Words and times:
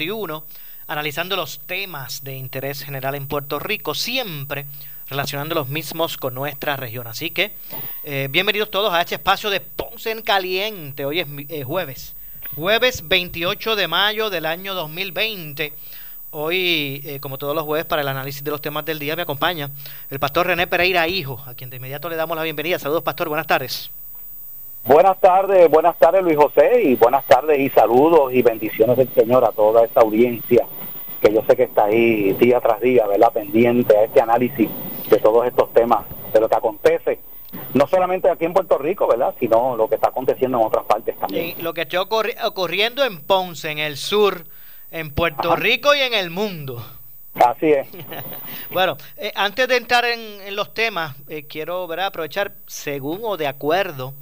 Noti1, 0.00 0.42
analizando 0.86 1.36
los 1.36 1.60
temas 1.60 2.24
de 2.24 2.36
interés 2.36 2.82
general 2.82 3.14
en 3.14 3.26
Puerto 3.26 3.58
Rico, 3.58 3.94
siempre 3.94 4.66
relacionando 5.08 5.54
los 5.54 5.68
mismos 5.68 6.16
con 6.16 6.34
nuestra 6.34 6.76
región. 6.76 7.06
Así 7.06 7.30
que 7.30 7.52
eh, 8.04 8.28
bienvenidos 8.30 8.70
todos 8.70 8.92
a 8.92 9.00
este 9.00 9.16
espacio 9.16 9.50
de 9.50 9.60
Ponce 9.60 10.10
en 10.10 10.22
Caliente. 10.22 11.04
Hoy 11.04 11.20
es 11.20 11.26
eh, 11.48 11.64
jueves, 11.64 12.14
jueves 12.54 13.06
28 13.08 13.76
de 13.76 13.88
mayo 13.88 14.30
del 14.30 14.46
año 14.46 14.74
2020. 14.74 15.72
Hoy, 16.32 17.02
eh, 17.04 17.18
como 17.20 17.38
todos 17.38 17.56
los 17.56 17.64
jueves, 17.64 17.86
para 17.86 18.02
el 18.02 18.08
análisis 18.08 18.44
de 18.44 18.52
los 18.52 18.62
temas 18.62 18.84
del 18.84 19.00
día, 19.00 19.16
me 19.16 19.22
acompaña 19.22 19.68
el 20.10 20.20
pastor 20.20 20.46
René 20.46 20.68
Pereira 20.68 21.08
Hijo, 21.08 21.42
a 21.46 21.54
quien 21.54 21.70
de 21.70 21.76
inmediato 21.76 22.08
le 22.08 22.14
damos 22.14 22.36
la 22.36 22.44
bienvenida. 22.44 22.78
Saludos, 22.78 23.02
pastor, 23.02 23.28
buenas 23.28 23.48
tardes. 23.48 23.90
Buenas 24.84 25.20
tardes, 25.20 25.70
buenas 25.70 25.98
tardes 25.98 26.22
Luis 26.22 26.36
José 26.36 26.82
y 26.82 26.94
buenas 26.94 27.24
tardes 27.26 27.58
y 27.58 27.68
saludos 27.70 28.32
y 28.32 28.42
bendiciones 28.42 28.96
del 28.96 29.12
Señor 29.12 29.44
a 29.44 29.52
toda 29.52 29.84
esta 29.84 30.00
audiencia 30.00 30.66
que 31.20 31.32
yo 31.32 31.42
sé 31.46 31.54
que 31.54 31.64
está 31.64 31.84
ahí 31.84 32.32
día 32.32 32.60
tras 32.60 32.80
día, 32.80 33.06
¿verdad? 33.06 33.30
Pendiente 33.32 33.94
a 33.96 34.04
este 34.04 34.22
análisis 34.22 34.70
de 35.10 35.18
todos 35.18 35.46
estos 35.46 35.70
temas, 35.74 36.06
de 36.32 36.40
lo 36.40 36.48
que 36.48 36.56
acontece, 36.56 37.20
no 37.74 37.86
solamente 37.86 38.30
aquí 38.30 38.46
en 38.46 38.54
Puerto 38.54 38.78
Rico, 38.78 39.06
¿verdad? 39.06 39.34
Sino 39.38 39.76
lo 39.76 39.86
que 39.86 39.96
está 39.96 40.08
aconteciendo 40.08 40.58
en 40.58 40.64
otras 40.64 40.86
partes 40.86 41.18
también. 41.18 41.62
lo 41.62 41.74
que 41.74 41.82
está 41.82 42.00
ocurriendo 42.00 43.04
en 43.04 43.20
Ponce, 43.20 43.70
en 43.70 43.78
el 43.78 43.98
sur, 43.98 44.46
en 44.90 45.10
Puerto 45.12 45.56
Rico 45.56 45.94
y 45.94 46.00
en 46.00 46.14
el 46.14 46.30
mundo. 46.30 46.82
Así 47.34 47.70
es. 47.70 47.86
bueno, 48.70 48.96
eh, 49.18 49.30
antes 49.34 49.68
de 49.68 49.76
entrar 49.76 50.04
en, 50.06 50.56
los 50.56 50.72
temas, 50.72 51.16
eh, 51.28 51.44
quiero 51.46 51.86
¿verdad? 51.86 52.06
aprovechar, 52.06 52.52
según 52.66 53.20
o 53.24 53.36
de 53.36 53.46
acuerdo 53.46 54.14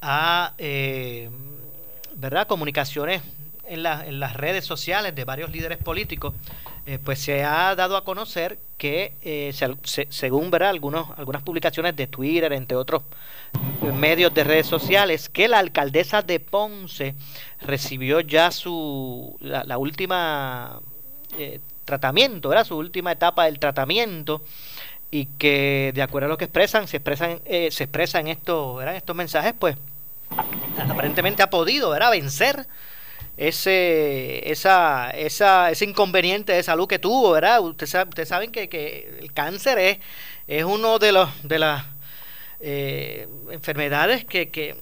a 0.00 0.54
eh, 0.58 1.30
¿verdad? 2.14 2.46
comunicaciones 2.46 3.22
en, 3.66 3.86
en, 3.86 4.20
las 4.20 4.34
redes 4.34 4.64
sociales 4.64 5.14
de 5.14 5.24
varios 5.24 5.50
líderes 5.50 5.78
políticos, 5.78 6.34
pues 7.04 7.20
se 7.20 7.44
ha 7.44 7.72
dado 7.76 7.96
a 7.96 8.02
conocer 8.02 8.58
que, 8.78 9.52
según 10.08 10.50
¿verdad? 10.50 10.70
Algunos, 10.70 11.06
algunas 11.16 11.42
publicaciones 11.42 11.94
de 11.94 12.08
Twitter, 12.08 12.52
entre 12.52 12.76
otros 12.76 13.02
medios 13.94 14.32
de 14.34 14.42
redes 14.42 14.66
sociales, 14.66 15.28
que 15.28 15.48
la 15.48 15.58
alcaldesa 15.58 16.22
de 16.22 16.40
Ponce 16.40 17.14
recibió 17.60 18.20
ya 18.20 18.50
su 18.50 19.36
la, 19.40 19.78
última 19.78 20.80
eh, 21.38 21.60
tratamiento. 21.84 22.52
Su 22.64 22.76
última 22.76 23.12
etapa 23.12 23.44
del 23.44 23.58
tratamiento 23.58 24.42
y 25.10 25.26
que 25.26 25.92
de 25.94 26.02
acuerdo 26.02 26.26
a 26.26 26.28
lo 26.30 26.38
que 26.38 26.44
expresan, 26.44 26.86
se 26.86 26.98
expresan, 26.98 27.40
eh, 27.44 27.70
se 27.70 27.84
expresan 27.84 28.28
estos, 28.28 28.78
¿verdad? 28.78 28.96
estos 28.96 29.16
mensajes, 29.16 29.54
pues 29.58 29.76
aparentemente 30.78 31.42
ha 31.42 31.50
podido, 31.50 31.90
¿verdad? 31.90 32.10
vencer 32.10 32.66
ese, 33.36 34.50
esa, 34.50 35.10
esa, 35.10 35.70
ese 35.70 35.84
inconveniente 35.84 36.52
de 36.52 36.62
salud 36.62 36.86
que 36.86 36.98
tuvo, 36.98 37.32
¿verdad? 37.32 37.60
Ustedes, 37.60 38.28
saben 38.28 38.52
que, 38.52 38.68
que, 38.68 39.18
el 39.18 39.32
cáncer 39.32 39.78
es, 39.78 39.98
es 40.46 40.64
uno 40.64 40.98
de 40.98 41.12
los 41.12 41.28
de 41.42 41.58
las 41.58 41.84
eh, 42.60 43.28
enfermedades 43.50 44.26
que, 44.26 44.50
que, 44.50 44.76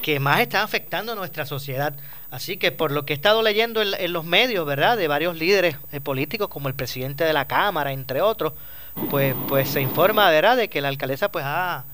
que 0.00 0.18
más 0.18 0.40
están 0.40 0.62
afectando 0.62 1.12
a 1.12 1.14
nuestra 1.14 1.44
sociedad. 1.44 1.94
Así 2.30 2.56
que 2.56 2.72
por 2.72 2.90
lo 2.92 3.04
que 3.04 3.12
he 3.12 3.16
estado 3.16 3.42
leyendo 3.42 3.82
en, 3.82 4.12
los 4.12 4.24
medios, 4.24 4.64
¿verdad? 4.64 4.96
De 4.96 5.08
varios 5.08 5.36
líderes 5.36 5.76
eh, 5.92 6.00
políticos, 6.00 6.48
como 6.48 6.68
el 6.68 6.74
presidente 6.74 7.24
de 7.24 7.32
la 7.32 7.46
Cámara, 7.46 7.92
entre 7.92 8.22
otros, 8.22 8.54
pues, 9.10 9.34
pues 9.48 9.68
se 9.68 9.80
informa, 9.80 10.30
¿verdad? 10.30 10.56
De 10.56 10.70
que 10.70 10.80
la 10.80 10.88
alcaldesa 10.88 11.30
pues 11.30 11.44
ha, 11.46 11.84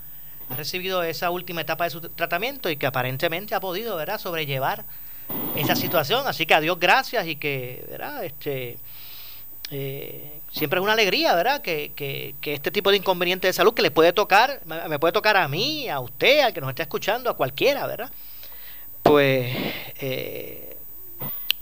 recibido 0.51 1.03
esa 1.03 1.31
última 1.31 1.63
etapa 1.63 1.85
de 1.85 1.91
su 1.91 2.01
tratamiento 2.01 2.71
y 2.71 2.77
que 2.77 2.87
aparentemente 2.87 3.55
ha 3.55 3.61
podido, 3.61 3.97
¿verdad? 3.97 4.21
Sobrellevar 4.21 4.85
esa 5.57 5.75
situación. 5.75 6.27
Así 6.27 6.47
que 6.47 6.55
a 6.55 6.61
Dios 6.61 6.79
gracias 6.79 7.27
y 7.27 7.37
que, 7.37 7.85
¿verdad? 7.91 8.25
Este, 8.25 8.79
eh, 9.71 10.41
siempre 10.53 10.79
es 10.79 10.85
una 10.85 10.93
alegría, 10.93 11.35
¿verdad? 11.35 11.63
Que, 11.63 11.93
que, 11.97 12.35
que, 12.41 12.55
este 12.55 12.71
tipo 12.71 12.91
de 12.91 12.99
inconveniente 12.99 13.47
de 13.47 13.53
salud 13.53 13.75
que 13.75 13.83
le 13.83 13.91
puede 13.91 14.13
tocar, 14.13 14.61
me 14.65 14.99
puede 14.99 15.13
tocar 15.13 15.37
a 15.37 15.49
mí, 15.49 15.89
a 15.89 16.01
usted, 16.01 16.41
al 16.41 16.53
que 16.53 16.61
nos 16.61 16.71
esté 16.71 16.83
escuchando, 16.83 17.31
a 17.31 17.37
cualquiera, 17.37 17.87
¿verdad? 17.87 18.11
pues 19.07 19.55
eh, 20.01 20.77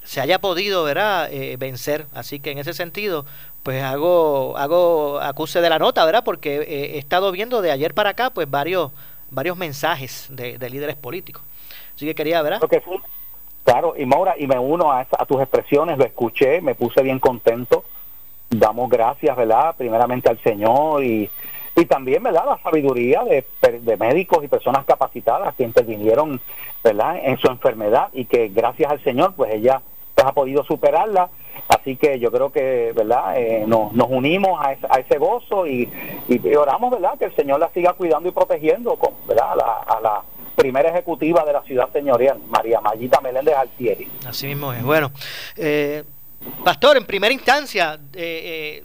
se 0.02 0.20
haya 0.20 0.40
podido 0.40 0.84
¿verdad? 0.84 1.32
Eh, 1.32 1.56
vencer. 1.58 2.06
Así 2.14 2.40
que 2.40 2.50
en 2.50 2.58
ese 2.58 2.74
sentido, 2.74 3.26
pues 3.64 3.82
hago, 3.82 4.56
hago 4.56 5.18
acuse 5.20 5.60
de 5.60 5.68
la 5.68 5.80
nota, 5.80 6.04
¿verdad? 6.04 6.22
Porque 6.24 6.62
he 6.62 6.98
estado 6.98 7.32
viendo 7.32 7.62
de 7.62 7.72
ayer 7.72 7.94
para 7.94 8.10
acá, 8.10 8.30
pues 8.30 8.48
varios, 8.48 8.92
varios 9.30 9.56
mensajes 9.56 10.28
de, 10.30 10.56
líderes 10.70 10.94
políticos. 10.94 11.42
Así 11.96 12.06
que 12.06 12.14
quería, 12.14 12.40
¿verdad? 12.42 12.60
claro, 13.64 13.94
y 13.96 14.06
Maura, 14.06 14.34
y 14.38 14.46
me 14.46 14.58
uno 14.58 14.92
a, 14.92 15.00
a 15.00 15.26
tus 15.26 15.40
expresiones, 15.40 15.98
lo 15.98 16.04
escuché, 16.04 16.60
me 16.60 16.76
puse 16.76 17.02
bien 17.02 17.18
contento. 17.18 17.84
Damos 18.50 18.88
gracias, 18.88 19.36
¿verdad? 19.36 19.74
Primeramente 19.76 20.28
al 20.28 20.40
Señor 20.42 21.02
y 21.02 21.28
y 21.76 21.86
también 21.86 22.22
verdad 22.22 22.44
la 22.46 22.58
sabiduría 22.62 23.24
de, 23.24 23.96
médicos 23.96 24.44
y 24.44 24.48
personas 24.48 24.84
capacitadas 24.84 25.54
que 25.56 25.64
intervinieron 25.64 26.40
verdad 26.82 27.16
en 27.22 27.36
su 27.38 27.48
enfermedad 27.48 28.08
y 28.12 28.26
que 28.26 28.48
gracias 28.48 28.92
al 28.92 29.02
Señor 29.02 29.34
pues 29.34 29.52
ella 29.52 29.82
ha 30.26 30.32
podido 30.32 30.64
superarla. 30.64 31.28
Así 31.68 31.96
que 31.96 32.18
yo 32.18 32.30
creo 32.30 32.50
que 32.50 32.92
verdad 32.94 33.38
eh, 33.38 33.64
nos, 33.66 33.92
unimos 34.08 34.60
a, 34.60 34.98
ese 34.98 35.18
gozo 35.18 35.66
y, 35.66 35.90
oramos 36.56 36.90
verdad 36.90 37.18
que 37.18 37.26
el 37.26 37.36
Señor 37.36 37.60
la 37.60 37.70
siga 37.70 37.94
cuidando 37.94 38.28
y 38.28 38.32
protegiendo 38.32 38.96
con 38.96 39.14
verdad 39.26 39.52
a 39.52 40.00
la, 40.00 40.22
primera 40.56 40.88
ejecutiva 40.88 41.44
de 41.44 41.52
la 41.52 41.62
ciudad 41.64 41.90
señorial 41.92 42.38
María 42.48 42.80
Mayita 42.80 43.20
Meléndez 43.20 43.56
Altieri. 43.56 44.08
Así 44.24 44.46
mismo 44.46 44.72
es. 44.72 44.84
Bueno 44.84 45.10
eh, 45.56 46.04
pastor 46.64 46.96
en 46.96 47.04
primera 47.04 47.34
instancia 47.34 47.98
eh, 48.12 48.80
eh 48.80 48.84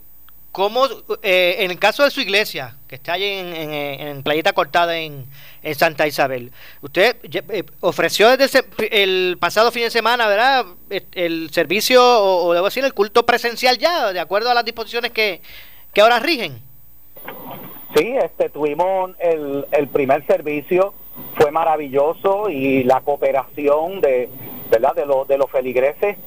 ¿Cómo, 0.51 0.87
en 1.21 1.69
el 1.69 1.77
caso 1.77 2.03
de 2.03 2.09
su 2.09 2.21
iglesia, 2.21 2.75
que 2.87 2.95
está 2.95 3.13
allí 3.13 3.25
en, 3.27 4.23
Playita 4.23 4.51
Cortada 4.53 4.97
en, 4.97 5.27
Santa 5.73 6.07
Isabel, 6.07 6.51
usted 6.81 7.17
eh, 7.23 7.63
ofreció 7.81 8.35
desde 8.37 8.63
el 8.91 9.37
pasado 9.39 9.71
fin 9.71 9.83
de 9.83 9.91
semana, 9.91 10.27
¿verdad? 10.27 10.65
El, 11.13 11.49
servicio, 11.51 12.01
o, 12.03 12.53
debo 12.53 12.65
decir, 12.65 12.83
el 12.83 12.93
culto 12.93 13.25
presencial 13.25 13.77
ya, 13.77 14.13
de 14.13 14.19
acuerdo 14.19 14.49
a 14.49 14.53
las 14.53 14.65
disposiciones 14.65 15.11
que, 15.11 15.41
que 15.93 16.01
ahora 16.01 16.19
rigen. 16.19 16.59
Sí, 17.95 18.13
este, 18.23 18.49
tuvimos 18.49 19.11
el, 19.19 19.65
el 19.71 19.87
primer 19.87 20.25
servicio, 20.25 20.93
fue 21.35 21.51
maravilloso 21.51 22.49
y 22.49 22.83
la 22.83 23.01
cooperación 23.01 23.99
de, 24.01 24.29
¿verdad? 24.69 24.95
de, 24.95 25.05
los 25.05 25.27
de 25.27 25.37
los 25.37 25.49
feligreses 25.51 26.17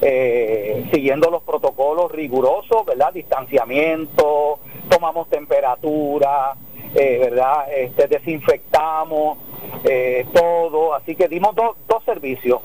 eh, 0.00 0.88
siguiendo 0.92 1.30
los 1.30 1.42
protocolos 1.42 2.12
rigurosos, 2.12 2.84
¿verdad? 2.84 3.12
Distanciamiento, 3.14 4.58
tomamos 4.90 5.28
temperatura, 5.30 6.54
eh, 6.98 7.18
¿verdad? 7.18 7.72
Este, 7.72 8.08
desinfectamos 8.08 9.38
eh, 9.84 10.26
todo, 10.32 10.94
así 10.94 11.14
que 11.14 11.28
dimos 11.28 11.54
dos 11.54 12.04
servicios, 12.04 12.60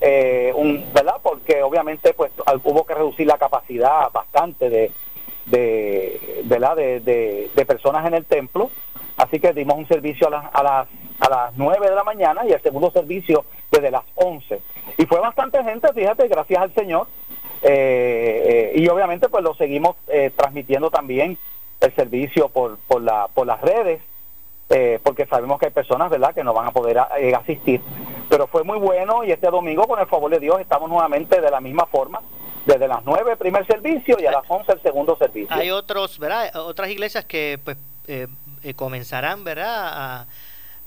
eh, 0.00 0.52
un, 0.54 0.84
¿verdad? 0.92 1.16
Porque 1.22 1.62
obviamente 1.62 2.12
pues 2.14 2.32
hubo 2.64 2.84
que 2.84 2.94
reducir 2.94 3.26
la 3.26 3.38
capacidad 3.38 4.10
bastante 4.12 4.68
de, 4.68 4.90
de, 5.46 6.42
¿verdad? 6.44 6.76
De, 6.76 7.00
de, 7.00 7.66
personas 7.66 8.06
en 8.06 8.14
el 8.14 8.24
templo, 8.24 8.70
así 9.16 9.38
que 9.40 9.52
dimos 9.52 9.76
un 9.76 9.88
servicio 9.88 10.26
a 10.28 10.30
las, 10.30 10.44
a 10.52 10.62
las 10.62 10.88
a 11.20 11.28
las 11.28 11.56
9 11.56 11.88
de 11.88 11.94
la 11.94 12.04
mañana 12.04 12.42
y 12.46 12.52
el 12.52 12.62
segundo 12.62 12.90
servicio 12.90 13.44
desde 13.70 13.90
las 13.90 14.04
11. 14.14 14.60
Y 14.98 15.06
fue 15.06 15.18
bastante 15.18 15.62
gente, 15.64 15.92
fíjate, 15.92 16.28
gracias 16.28 16.62
al 16.62 16.74
Señor. 16.74 17.08
Eh, 17.62 18.70
eh, 18.72 18.80
y 18.80 18.88
obviamente 18.88 19.28
pues 19.28 19.42
lo 19.42 19.52
seguimos 19.54 19.96
eh, 20.06 20.30
transmitiendo 20.36 20.90
también 20.90 21.36
el 21.80 21.94
servicio 21.94 22.48
por, 22.48 22.78
por, 22.78 23.02
la, 23.02 23.28
por 23.28 23.46
las 23.46 23.60
redes, 23.60 24.00
porque 25.02 25.26
sabemos 25.26 25.58
que 25.58 25.66
hay 25.66 25.72
personas, 25.72 26.10
¿verdad?, 26.10 26.34
que 26.34 26.44
no 26.44 26.52
van 26.52 26.66
a 26.66 26.72
poder 26.72 26.98
asistir. 26.98 27.80
Pero 28.28 28.46
fue 28.46 28.64
muy 28.64 28.78
bueno 28.78 29.24
y 29.24 29.32
este 29.32 29.48
domingo, 29.50 29.86
con 29.86 29.98
el 29.98 30.06
favor 30.06 30.30
de 30.30 30.38
Dios, 30.38 30.60
estamos 30.60 30.90
nuevamente 30.90 31.40
de 31.40 31.50
la 31.50 31.60
misma 31.60 31.86
forma 31.86 32.20
desde 32.66 32.86
las 32.86 33.02
9 33.02 33.32
el 33.32 33.38
primer 33.38 33.66
servicio 33.66 34.18
y 34.20 34.26
a 34.26 34.30
las 34.30 34.42
11 34.46 34.72
el 34.72 34.82
segundo 34.82 35.16
servicio. 35.16 35.56
Hay 35.56 35.70
otros, 35.70 36.18
¿verdad? 36.18 36.54
Otras 36.56 36.90
iglesias 36.90 37.24
que 37.24 37.58
pues 37.64 37.78
comenzarán, 38.76 39.44
¿verdad? 39.44 39.88
A, 39.88 40.26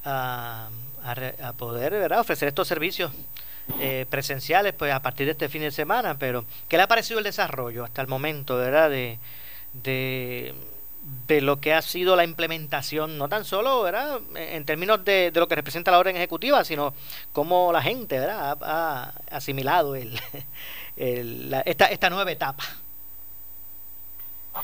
a, 0.06 0.70
a, 1.04 1.54
poder 1.54 1.92
¿verdad? 1.94 2.20
ofrecer 2.20 2.48
estos 2.48 2.68
servicios 2.68 3.12
eh, 3.80 4.06
presenciales 4.10 4.74
pues 4.74 4.92
a 4.92 5.02
partir 5.02 5.26
de 5.26 5.32
este 5.34 5.48
fin 5.50 5.62
de 5.62 5.72
semana 5.72 6.18
pero 6.18 6.46
¿qué 6.68 6.78
le 6.78 6.84
ha 6.84 6.88
parecido 6.88 7.20
el 7.20 7.24
desarrollo 7.24 7.84
hasta 7.84 8.02
el 8.02 8.08
momento 8.08 8.58
verdad 8.58 8.90
de, 8.90 9.18
de 11.28 11.42
lo 11.42 11.60
que 11.60 11.74
ha 11.74 11.82
sido 11.82 12.16
la 12.16 12.24
implementación 12.24 13.18
no 13.18 13.28
tan 13.28 13.46
solo 13.46 13.82
verdad 13.82 14.20
en 14.36 14.66
términos 14.66 15.04
de, 15.04 15.32
de 15.32 15.40
lo 15.40 15.48
que 15.48 15.56
representa 15.56 15.92
la 15.92 16.00
orden 16.00 16.16
ejecutiva 16.16 16.64
sino 16.64 16.94
cómo 17.34 17.72
la 17.72 17.82
gente 17.82 18.20
verdad 18.20 18.58
ha, 18.62 19.14
asimilado 19.32 19.96
el, 19.96 20.20
esta, 20.96 21.86
esta 21.86 22.10
nueva 22.10 22.32
etapa 22.32 22.64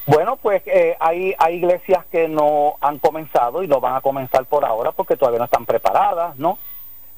bueno, 0.06 0.38
pues 0.38 0.62
eh, 0.66 0.96
hay, 1.00 1.34
hay 1.38 1.56
iglesias 1.56 2.06
que 2.12 2.28
no 2.28 2.76
han 2.82 3.00
comenzado 3.00 3.64
y 3.64 3.68
no 3.68 3.80
van 3.80 3.96
a 3.96 4.02
comenzar 4.02 4.46
por 4.46 4.66
ahora 4.66 4.92
porque 4.92 5.16
todavía 5.16 5.40
no 5.40 5.46
están 5.46 5.66
preparadas, 5.66 6.38
¿no? 6.38 6.58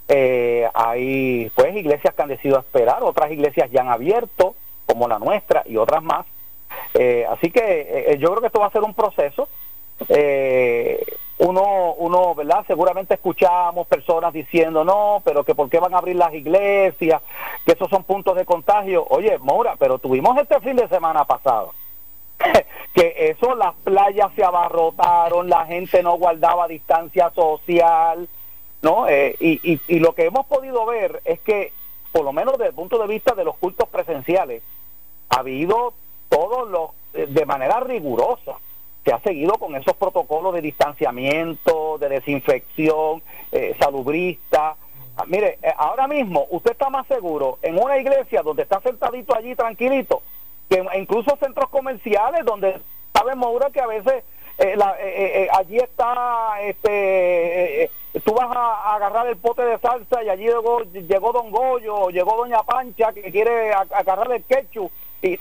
Eh, 0.07 0.68
hay 0.74 1.51
pues 1.56 1.75
iglesias 1.75 2.13
que 2.13 2.21
han 2.21 2.30
decidido 2.30 2.60
esperar, 2.60 3.04
otras 3.04 3.31
iglesias 3.31 3.69
ya 3.71 3.81
han 3.81 3.89
abierto, 3.89 4.56
como 4.86 5.07
la 5.07 5.19
nuestra 5.19 5.63
y 5.66 5.77
otras 5.77 6.04
más. 6.04 6.25
Eh, 6.94 7.25
así 7.30 7.51
que 7.51 8.18
yo 8.19 8.30
creo 8.30 8.42
que 8.42 8.48
esto 8.48 8.60
va 8.60 8.68
a 8.68 8.71
ser 8.71 8.83
un 8.83 8.94
proceso. 8.94 9.48
uno, 11.39 11.94
uno, 11.98 12.36
¿verdad? 12.36 12.63
Seguramente 12.68 13.13
escuchamos 13.13 13.88
personas 13.88 14.33
diciendo, 14.33 14.83
no, 14.83 15.21
pero 15.24 15.44
que 15.44 15.56
por 15.56 15.69
qué 15.69 15.80
van 15.80 15.94
a 15.94 16.00
abrir 16.00 16.16
las 16.16 16.33
iglesias, 16.33 17.21
que 17.66 17.74
esos 17.74 17.89
son 17.89 18.04
puntos 18.04 18.36
de 18.36 18.45
contagio. 18.45 19.06
Oye, 19.10 19.38
Mora, 19.39 19.75
pero 19.77 20.00
tuvimos 20.00 20.38
este 20.38 20.60
fin 20.62 20.75
de 20.75 20.88
semana 20.88 21.25
pasado 21.25 21.74
que 22.94 23.16
eso, 23.30 23.56
las 23.56 23.75
playas 23.75 24.31
se 24.36 24.44
abarrotaron, 24.44 25.50
la 25.50 25.66
gente 25.66 26.01
no 26.04 26.18
guardaba 26.18 26.68
distancia 26.68 27.30
social, 27.31 28.27
¿no? 28.81 29.07
Eh, 29.07 29.36
y, 29.39 29.80
y, 29.88 30.00
lo 30.00 30.13
que 30.13 30.25
hemos 30.25 30.45
podido 30.45 30.86
ver 30.86 31.21
es 31.25 31.39
que, 31.42 31.74
por 32.12 32.24
lo 32.24 32.33
menos 32.33 32.54
desde 32.54 32.69
el 32.69 32.75
punto 32.75 32.98
de 32.98 33.07
vista 33.07 33.36
de 33.36 33.44
los 33.44 33.57
cultos 33.57 33.89
presenciales, 33.89 34.63
ha 35.30 35.39
habido 35.39 35.94
todos 36.30 36.70
los, 36.70 36.92
eh, 37.14 37.28
de 37.28 37.46
manera 37.46 37.80
rigurosa, 37.81 38.54
se 39.04 39.14
ha 39.14 39.20
seguido 39.20 39.54
con 39.54 39.76
esos 39.76 39.96
protocolos 39.96 40.54
de 40.54 40.62
distanciamiento, 40.62 41.98
de 41.98 42.10
desinfección, 42.10 43.22
eh, 43.52 43.76
salubrista. 43.80 44.76
Ah, 45.18 45.24
mire, 45.28 45.58
ahora 45.78 46.08
mismo 46.08 46.48
usted 46.52 46.72
está 46.72 46.90
más 46.90 47.08
seguro 47.08 47.60
en 47.62 47.78
una 47.78 47.98
iglesia 47.98 48.42
donde 48.42 48.64
está 48.64 48.80
sentadito 48.81 49.36
allí 49.36 49.56
tranquilito 49.56 50.22
que 50.70 50.86
incluso 50.98 51.36
centros 51.38 51.70
comerciales 51.70 52.46
donde 52.46 52.80
sabemos 53.12 53.48
ahora 53.48 53.70
que 53.72 53.81
a 53.81 53.88
veces 53.88 54.24
eh, 54.60 54.76
eh, 54.78 54.98
eh, 55.02 55.48
allí 55.52 55.78
está 55.78 56.62
este 56.62 57.90
tú 58.24 58.34
vas 58.34 58.50
a, 58.56 58.96
agarrar 58.96 59.28
el 59.28 59.38
pote 59.38 59.64
de 59.64 59.80
salsa 59.80 60.24
y 60.24 60.30
allí 60.30 60.44
llegó 60.44 60.84
llegó 60.84 61.31
don 61.31 61.50
Goyo 61.50 62.10
llegó 62.10 62.38
doña 62.38 62.62
Pancha 62.64 63.12
que 63.14 63.31
quiere 63.31 63.74
agarrar 63.74 64.31
el 64.31 64.44
ketchup 64.44 64.92
y 65.21 65.38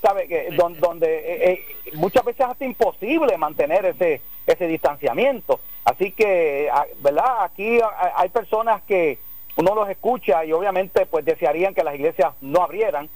sabe 0.00 0.28
que 0.28 0.50
donde, 0.52 1.62
muchas 1.94 2.24
veces 2.24 2.40
es 2.40 2.46
hasta 2.46 2.64
imposible 2.64 3.36
mantener 3.36 3.84
ese 3.86 4.20
ese 4.46 4.66
distanciamiento. 4.66 5.60
Así 5.84 6.12
que 6.12 6.70
ah, 6.72 6.86
verdad 7.00 7.44
aquí 7.44 7.78
hay 8.16 8.28
personas 8.30 8.82
que 8.82 9.18
uno 9.56 9.74
los 9.74 9.90
escucha 9.90 10.44
y 10.44 10.52
obviamente 10.52 11.04
pues 11.06 11.24
desearían 11.24 11.74
que 11.74 11.84
las 11.84 11.94
iglesias 11.94 12.32
no 12.40 12.62
abrieran 12.62 13.10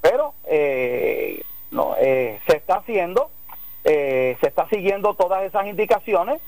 pero 0.00 0.34
eh, 0.44 1.42
no, 1.72 1.96
eh, 1.98 2.38
se 2.46 2.58
está 2.58 2.76
haciendo, 2.76 3.28
eh, 3.82 4.36
se 4.40 4.46
está 4.46 4.68
siguiendo 4.68 5.14
todas 5.14 5.42
esas 5.42 5.66
indicaciones 5.66 6.40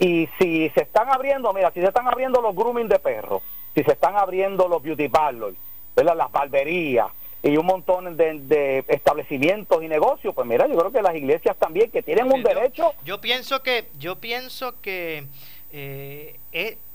y 0.00 0.28
si 0.38 0.68
se 0.70 0.82
están 0.82 1.08
abriendo, 1.08 1.52
mira, 1.52 1.70
si 1.70 1.80
se 1.80 1.86
están 1.86 2.08
abriendo 2.08 2.42
los 2.42 2.56
grooming 2.56 2.88
de 2.88 2.98
perros, 2.98 3.42
si 3.76 3.84
se 3.84 3.92
están 3.92 4.16
abriendo 4.16 4.66
los 4.66 4.82
beauty 4.82 5.08
parlors, 5.08 5.56
las 5.94 6.32
barberías 6.32 7.06
y 7.46 7.56
un 7.56 7.66
montón 7.66 8.16
de, 8.16 8.84
establecimientos 8.88 9.82
y 9.82 9.88
negocios, 9.88 10.34
pues 10.34 10.46
mira, 10.46 10.66
yo 10.66 10.76
creo 10.76 10.92
que 10.92 11.02
las 11.02 11.14
iglesias 11.14 11.56
también 11.56 11.90
que 11.90 12.02
tienen 12.02 12.30
un 12.32 12.42
derecho. 12.42 12.92
Yo 13.04 13.20
pienso 13.20 13.62
que, 13.62 13.88
yo 13.98 14.16
pienso 14.16 14.80
que 14.80 15.26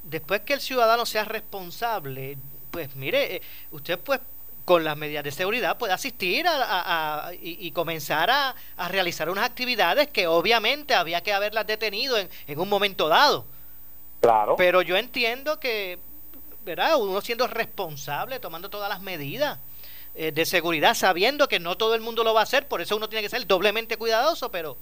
después 0.04 0.42
que 0.42 0.54
el 0.54 0.62
ciudadano 0.62 1.06
sea 1.06 1.26
responsable, 1.26 2.38
pues 2.72 2.96
mire, 2.96 3.42
usted 3.72 4.00
pues 4.00 4.20
con 4.66 4.84
las 4.84 4.96
medidas 4.96 5.24
de 5.24 5.32
seguridad 5.32 5.78
puede 5.78 5.94
asistir 5.94 6.46
a, 6.48 7.32
y, 7.42 7.72
comenzar 7.72 8.30
a, 8.30 8.56
realizar 8.90 9.30
unas 9.30 9.46
actividades 9.46 10.08
que 10.10 10.28
obviamente 10.28 10.94
había 10.94 11.22
que 11.22 11.34
haberlas 11.34 11.68
detenido 11.68 12.18
en, 12.18 12.60
un 12.60 12.70
momento 12.70 13.08
dado. 13.08 13.46
Claro. 14.22 14.56
Pero 14.56 14.82
yo 14.82 14.98
entiendo 14.98 15.60
que, 15.60 15.98
¿verdad? 16.64 16.96
Uno 16.98 17.22
siendo 17.22 17.48
responsable, 17.48 18.40
tomando 18.40 18.70
todas 18.70 18.88
las 18.88 19.02
medidas 19.02 19.60
eh, 20.14 20.34
de 20.34 20.46
seguridad, 20.46 20.94
sabiendo 20.94 21.48
que 21.48 21.60
no 21.60 21.78
todo 21.78 21.96
el 21.96 22.02
mundo 22.02 22.26
lo 22.26 22.34
va 22.34 22.42
a 22.42 22.44
hacer, 22.44 22.68
por 22.68 22.82
eso 22.82 22.98
uno 22.98 23.08
tiene 23.08 23.24
que 23.24 23.30
ser 23.30 23.48
doblemente 23.48 23.96
cuidadoso, 23.96 24.52
pero, 24.52 24.76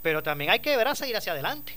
pero 0.00 0.22
también 0.22 0.50
hay 0.50 0.60
que, 0.60 0.74
¿verdad? 0.74 0.94
Seguir 0.94 1.18
hacia 1.18 1.32
adelante. 1.32 1.76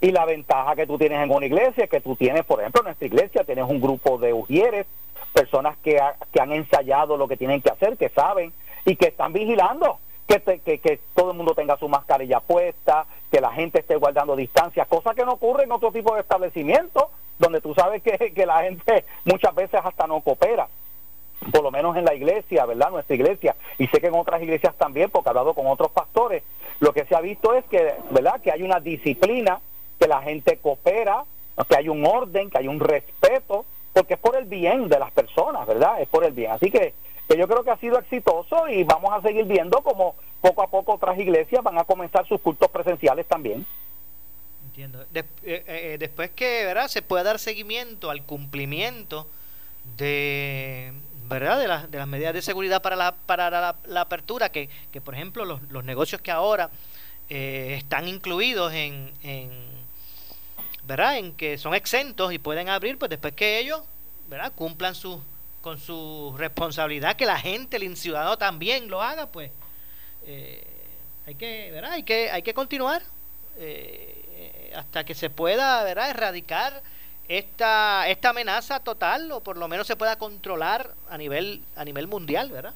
Y 0.00 0.10
la 0.10 0.24
ventaja 0.24 0.74
que 0.74 0.86
tú 0.86 0.96
tienes 0.96 1.22
en 1.22 1.30
una 1.30 1.44
iglesia 1.44 1.84
es 1.84 1.90
que 1.90 2.00
tú 2.00 2.16
tienes, 2.16 2.46
por 2.46 2.60
ejemplo, 2.60 2.80
en 2.80 2.86
nuestra 2.86 3.06
iglesia 3.06 3.44
tienes 3.44 3.66
un 3.68 3.78
grupo 3.78 4.16
de 4.16 4.32
ujieres 4.32 4.86
personas 5.34 5.76
que, 5.82 6.00
que 6.32 6.40
han 6.40 6.52
ensayado 6.52 7.18
lo 7.18 7.28
que 7.28 7.36
tienen 7.36 7.60
que 7.60 7.68
hacer, 7.68 7.98
que 7.98 8.08
saben 8.08 8.54
y 8.86 8.96
que 8.96 9.08
están 9.08 9.34
vigilando. 9.34 9.98
Que, 10.26 10.40
que, 10.60 10.78
que, 10.78 11.00
todo 11.14 11.32
el 11.32 11.36
mundo 11.36 11.54
tenga 11.54 11.76
su 11.76 11.88
mascarilla 11.88 12.38
puesta, 12.38 13.04
que 13.32 13.40
la 13.40 13.50
gente 13.50 13.80
esté 13.80 13.96
guardando 13.96 14.36
distancia, 14.36 14.84
cosa 14.84 15.12
que 15.12 15.24
no 15.24 15.32
ocurre 15.32 15.64
en 15.64 15.72
otro 15.72 15.90
tipo 15.90 16.14
de 16.14 16.20
establecimientos, 16.20 17.06
donde 17.40 17.60
tú 17.60 17.74
sabes 17.74 18.00
que, 18.00 18.32
que 18.32 18.46
la 18.46 18.62
gente 18.62 19.04
muchas 19.24 19.52
veces 19.56 19.80
hasta 19.82 20.06
no 20.06 20.20
coopera 20.20 20.68
por 21.52 21.62
lo 21.62 21.70
menos 21.70 21.96
en 21.96 22.04
la 22.04 22.14
iglesia, 22.14 22.66
¿verdad? 22.66 22.90
Nuestra 22.90 23.14
iglesia, 23.14 23.56
y 23.78 23.86
sé 23.86 24.00
que 24.00 24.08
en 24.08 24.14
otras 24.14 24.42
iglesias 24.42 24.74
también, 24.76 25.10
porque 25.10 25.28
he 25.28 25.30
hablado 25.30 25.54
con 25.54 25.66
otros 25.66 25.90
pastores, 25.90 26.42
lo 26.80 26.92
que 26.92 27.04
se 27.06 27.14
ha 27.14 27.20
visto 27.20 27.54
es 27.54 27.64
que, 27.66 27.94
¿verdad? 28.10 28.40
Que 28.40 28.52
hay 28.52 28.62
una 28.62 28.80
disciplina, 28.80 29.60
que 29.98 30.08
la 30.08 30.22
gente 30.22 30.58
coopera, 30.58 31.24
que 31.68 31.76
hay 31.76 31.88
un 31.88 32.04
orden, 32.06 32.50
que 32.50 32.58
hay 32.58 32.68
un 32.68 32.80
respeto, 32.80 33.64
porque 33.92 34.14
es 34.14 34.20
por 34.20 34.36
el 34.36 34.44
bien 34.44 34.88
de 34.88 34.98
las 34.98 35.10
personas, 35.12 35.66
¿verdad? 35.66 36.00
Es 36.00 36.08
por 36.08 36.24
el 36.24 36.32
bien. 36.32 36.52
Así 36.52 36.70
que, 36.70 36.94
yo 37.28 37.46
creo 37.46 37.62
que 37.62 37.70
ha 37.70 37.76
sido 37.76 37.98
exitoso 37.98 38.68
y 38.68 38.82
vamos 38.82 39.12
a 39.12 39.22
seguir 39.22 39.44
viendo 39.44 39.82
como 39.82 40.16
poco 40.40 40.62
a 40.62 40.66
poco 40.66 40.94
otras 40.94 41.18
iglesias 41.18 41.62
van 41.62 41.78
a 41.78 41.84
comenzar 41.84 42.26
sus 42.26 42.40
cultos 42.40 42.68
presenciales 42.70 43.26
también. 43.26 43.64
Entiendo. 44.66 45.04
Eh, 45.14 45.24
eh, 45.44 45.96
después 45.98 46.30
que, 46.30 46.64
¿verdad? 46.64 46.88
Se 46.88 47.02
pueda 47.02 47.22
dar 47.22 47.38
seguimiento 47.38 48.10
al 48.10 48.24
cumplimiento 48.24 49.28
de 49.96 50.92
¿verdad? 51.30 51.58
De, 51.58 51.68
las 51.68 51.90
de 51.90 51.98
las 51.98 52.08
medidas 52.08 52.34
de 52.34 52.42
seguridad 52.42 52.82
para 52.82 52.96
la, 52.96 53.12
para 53.12 53.76
la, 53.86 54.00
apertura, 54.00 54.50
que, 54.50 54.68
que, 54.90 55.00
por 55.00 55.14
ejemplo 55.14 55.44
los, 55.44 55.62
los 55.70 55.84
negocios 55.84 56.20
que 56.20 56.30
ahora 56.30 56.70
eh, 57.28 57.76
están 57.78 58.08
incluidos 58.08 58.72
en, 58.72 59.12
en 59.22 59.50
¿verdad? 60.82 61.18
En 61.18 61.32
que 61.34 61.56
son 61.56 61.74
exentos 61.74 62.32
y 62.32 62.38
pueden 62.38 62.68
abrir, 62.68 62.98
pues 62.98 63.08
después 63.10 63.32
que 63.32 63.60
ellos, 63.60 63.82
¿verdad? 64.28 64.52
Cumplan 64.54 64.96
su, 64.96 65.22
con 65.60 65.78
su 65.78 66.34
responsabilidad, 66.36 67.14
que 67.14 67.26
la 67.26 67.38
gente, 67.38 67.76
el 67.76 67.96
ciudadano 67.96 68.36
también 68.36 68.90
lo 68.90 69.00
haga, 69.00 69.26
pues 69.26 69.52
eh, 70.26 70.66
hay 71.26 71.36
que, 71.36 71.70
¿verdad? 71.70 71.92
Hay 71.92 72.02
que, 72.02 72.30
hay 72.30 72.42
que 72.42 72.54
continuar 72.54 73.02
eh, 73.56 74.72
hasta 74.74 75.04
que 75.04 75.14
se 75.14 75.30
pueda, 75.30 75.84
¿verdad? 75.84 76.10
Erradicar 76.10 76.82
esta, 77.30 78.08
esta 78.08 78.30
amenaza 78.30 78.80
total 78.80 79.30
o 79.30 79.40
por 79.40 79.56
lo 79.56 79.68
menos 79.68 79.86
se 79.86 79.94
pueda 79.94 80.16
controlar 80.16 80.90
a 81.08 81.16
nivel, 81.16 81.62
a 81.76 81.84
nivel 81.84 82.08
mundial, 82.08 82.50
¿verdad? 82.50 82.74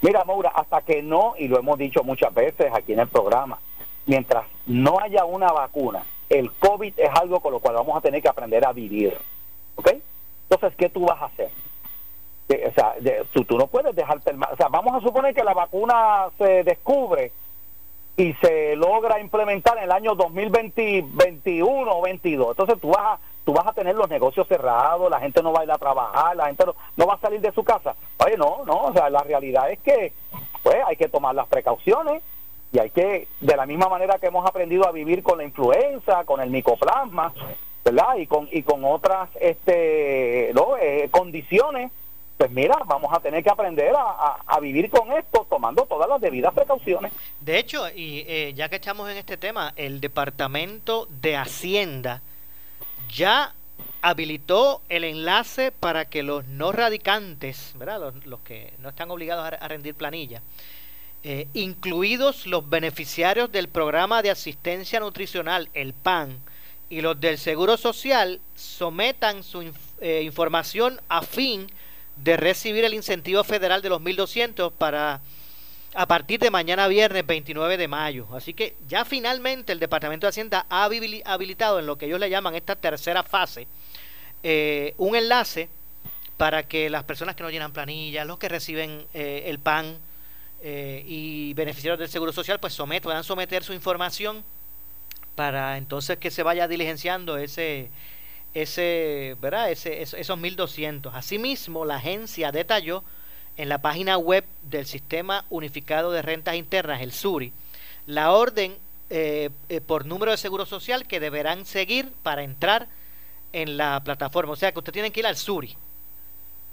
Mira, 0.00 0.24
Maura, 0.24 0.50
hasta 0.54 0.80
que 0.80 1.02
no, 1.02 1.34
y 1.38 1.46
lo 1.46 1.58
hemos 1.58 1.78
dicho 1.78 2.02
muchas 2.02 2.32
veces 2.32 2.72
aquí 2.74 2.94
en 2.94 3.00
el 3.00 3.08
programa, 3.08 3.58
mientras 4.06 4.46
no 4.64 4.98
haya 5.00 5.26
una 5.26 5.52
vacuna, 5.52 6.02
el 6.30 6.50
COVID 6.52 6.94
es 6.96 7.10
algo 7.14 7.40
con 7.40 7.52
lo 7.52 7.60
cual 7.60 7.74
vamos 7.74 7.94
a 7.96 8.00
tener 8.00 8.22
que 8.22 8.28
aprender 8.28 8.64
a 8.64 8.72
vivir. 8.72 9.16
¿Ok? 9.76 9.92
Entonces, 10.48 10.74
¿qué 10.78 10.88
tú 10.88 11.04
vas 11.04 11.20
a 11.20 11.26
hacer? 11.26 11.50
O 12.48 12.72
sea, 12.72 12.94
tú, 13.34 13.44
tú, 13.44 13.58
no 13.58 13.66
puedes 13.66 13.94
dejarte 13.94 14.30
el... 14.30 14.42
O 14.42 14.56
sea, 14.56 14.68
vamos 14.68 14.94
a 14.94 15.00
suponer 15.00 15.34
que 15.34 15.44
la 15.44 15.52
vacuna 15.52 16.28
se 16.38 16.64
descubre 16.64 17.32
y 18.16 18.32
se 18.34 18.76
logra 18.76 19.20
implementar 19.20 19.76
en 19.78 19.84
el 19.84 19.92
año 19.92 20.14
2021 20.14 21.90
o 21.90 22.02
22. 22.02 22.50
Entonces 22.50 22.80
tú 22.80 22.88
vas 22.88 23.04
a, 23.04 23.18
tú 23.44 23.52
vas 23.52 23.66
a 23.66 23.72
tener 23.72 23.94
los 23.94 24.08
negocios 24.08 24.48
cerrados, 24.48 25.10
la 25.10 25.20
gente 25.20 25.42
no 25.42 25.52
va 25.52 25.60
a 25.60 25.64
ir 25.64 25.70
a 25.70 25.78
trabajar, 25.78 26.34
la 26.34 26.46
gente 26.46 26.64
no, 26.64 26.74
no 26.96 27.06
va 27.06 27.14
a 27.14 27.20
salir 27.20 27.40
de 27.40 27.52
su 27.52 27.62
casa. 27.62 27.94
Oye, 28.24 28.36
no, 28.36 28.64
no, 28.64 28.84
o 28.84 28.92
sea, 28.92 29.10
la 29.10 29.22
realidad 29.22 29.70
es 29.70 29.80
que 29.80 30.12
pues 30.62 30.76
hay 30.86 30.96
que 30.96 31.08
tomar 31.08 31.34
las 31.34 31.46
precauciones 31.46 32.22
y 32.72 32.78
hay 32.78 32.90
que, 32.90 33.28
de 33.40 33.56
la 33.56 33.66
misma 33.66 33.88
manera 33.88 34.18
que 34.18 34.26
hemos 34.26 34.46
aprendido 34.46 34.86
a 34.86 34.92
vivir 34.92 35.22
con 35.22 35.38
la 35.38 35.44
influenza, 35.44 36.24
con 36.24 36.40
el 36.40 36.50
micoplasma, 36.50 37.32
¿verdad? 37.84 38.16
Y 38.16 38.26
con, 38.26 38.48
y 38.50 38.62
con 38.62 38.84
otras 38.84 39.28
este, 39.40 40.50
¿no? 40.54 40.76
Eh, 40.76 41.08
condiciones, 41.10 41.92
pues 42.36 42.50
mira, 42.50 42.76
vamos 42.86 43.10
a 43.12 43.20
tener 43.20 43.42
que 43.42 43.50
aprender 43.50 43.94
a, 43.96 44.60
vivir 44.60 44.90
con 44.90 45.12
esto 45.12 45.46
tomando 45.48 45.84
todas 45.84 46.08
las 46.08 46.20
debidas 46.20 46.52
precauciones. 46.54 47.12
De 47.40 47.58
hecho, 47.58 47.88
y 47.88 48.24
eh, 48.26 48.52
ya 48.54 48.68
que 48.68 48.76
estamos 48.76 49.08
en 49.10 49.16
este 49.16 49.36
tema, 49.36 49.72
el 49.76 50.00
Departamento 50.00 51.06
de 51.20 51.36
Hacienda 51.36 52.22
ya 53.08 53.54
habilitó 54.02 54.82
el 54.88 55.04
enlace 55.04 55.72
para 55.72 56.06
que 56.06 56.22
los 56.22 56.46
no 56.46 56.72
radicantes, 56.72 57.74
¿verdad? 57.76 58.12
Los, 58.24 58.40
que 58.40 58.72
no 58.78 58.88
están 58.88 59.10
obligados 59.10 59.44
a 59.44 59.68
rendir 59.68 59.94
planilla, 59.94 60.42
eh, 61.22 61.48
incluidos 61.54 62.46
los 62.46 62.68
beneficiarios 62.68 63.50
del 63.50 63.68
programa 63.68 64.22
de 64.22 64.30
asistencia 64.30 65.00
nutricional, 65.00 65.68
el 65.74 65.92
PAN, 65.92 66.38
y 66.88 67.00
los 67.00 67.20
del 67.20 67.36
Seguro 67.36 67.76
Social, 67.76 68.40
sometan 68.54 69.42
su 69.42 69.72
eh, 70.00 70.22
información 70.24 71.00
a 71.08 71.22
fin 71.22 71.66
de 72.16 72.36
recibir 72.36 72.84
el 72.84 72.94
incentivo 72.94 73.44
federal 73.44 73.82
de 73.82 73.88
los 73.88 74.00
1.200 74.00 74.72
para 74.72 75.20
a 75.94 76.06
partir 76.06 76.38
de 76.40 76.50
mañana 76.50 76.88
viernes 76.88 77.26
29 77.26 77.76
de 77.78 77.88
mayo. 77.88 78.26
Así 78.34 78.52
que 78.52 78.76
ya 78.86 79.04
finalmente 79.04 79.72
el 79.72 79.80
Departamento 79.80 80.26
de 80.26 80.30
Hacienda 80.30 80.66
ha 80.68 80.84
habilitado 80.84 81.78
en 81.78 81.86
lo 81.86 81.96
que 81.96 82.06
ellos 82.06 82.20
le 82.20 82.28
llaman 82.28 82.54
esta 82.54 82.76
tercera 82.76 83.22
fase 83.22 83.66
eh, 84.42 84.94
un 84.98 85.16
enlace 85.16 85.68
para 86.36 86.64
que 86.64 86.90
las 86.90 87.04
personas 87.04 87.34
que 87.34 87.42
no 87.42 87.50
llenan 87.50 87.72
planillas, 87.72 88.26
los 88.26 88.38
que 88.38 88.48
reciben 88.48 89.04
eh, 89.14 89.44
el 89.46 89.58
PAN 89.58 89.96
eh, 90.62 91.02
y 91.06 91.54
beneficiarios 91.54 91.98
del 91.98 92.08
Seguro 92.08 92.32
Social, 92.32 92.60
pues 92.60 92.74
somet, 92.74 93.02
puedan 93.02 93.24
someter 93.24 93.64
su 93.64 93.72
información 93.72 94.44
para 95.34 95.78
entonces 95.78 96.18
que 96.18 96.30
se 96.30 96.42
vaya 96.42 96.68
diligenciando 96.68 97.38
ese, 97.38 97.90
ese, 98.54 99.36
¿verdad? 99.40 99.70
Ese, 99.70 100.02
esos 100.02 100.38
1.200. 100.38 101.10
Asimismo, 101.14 101.84
la 101.84 101.96
agencia 101.96 102.52
detalló 102.52 103.04
en 103.56 103.68
la 103.68 103.78
página 103.78 104.18
web 104.18 104.44
del 104.62 104.86
Sistema 104.86 105.44
Unificado 105.50 106.12
de 106.12 106.22
Rentas 106.22 106.56
Internas, 106.56 107.00
el 107.00 107.12
SURI, 107.12 107.52
la 108.06 108.32
orden 108.32 108.76
eh, 109.08 109.50
eh, 109.68 109.80
por 109.80 110.04
número 110.04 110.32
de 110.32 110.36
seguro 110.36 110.66
social 110.66 111.06
que 111.06 111.20
deberán 111.20 111.64
seguir 111.64 112.12
para 112.22 112.42
entrar 112.42 112.88
en 113.52 113.76
la 113.76 114.00
plataforma. 114.00 114.52
O 114.52 114.56
sea 114.56 114.72
que 114.72 114.78
usted 114.78 114.92
tiene 114.92 115.10
que 115.10 115.20
ir 115.20 115.26
al 115.26 115.36
SURI. 115.36 115.76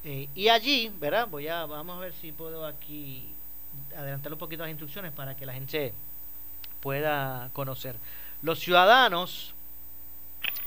Eh, 0.03 0.27
y 0.35 0.49
allí, 0.49 0.91
¿verdad? 0.99 1.27
Voy 1.27 1.47
a, 1.47 1.65
vamos 1.65 1.97
a 1.97 1.99
ver 1.99 2.13
si 2.19 2.31
puedo 2.31 2.65
aquí 2.65 3.33
adelantar 3.95 4.33
un 4.33 4.39
poquito 4.39 4.63
las 4.63 4.71
instrucciones 4.71 5.11
para 5.13 5.35
que 5.35 5.45
la 5.45 5.53
gente 5.53 5.93
pueda 6.81 7.49
conocer. 7.53 7.95
Los 8.41 8.59
ciudadanos 8.59 9.53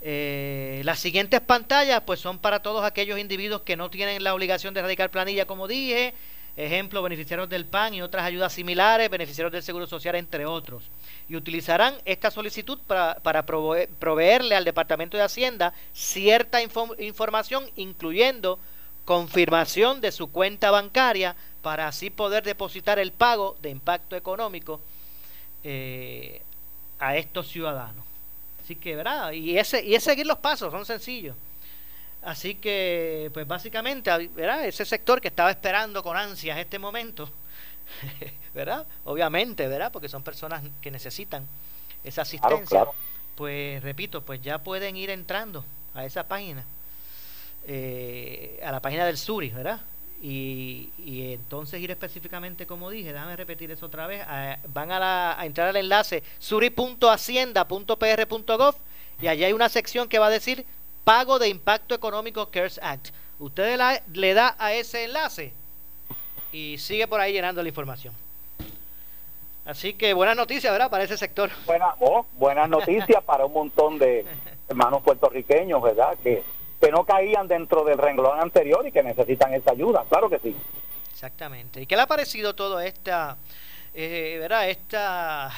Eh, 0.00 0.82
las 0.84 1.00
siguientes 1.00 1.40
pantallas 1.40 2.02
pues 2.06 2.20
son 2.20 2.38
para 2.38 2.62
todos 2.62 2.84
aquellos 2.84 3.18
individuos 3.18 3.62
que 3.62 3.76
no 3.76 3.90
tienen 3.90 4.22
la 4.22 4.34
obligación 4.34 4.72
de 4.72 4.82
radicar 4.82 5.10
planilla, 5.10 5.46
como 5.46 5.66
dije, 5.66 6.14
ejemplo, 6.58 7.02
beneficiarios 7.02 7.48
del 7.48 7.64
PAN 7.64 7.94
y 7.94 8.02
otras 8.02 8.24
ayudas 8.24 8.52
similares, 8.52 9.08
beneficiarios 9.08 9.52
del 9.52 9.62
Seguro 9.62 9.86
Social, 9.86 10.16
entre 10.16 10.44
otros. 10.44 10.82
Y 11.28 11.36
utilizarán 11.36 11.94
esta 12.04 12.30
solicitud 12.30 12.78
para, 12.86 13.14
para 13.20 13.44
proveerle 13.44 14.56
al 14.56 14.64
Departamento 14.64 15.16
de 15.16 15.22
Hacienda 15.22 15.72
cierta 15.92 16.60
información, 16.62 17.70
incluyendo 17.76 18.58
confirmación 19.04 20.00
de 20.00 20.12
su 20.12 20.30
cuenta 20.32 20.70
bancaria, 20.70 21.36
para 21.62 21.88
así 21.88 22.10
poder 22.10 22.44
depositar 22.44 22.98
el 22.98 23.12
pago 23.12 23.56
de 23.62 23.70
impacto 23.70 24.16
económico 24.16 24.80
eh, 25.64 26.42
a 26.98 27.16
estos 27.16 27.48
ciudadanos. 27.48 28.04
Así 28.62 28.76
que, 28.76 28.96
¿verdad? 28.96 29.32
Y, 29.32 29.58
ese, 29.58 29.84
y 29.84 29.94
es 29.94 30.02
seguir 30.02 30.26
los 30.26 30.38
pasos, 30.38 30.72
son 30.72 30.84
sencillos. 30.84 31.36
Así 32.22 32.56
que, 32.56 33.30
pues 33.32 33.46
básicamente, 33.46 34.10
¿verdad? 34.28 34.66
Ese 34.66 34.84
sector 34.84 35.20
que 35.20 35.28
estaba 35.28 35.50
esperando 35.50 36.02
con 36.02 36.16
ansias 36.16 36.58
este 36.58 36.78
momento, 36.78 37.30
¿verdad? 38.54 38.86
Obviamente, 39.04 39.68
¿verdad? 39.68 39.92
Porque 39.92 40.08
son 40.08 40.22
personas 40.22 40.62
que 40.80 40.90
necesitan 40.90 41.46
esa 42.02 42.22
asistencia. 42.22 42.86
Pues 43.36 43.82
repito, 43.82 44.22
pues 44.22 44.42
ya 44.42 44.58
pueden 44.58 44.96
ir 44.96 45.10
entrando 45.10 45.64
a 45.94 46.04
esa 46.04 46.26
página, 46.26 46.64
eh, 47.66 48.60
a 48.64 48.72
la 48.72 48.80
página 48.80 49.06
del 49.06 49.16
Suri, 49.16 49.50
¿verdad? 49.50 49.80
Y, 50.20 50.90
y, 50.98 51.34
entonces 51.34 51.80
ir 51.80 51.92
específicamente, 51.92 52.66
como 52.66 52.90
dije, 52.90 53.12
déjame 53.12 53.36
repetir 53.36 53.70
eso 53.70 53.86
otra 53.86 54.08
vez, 54.08 54.26
van 54.66 54.90
a, 54.90 54.98
la, 54.98 55.38
a 55.38 55.46
entrar 55.46 55.68
al 55.68 55.76
enlace 55.76 56.24
suri.hacienda.pr.gov 56.40 58.74
y 59.22 59.28
allá 59.28 59.46
hay 59.46 59.52
una 59.52 59.68
sección 59.68 60.08
que 60.08 60.18
va 60.18 60.26
a 60.26 60.30
decir 60.30 60.66
pago 61.08 61.38
de 61.38 61.48
impacto 61.48 61.94
económico 61.94 62.50
CARES 62.50 62.78
Act. 62.82 63.08
Usted 63.38 63.80
le 64.12 64.34
da 64.34 64.54
a 64.58 64.74
ese 64.74 65.04
enlace 65.04 65.54
y 66.52 66.76
sigue 66.76 67.08
por 67.08 67.18
ahí 67.18 67.32
llenando 67.32 67.62
la 67.62 67.70
información. 67.70 68.12
Así 69.64 69.94
que 69.94 70.12
buenas 70.12 70.36
noticias, 70.36 70.70
¿verdad? 70.70 70.90
Para 70.90 71.04
ese 71.04 71.16
sector. 71.16 71.48
Buena, 71.64 71.94
oh, 72.00 72.26
buenas 72.34 72.68
noticias 72.68 73.24
para 73.24 73.46
un 73.46 73.54
montón 73.54 73.98
de 73.98 74.26
hermanos 74.68 75.02
puertorriqueños, 75.02 75.80
¿verdad? 75.80 76.14
Que, 76.22 76.44
que 76.78 76.90
no 76.90 77.04
caían 77.04 77.48
dentro 77.48 77.84
del 77.84 77.96
renglón 77.96 78.38
anterior 78.38 78.86
y 78.86 78.92
que 78.92 79.02
necesitan 79.02 79.54
esa 79.54 79.70
ayuda, 79.70 80.04
claro 80.10 80.28
que 80.28 80.38
sí. 80.40 80.54
Exactamente. 81.10 81.80
¿Y 81.80 81.86
qué 81.86 81.96
le 81.96 82.02
ha 82.02 82.06
parecido 82.06 82.54
todo 82.54 82.80
esta, 82.80 83.38
eh, 83.94 84.36
¿verdad? 84.40 84.68
Esta, 84.68 85.50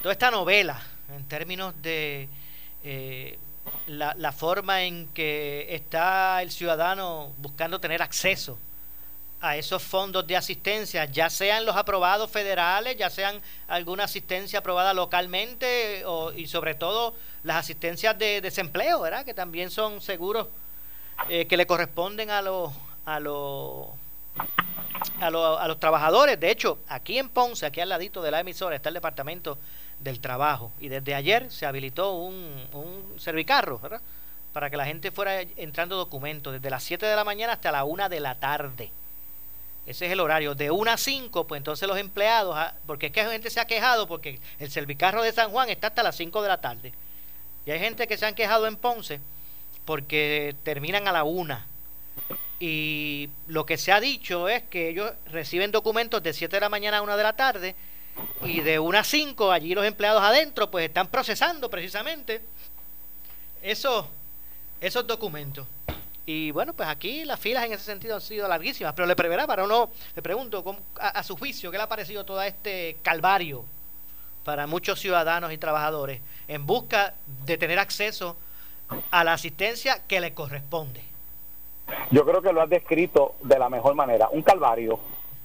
toda 0.00 0.12
esta 0.12 0.30
novela 0.30 0.80
en 1.14 1.28
términos 1.28 1.74
de... 1.82 2.30
Eh, 2.82 3.38
la, 3.86 4.14
la, 4.16 4.32
forma 4.32 4.82
en 4.84 5.08
que 5.08 5.66
está 5.74 6.42
el 6.42 6.50
ciudadano 6.50 7.32
buscando 7.38 7.80
tener 7.80 8.02
acceso 8.02 8.58
a 9.40 9.56
esos 9.56 9.82
fondos 9.82 10.26
de 10.26 10.36
asistencia, 10.36 11.06
ya 11.06 11.30
sean 11.30 11.64
los 11.64 11.74
aprobados 11.74 12.30
federales, 12.30 12.96
ya 12.98 13.08
sean 13.08 13.40
alguna 13.68 14.04
asistencia 14.04 14.58
aprobada 14.58 14.92
localmente 14.92 16.04
o, 16.04 16.32
y 16.32 16.46
sobre 16.46 16.74
todo 16.74 17.14
las 17.42 17.56
asistencias 17.56 18.18
de 18.18 18.40
desempleo, 18.42 19.00
¿verdad? 19.00 19.24
Que 19.24 19.32
también 19.32 19.70
son 19.70 20.02
seguros 20.02 20.48
eh, 21.28 21.46
que 21.46 21.56
le 21.56 21.66
corresponden 21.66 22.30
a 22.30 22.42
los 22.42 22.70
a 23.06 23.18
los 23.18 23.88
a, 25.20 25.26
a 25.26 25.68
los 25.68 25.80
trabajadores. 25.80 26.38
De 26.38 26.50
hecho, 26.50 26.78
aquí 26.88 27.18
en 27.18 27.30
Ponce, 27.30 27.64
aquí 27.64 27.80
al 27.80 27.88
ladito 27.88 28.20
de 28.20 28.30
la 28.30 28.40
emisora, 28.40 28.76
está 28.76 28.90
el 28.90 28.94
departamento 28.94 29.58
del 30.00 30.20
trabajo. 30.20 30.72
Y 30.80 30.88
desde 30.88 31.14
ayer 31.14 31.50
se 31.50 31.66
habilitó 31.66 32.14
un, 32.14 32.68
un 32.72 33.20
servicarro. 33.20 33.80
Para 34.52 34.68
que 34.68 34.76
la 34.76 34.84
gente 34.84 35.12
fuera 35.12 35.42
entrando 35.42 35.96
documentos 35.96 36.52
desde 36.52 36.70
las 36.70 36.82
7 36.82 37.06
de 37.06 37.14
la 37.14 37.22
mañana 37.22 37.52
hasta 37.52 37.70
la 37.70 37.84
1 37.84 38.08
de 38.08 38.18
la 38.18 38.34
tarde. 38.34 38.90
Ese 39.86 40.06
es 40.06 40.12
el 40.12 40.20
horario. 40.20 40.54
De 40.54 40.70
1 40.70 40.90
a 40.90 40.96
5, 40.96 41.46
pues 41.46 41.58
entonces 41.58 41.88
los 41.88 41.98
empleados, 41.98 42.54
ah, 42.56 42.74
porque 42.86 43.06
es 43.06 43.12
que 43.12 43.24
gente 43.24 43.50
se 43.50 43.60
ha 43.60 43.64
quejado 43.64 44.08
porque 44.08 44.40
el 44.58 44.70
servicarro 44.70 45.22
de 45.22 45.32
San 45.32 45.50
Juan 45.50 45.70
está 45.70 45.88
hasta 45.88 46.02
las 46.02 46.16
5 46.16 46.42
de 46.42 46.48
la 46.48 46.60
tarde. 46.60 46.92
Y 47.64 47.70
hay 47.70 47.78
gente 47.78 48.06
que 48.06 48.16
se 48.16 48.26
han 48.26 48.34
quejado 48.34 48.66
en 48.66 48.76
Ponce 48.76 49.20
porque 49.84 50.54
terminan 50.64 51.06
a 51.08 51.12
la 51.12 51.24
1. 51.24 51.58
Y 52.58 53.30
lo 53.46 53.64
que 53.66 53.78
se 53.78 53.92
ha 53.92 54.00
dicho 54.00 54.48
es 54.48 54.62
que 54.64 54.88
ellos 54.90 55.12
reciben 55.26 55.70
documentos 55.70 56.22
de 56.22 56.32
7 56.32 56.56
de 56.56 56.60
la 56.60 56.68
mañana 56.68 56.98
a 56.98 57.02
1 57.02 57.16
de 57.16 57.22
la 57.22 57.32
tarde 57.34 57.74
y 58.42 58.60
de 58.60 58.78
1 58.78 58.98
a 58.98 59.04
5 59.04 59.52
allí 59.52 59.74
los 59.74 59.84
empleados 59.84 60.22
adentro 60.22 60.70
pues 60.70 60.86
están 60.86 61.08
procesando 61.08 61.68
precisamente 61.70 62.42
esos, 63.62 64.06
esos 64.80 65.06
documentos. 65.06 65.66
Y 66.26 66.50
bueno, 66.52 66.72
pues 66.74 66.88
aquí 66.88 67.24
las 67.24 67.40
filas 67.40 67.64
en 67.64 67.72
ese 67.72 67.84
sentido 67.84 68.14
han 68.14 68.20
sido 68.20 68.46
larguísimas, 68.46 68.92
pero 68.94 69.06
le 69.06 69.16
preverá 69.16 69.46
para 69.46 69.64
uno, 69.64 69.90
le 70.14 70.22
pregunto 70.22 70.76
a, 70.98 71.22
su 71.22 71.36
juicio, 71.36 71.70
¿qué 71.70 71.76
le 71.76 71.82
ha 71.82 71.88
parecido 71.88 72.24
todo 72.24 72.40
este 72.42 72.98
calvario 73.02 73.64
para 74.44 74.66
muchos 74.66 75.00
ciudadanos 75.00 75.52
y 75.52 75.58
trabajadores 75.58 76.20
en 76.46 76.66
busca 76.66 77.14
de 77.46 77.58
tener 77.58 77.78
acceso 77.78 78.36
a 79.10 79.24
la 79.24 79.32
asistencia 79.32 80.02
que 80.06 80.20
le 80.20 80.32
corresponde? 80.32 81.02
Yo 82.12 82.24
creo 82.24 82.40
que 82.40 82.52
lo 82.52 82.62
has 82.62 82.70
descrito 82.70 83.34
de 83.42 83.58
la 83.58 83.68
mejor 83.68 83.94
manera, 83.94 84.28
un 84.30 84.42
calvario 84.42 85.00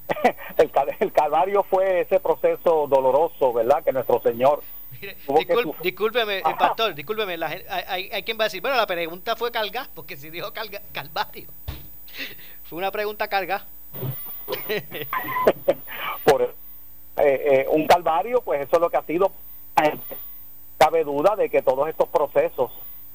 el, 0.58 0.72
el 1.00 1.12
calvario 1.12 1.64
fue 1.64 2.02
ese 2.02 2.20
proceso 2.20 2.88
doloroso, 2.88 3.54
¿verdad? 3.54 3.84
Que 3.84 3.92
nuestro 3.92 4.22
Señor. 4.22 4.62
discúlpeme, 5.82 6.38
el 6.38 6.56
pastor, 6.58 6.94
discúlpeme. 6.94 7.38
hay, 7.44 8.10
hay, 8.12 8.24
quien 8.24 8.38
va 8.38 8.44
a 8.44 8.48
decir, 8.48 8.62
bueno, 8.62 8.78
la 8.78 8.88
pregunta 8.88 9.36
fue 9.36 9.52
cargar, 9.52 9.88
porque 9.94 10.18
si 10.18 10.30
dijo 10.30 10.54
calvario, 10.92 11.50
fue 12.70 12.78
una 12.78 12.92
pregunta 12.92 13.28
cargada. 13.28 13.66
Por 16.26 16.42
eh, 16.44 16.54
eh, 17.18 17.66
un 17.70 17.88
calvario, 17.88 18.42
pues 18.42 18.62
eso 18.62 18.76
es 18.76 18.82
lo 18.82 18.90
que 18.90 18.98
ha 18.98 19.04
sido. 19.04 19.32
Cabe 20.78 21.04
duda 21.04 21.36
de 21.36 21.50
que 21.50 21.62
todos 21.62 21.88
estos 21.90 22.10
procesos, 22.10 22.72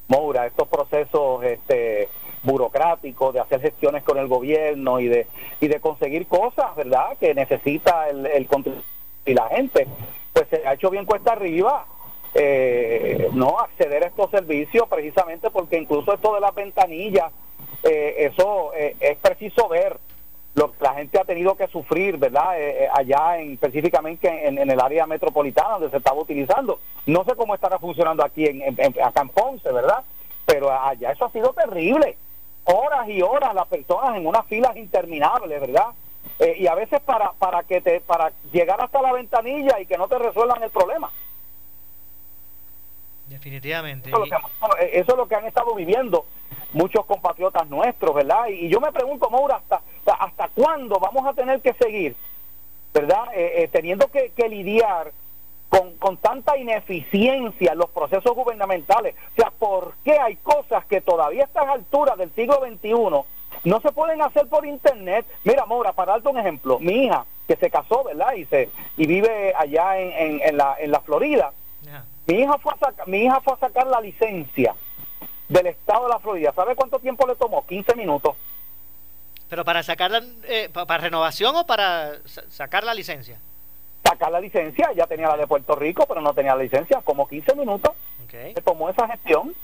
Moura, 0.07 0.45
estos 0.47 0.67
procesos, 0.67 1.43
este 1.43 2.09
burocrático, 2.43 3.31
de 3.31 3.39
hacer 3.39 3.61
gestiones 3.61 4.03
con 4.03 4.17
el 4.17 4.27
gobierno 4.27 4.99
y 4.99 5.07
de, 5.07 5.27
y 5.59 5.67
de 5.67 5.79
conseguir 5.79 6.27
cosas, 6.27 6.75
¿verdad?, 6.75 7.17
que 7.19 7.33
necesita 7.33 8.09
el, 8.09 8.25
el 8.25 8.47
y 9.25 9.33
la 9.33 9.49
gente, 9.49 9.87
pues 10.33 10.47
se 10.49 10.67
ha 10.67 10.73
hecho 10.73 10.89
bien 10.89 11.05
cuesta 11.05 11.33
arriba 11.33 11.85
eh, 12.33 13.29
no 13.33 13.59
acceder 13.59 14.05
a 14.05 14.07
estos 14.07 14.31
servicios 14.31 14.87
precisamente 14.87 15.49
porque 15.49 15.77
incluso 15.77 16.13
esto 16.13 16.33
de 16.33 16.39
las 16.39 16.55
ventanillas, 16.55 17.31
eh, 17.83 18.31
eso 18.31 18.73
eh, 18.73 18.95
es 19.01 19.17
preciso 19.17 19.67
ver 19.67 19.97
lo 20.55 20.71
que 20.71 20.83
la 20.83 20.93
gente 20.93 21.19
ha 21.19 21.25
tenido 21.25 21.55
que 21.55 21.67
sufrir, 21.67 22.17
¿verdad? 22.17 22.55
allá 22.93 23.39
en, 23.39 23.53
específicamente 23.53 24.47
en, 24.47 24.57
el 24.57 24.79
área 24.81 25.07
metropolitana 25.07 25.73
donde 25.73 25.89
se 25.91 25.97
estaba 25.97 26.21
utilizando. 26.21 26.79
No 27.05 27.23
sé 27.23 27.35
cómo 27.35 27.55
estará 27.55 27.79
funcionando 27.79 28.23
aquí 28.23 28.45
en, 28.45 28.63
acá 29.01 29.21
en 29.21 29.29
Ponce, 29.29 29.71
¿verdad? 29.71 30.03
Pero 30.45 30.69
allá 30.69 31.11
eso 31.11 31.25
ha 31.25 31.31
sido 31.31 31.53
terrible. 31.53 32.17
Horas 32.65 33.09
y 33.09 33.21
horas 33.21 33.53
las 33.55 33.67
personas 33.67 34.15
en 34.15 34.27
unas 34.27 34.45
filas 34.47 34.75
interminables, 34.75 35.59
¿verdad? 35.59 35.87
y 36.57 36.65
a 36.65 36.73
veces 36.73 36.99
para 37.01 37.33
para 37.33 37.61
que 37.61 37.81
te 37.81 38.01
para 38.01 38.31
llegar 38.51 38.81
hasta 38.81 38.99
la 38.99 39.13
ventanilla 39.13 39.79
y 39.79 39.85
que 39.85 39.97
no 39.97 40.07
te 40.07 40.17
resuelvan 40.17 40.63
el 40.63 40.71
problema. 40.71 41.11
Definitivamente. 43.31 44.09
Eso 44.09 44.23
es, 44.77 45.07
lo 45.07 45.25
que, 45.25 45.35
han 45.35 45.45
estado 45.45 45.73
viviendo 45.73 46.25
muchos 46.73 47.05
compatriotas 47.05 47.69
nuestros, 47.69 48.13
¿verdad? 48.13 48.47
Y, 48.49 48.67
yo 48.67 48.81
me 48.81 48.91
pregunto, 48.91 49.29
Maura, 49.29 49.55
¿hasta, 49.55 49.81
hasta 50.19 50.49
cuándo 50.49 50.99
vamos 50.99 51.25
a 51.25 51.33
tener 51.33 51.61
que 51.61 51.73
seguir, 51.73 52.13
¿verdad? 52.93 53.23
Eh, 53.33 53.63
eh, 53.63 53.67
teniendo 53.69 54.09
que, 54.09 54.49
lidiar 54.49 55.13
con, 55.71 55.95
con, 55.95 56.17
tanta 56.17 56.57
ineficiencia 56.57 57.71
en 57.71 57.77
los 57.77 57.89
procesos 57.91 58.35
gubernamentales. 58.35 59.15
O 59.31 59.35
sea, 59.35 59.51
¿por 59.57 59.93
qué 60.03 60.19
hay 60.19 60.35
cosas 60.35 60.85
que 60.85 60.99
todavía 60.99 61.43
a 61.43 61.45
estas 61.45 61.67
alturas 61.69 62.17
del 62.17 62.29
siglo 62.35 62.59
XXI 62.59 62.89
no 63.63 63.79
se 63.79 63.91
pueden 63.93 64.21
hacer 64.21 64.47
por 64.47 64.65
internet? 64.65 65.25
Mira, 65.45 65.65
Maura, 65.65 65.93
para 65.93 66.11
darte 66.11 66.27
un 66.27 66.37
ejemplo, 66.37 66.77
mi 66.77 67.05
hija, 67.05 67.25
que 67.47 67.55
se 67.55 67.69
casó, 67.69 68.03
¿verdad? 68.03 68.33
Y, 68.33 68.45
se, 68.45 68.69
y 68.97 69.07
vive 69.07 69.53
allá 69.57 69.97
en, 69.97 70.41
en, 70.41 70.57
la, 70.57 70.75
en 70.77 70.91
la 70.91 70.99
Florida, 70.99 71.53
mi 72.27 72.35
hija, 72.41 72.57
fue 72.57 72.73
a 72.73 72.77
sacar, 72.77 73.07
mi 73.07 73.23
hija 73.23 73.39
fue 73.41 73.53
a 73.53 73.57
sacar 73.57 73.87
la 73.87 74.01
licencia 74.01 74.75
del 75.47 75.67
estado 75.67 76.03
de 76.03 76.09
la 76.09 76.19
Florida. 76.19 76.53
¿Sabe 76.53 76.75
cuánto 76.75 76.99
tiempo 76.99 77.25
le 77.25 77.35
tomó? 77.35 77.65
15 77.65 77.95
minutos. 77.95 78.35
¿Pero 79.49 79.65
para 79.65 79.83
sacarla, 79.83 80.21
eh, 80.43 80.69
para 80.69 80.97
renovación 80.97 81.55
o 81.55 81.65
para 81.65 82.19
sacar 82.49 82.83
la 82.83 82.93
licencia? 82.93 83.39
Sacar 84.11 84.31
la 84.31 84.41
licencia, 84.41 84.91
ya 84.93 85.07
tenía 85.07 85.29
la 85.29 85.37
de 85.37 85.47
Puerto 85.47 85.73
Rico, 85.73 86.05
pero 86.05 86.19
no 86.19 86.33
tenía 86.33 86.53
la 86.53 86.63
licencia, 86.63 87.01
como 87.01 87.29
15 87.29 87.55
minutos. 87.55 87.95
Okay. 88.25 88.53
Se 88.53 88.61
tomó 88.61 88.89
esa 88.89 89.07
gestión. 89.07 89.55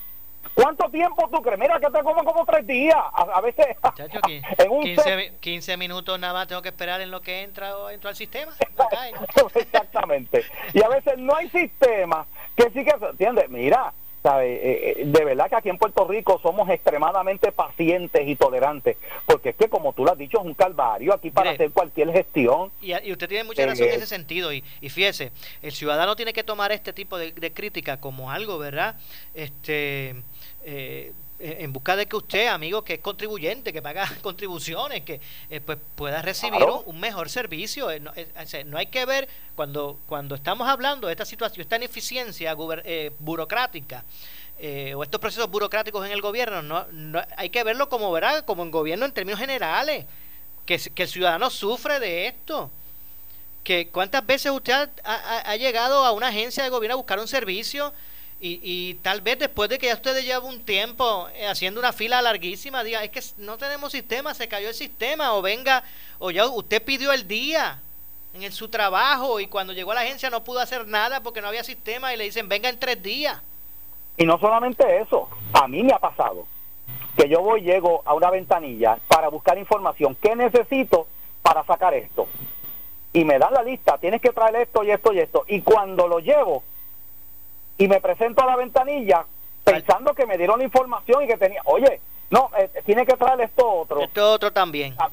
¿Cuánto 0.53 0.89
tiempo 0.89 1.29
tú 1.29 1.41
crees? 1.41 1.59
Mira 1.59 1.79
que 1.81 1.87
te 1.87 2.01
como 2.01 2.23
como 2.23 2.45
tres 2.45 2.65
días. 2.65 2.95
A, 3.13 3.41
veces. 3.41 3.67
en 4.57 5.31
15, 5.41 5.77
minutos 5.77 6.17
nada 6.17 6.33
más 6.33 6.47
tengo 6.47 6.61
que 6.61 6.69
esperar 6.69 7.01
en 7.01 7.11
lo 7.11 7.21
que 7.21 7.43
entra 7.43 7.77
o 7.77 7.89
entro 7.89 8.09
al 8.09 8.15
sistema. 8.15 8.53
Exactamente. 9.53 10.45
Y 10.73 10.81
a 10.81 10.87
veces 10.87 11.17
no 11.17 11.35
hay 11.35 11.49
sistema 11.49 12.25
que 12.55 12.69
sí 12.69 12.85
que. 12.85 12.91
¿Entiendes? 13.05 13.49
Mira, 13.49 13.93
¿sabe? 14.27 14.55
Eh, 14.55 14.93
eh, 14.97 15.03
de 15.05 15.25
verdad 15.25 15.47
que 15.49 15.55
aquí 15.55 15.69
en 15.69 15.77
Puerto 15.77 16.05
Rico 16.05 16.37
somos 16.43 16.69
extremadamente 16.69 17.53
pacientes 17.53 18.27
y 18.27 18.35
tolerantes. 18.35 18.97
Porque 19.25 19.49
es 19.49 19.55
que, 19.55 19.69
como 19.69 19.93
tú 19.93 20.03
lo 20.03 20.11
has 20.11 20.17
dicho, 20.17 20.39
es 20.39 20.45
un 20.45 20.53
calvario 20.53 21.13
aquí 21.13 21.31
para 21.31 21.51
hacer 21.51 21.71
cualquier 21.71 22.11
gestión. 22.11 22.71
Y, 22.81 22.93
usted 23.11 23.29
tiene 23.29 23.45
mucha 23.45 23.65
razón 23.65 23.85
en 23.85 23.93
eh, 23.93 23.95
ese 23.95 24.07
sentido. 24.07 24.51
Y, 24.51 24.63
y, 24.81 24.89
fíjese, 24.89 25.31
el 25.61 25.71
ciudadano 25.71 26.17
tiene 26.17 26.33
que 26.33 26.43
tomar 26.43 26.73
este 26.73 26.91
tipo 26.91 27.17
de, 27.17 27.31
de 27.31 27.53
crítica 27.53 28.01
como 28.01 28.29
algo, 28.29 28.57
¿verdad? 28.57 28.95
Este 29.33 30.15
eh, 30.69 31.13
en 31.39 31.71
busca 31.71 31.95
de 31.95 32.07
que 32.07 32.15
usted, 32.15 32.47
amigo, 32.47 32.83
que 32.83 32.95
es 32.95 32.99
contribuyente, 32.99 33.71
que 33.71 33.81
paga 33.81 34.09
contribuciones, 34.21 35.03
que 35.03 35.21
eh, 35.49 35.61
pues 35.61 35.77
pueda 35.95 36.21
recibir 36.21 36.63
un, 36.85 36.99
mejor 36.99 37.29
servicio. 37.29 37.91
Eh, 37.91 37.99
no, 37.99 38.77
hay 38.77 38.87
que 38.87 39.05
ver 39.05 39.29
cuando 39.55 39.99
cuando 40.07 40.35
estamos 40.35 40.67
hablando 40.67 41.07
de 41.07 41.13
esta 41.13 41.25
situación, 41.25 41.61
esta 41.61 41.75
ineficiencia 41.75 42.55
burocrática 43.19 44.03
o 44.95 45.03
estos 45.03 45.21
procesos 45.21 45.49
burocráticos 45.51 46.03
en 46.05 46.11
el 46.11 46.21
gobierno, 46.21 46.63
no, 46.63 47.21
hay 47.35 47.49
que 47.49 47.63
verlo 47.63 47.89
como 47.89 48.11
verá, 48.11 48.41
como 48.43 48.63
en 48.63 48.71
gobierno 48.71 49.05
en 49.05 49.11
términos 49.11 49.39
generales, 49.39 50.05
que, 50.65 50.79
que 50.79 51.03
el 51.03 51.09
ciudadano 51.09 51.49
sufre 51.49 51.99
de 51.99 52.27
esto. 52.27 52.71
Que 53.63 53.89
cuántas 53.89 54.25
veces 54.25 54.51
usted 54.51 54.89
ha 55.03 55.55
llegado 55.57 56.05
a 56.05 56.13
una 56.13 56.29
agencia 56.29 56.63
de 56.63 56.69
gobierno 56.69 56.93
a 56.93 56.97
buscar 56.97 57.19
un 57.19 57.27
servicio 57.27 57.93
y, 58.39 58.59
y, 58.61 58.93
tal 58.95 59.21
vez 59.21 59.39
después 59.39 59.69
de 59.69 59.79
que 59.79 59.87
ya 59.87 59.95
ustedes 59.95 60.23
llevan 60.23 60.45
un 60.45 60.63
tiempo 60.63 61.27
eh, 61.33 61.47
haciendo 61.47 61.79
una 61.79 61.91
fila 61.91 62.21
larguísima, 62.21 62.83
diga, 62.83 63.03
es 63.03 63.09
que 63.09 63.21
no 63.37 63.57
tenemos 63.57 63.91
sistema, 63.91 64.33
se 64.33 64.47
cayó 64.47 64.67
el 64.67 64.75
sistema, 64.75 65.33
o 65.33 65.41
venga, 65.41 65.83
o 66.19 66.29
ya 66.29 66.45
usted 66.45 66.83
pidió 66.83 67.11
el 67.11 67.27
día 67.27 67.79
en 68.33 68.51
su 68.51 68.69
trabajo 68.69 69.39
y 69.39 69.47
cuando 69.47 69.73
llegó 69.73 69.91
a 69.91 69.95
la 69.95 70.01
agencia 70.01 70.29
no 70.29 70.43
pudo 70.43 70.59
hacer 70.59 70.87
nada 70.87 71.21
porque 71.21 71.41
no 71.41 71.47
había 71.47 71.63
sistema 71.63 72.13
y 72.13 72.17
le 72.17 72.25
dicen, 72.25 72.47
venga 72.47 72.69
en 72.69 72.79
tres 72.79 73.01
días. 73.01 73.41
Y 74.17 74.25
no 74.25 74.39
solamente 74.39 74.99
eso, 74.99 75.29
a 75.53 75.67
mí 75.67 75.83
me 75.83 75.93
ha 75.93 75.99
pasado 75.99 76.45
que 77.17 77.27
yo 77.27 77.41
voy, 77.41 77.61
llego 77.61 78.03
a 78.05 78.13
una 78.13 78.29
ventanilla 78.29 78.99
para 79.07 79.29
buscar 79.29 79.57
información, 79.57 80.15
¿qué 80.21 80.35
necesito 80.35 81.07
para 81.41 81.63
sacar 81.65 81.95
esto? 81.95 82.27
Y 83.11 83.25
me 83.25 83.39
dan 83.39 83.53
la 83.53 83.63
lista, 83.63 83.97
tienes 83.97 84.21
que 84.21 84.29
traer 84.29 84.57
esto 84.57 84.83
y 84.83 84.91
esto 84.91 85.13
y 85.13 85.19
esto. 85.19 85.43
Y 85.47 85.61
cuando 85.61 86.07
lo 86.07 86.19
llevo, 86.19 86.63
y 87.77 87.87
me 87.87 88.01
presento 88.01 88.41
a 88.41 88.45
la 88.45 88.55
ventanilla 88.55 89.25
pensando 89.63 90.13
que 90.13 90.25
me 90.25 90.37
dieron 90.37 90.59
la 90.59 90.65
información 90.65 91.23
y 91.23 91.27
que 91.27 91.37
tenía, 91.37 91.61
oye, 91.65 91.99
no, 92.29 92.49
eh, 92.57 92.69
tiene 92.85 93.05
que 93.05 93.15
traer 93.15 93.41
esto 93.41 93.69
otro. 93.69 94.01
Esto 94.01 94.31
otro 94.31 94.51
también. 94.51 94.95
Ah, 94.97 95.09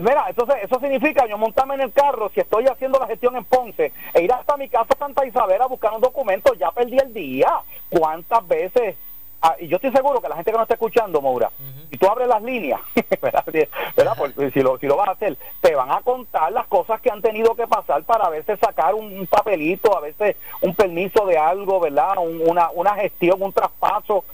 mira, 0.00 0.26
entonces 0.28 0.56
eso 0.62 0.78
significa 0.80 1.26
yo 1.26 1.38
montarme 1.38 1.74
en 1.74 1.82
el 1.82 1.92
carro, 1.92 2.30
si 2.34 2.40
estoy 2.40 2.66
haciendo 2.66 2.98
la 2.98 3.06
gestión 3.06 3.36
en 3.36 3.44
Ponce, 3.44 3.92
e 4.14 4.22
ir 4.22 4.32
hasta 4.32 4.56
mi 4.56 4.68
casa 4.68 4.94
Santa 4.98 5.26
Isabel 5.26 5.60
a 5.60 5.66
buscar 5.66 5.92
un 5.92 6.00
documento, 6.00 6.54
ya 6.54 6.70
perdí 6.70 6.98
el 6.98 7.12
día. 7.12 7.50
¿Cuántas 7.88 8.46
veces 8.46 8.96
Ah, 9.40 9.54
y 9.60 9.68
yo 9.68 9.76
estoy 9.76 9.92
seguro 9.92 10.20
que 10.20 10.28
la 10.28 10.34
gente 10.34 10.50
que 10.50 10.56
nos 10.56 10.64
está 10.64 10.74
escuchando, 10.74 11.20
Moura, 11.20 11.50
si 11.90 11.96
tú 11.96 12.08
abres 12.08 12.26
las 12.26 12.42
líneas, 12.42 12.80
¿verdad? 13.22 13.44
si, 14.52 14.60
lo, 14.60 14.78
si 14.78 14.86
lo 14.86 14.96
vas 14.96 15.08
a 15.08 15.12
hacer, 15.12 15.38
te 15.60 15.76
van 15.76 15.92
a 15.92 16.00
contar 16.00 16.50
las 16.50 16.66
cosas 16.66 17.00
que 17.00 17.08
han 17.08 17.22
tenido 17.22 17.54
que 17.54 17.68
pasar 17.68 18.02
para 18.02 18.26
a 18.26 18.30
veces 18.30 18.58
sacar 18.58 18.96
un, 18.96 19.28
papelito, 19.28 19.96
a 19.96 20.00
veces 20.00 20.36
un 20.60 20.74
permiso 20.74 21.24
de 21.26 21.38
algo, 21.38 21.78
¿verdad? 21.78 22.16
una, 22.18 22.70
una 22.70 22.94
gestión, 22.96 23.40
un 23.40 23.52
traspaso. 23.52 24.24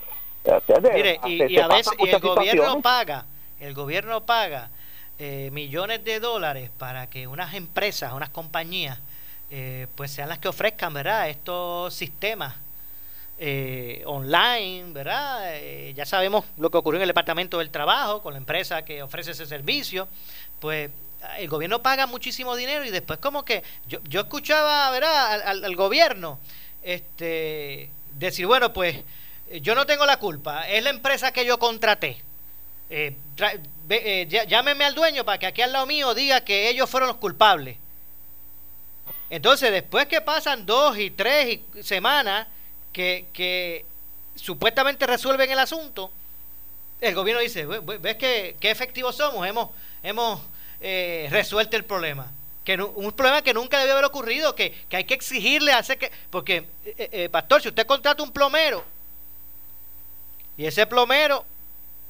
Mire, 0.94 1.20
y, 1.26 1.58
a 1.58 1.68
veces 1.68 1.92
el 1.98 2.20
gobierno 2.20 2.80
paga, 2.80 3.26
el 3.60 3.74
gobierno 3.74 4.22
paga 4.22 4.70
eh, 5.18 5.50
millones 5.52 6.02
de 6.04 6.18
dólares 6.18 6.70
para 6.78 7.08
que 7.08 7.26
unas 7.26 7.52
empresas, 7.54 8.14
unas 8.14 8.30
compañías, 8.30 8.98
eh, 9.50 9.86
pues 9.96 10.10
sean 10.10 10.30
las 10.30 10.38
que 10.38 10.48
ofrezcan, 10.48 10.94
¿verdad? 10.94 11.28
Estos 11.28 11.92
sistemas 11.92 12.54
eh, 13.38 14.02
online, 14.06 14.92
¿verdad? 14.92 15.56
Eh, 15.56 15.92
ya 15.96 16.06
sabemos 16.06 16.44
lo 16.56 16.70
que 16.70 16.78
ocurrió 16.78 16.98
en 16.98 17.02
el 17.02 17.08
Departamento 17.08 17.58
del 17.58 17.70
Trabajo 17.70 18.22
con 18.22 18.34
la 18.34 18.38
empresa 18.38 18.84
que 18.84 19.02
ofrece 19.02 19.32
ese 19.32 19.46
servicio, 19.46 20.08
pues 20.60 20.90
el 21.38 21.48
gobierno 21.48 21.82
paga 21.82 22.06
muchísimo 22.06 22.54
dinero 22.54 22.84
y 22.84 22.90
después 22.90 23.18
como 23.18 23.44
que 23.44 23.62
yo, 23.88 23.98
yo 24.04 24.20
escuchaba, 24.20 24.90
¿verdad? 24.90 25.42
Al, 25.46 25.74
gobierno 25.74 26.38
este, 26.82 27.90
decir, 28.12 28.46
bueno, 28.46 28.72
pues 28.72 29.02
yo 29.60 29.74
no 29.74 29.86
tengo 29.86 30.06
la 30.06 30.18
culpa, 30.18 30.68
es 30.68 30.84
la 30.84 30.90
empresa 30.90 31.32
que 31.32 31.44
yo 31.44 31.58
contraté. 31.58 32.22
Eh, 32.90 33.16
llámeme 34.46 34.84
al 34.84 34.94
dueño 34.94 35.24
para 35.24 35.38
que 35.38 35.46
aquí 35.46 35.62
al 35.62 35.72
lado 35.72 35.86
mío 35.86 36.14
diga 36.14 36.42
que 36.42 36.68
ellos 36.68 36.88
fueron 36.88 37.08
los 37.08 37.16
culpables. 37.16 37.78
Entonces, 39.30 39.72
después 39.72 40.06
que 40.06 40.20
pasan 40.20 40.66
dos 40.66 40.96
y 40.98 41.10
tres 41.10 41.60
semanas, 41.82 42.46
que, 42.94 43.84
supuestamente 44.36 45.06
resuelven 45.06 45.50
el 45.50 45.58
asunto, 45.58 46.10
el 47.00 47.14
gobierno 47.14 47.42
dice, 47.42 47.66
¿ves 47.66 48.16
qué, 48.16 48.56
efectivos 48.62 49.16
somos? 49.16 49.46
Hemos, 49.46 49.70
hemos 50.02 50.40
eh, 50.80 51.28
resuelto 51.30 51.76
el 51.76 51.84
problema. 51.84 52.30
Que 52.64 52.80
un 52.80 53.12
problema 53.12 53.42
que 53.42 53.52
nunca 53.52 53.78
debió 53.78 53.92
haber 53.92 54.06
ocurrido, 54.06 54.54
que, 54.54 54.86
hay 54.90 55.04
que 55.04 55.12
exigirle 55.12 55.72
hacer 55.72 55.98
que... 55.98 56.10
Porque, 56.30 56.66
eh, 56.86 57.08
eh, 57.12 57.28
pastor, 57.28 57.60
si 57.60 57.68
usted 57.68 57.86
contrata 57.86 58.22
un 58.22 58.32
plomero 58.32 58.82
y 60.56 60.64
ese 60.64 60.86
plomero 60.86 61.44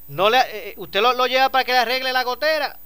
no 0.07 0.29
le, 0.29 0.75
usted 0.77 1.01
lo, 1.01 1.13
lo, 1.13 1.25
lleva 1.25 1.49
para 1.49 1.65
que 1.65 1.71
le 1.71 1.79
arregle 1.79 2.13
la 2.13 2.23
gotera 2.23 2.77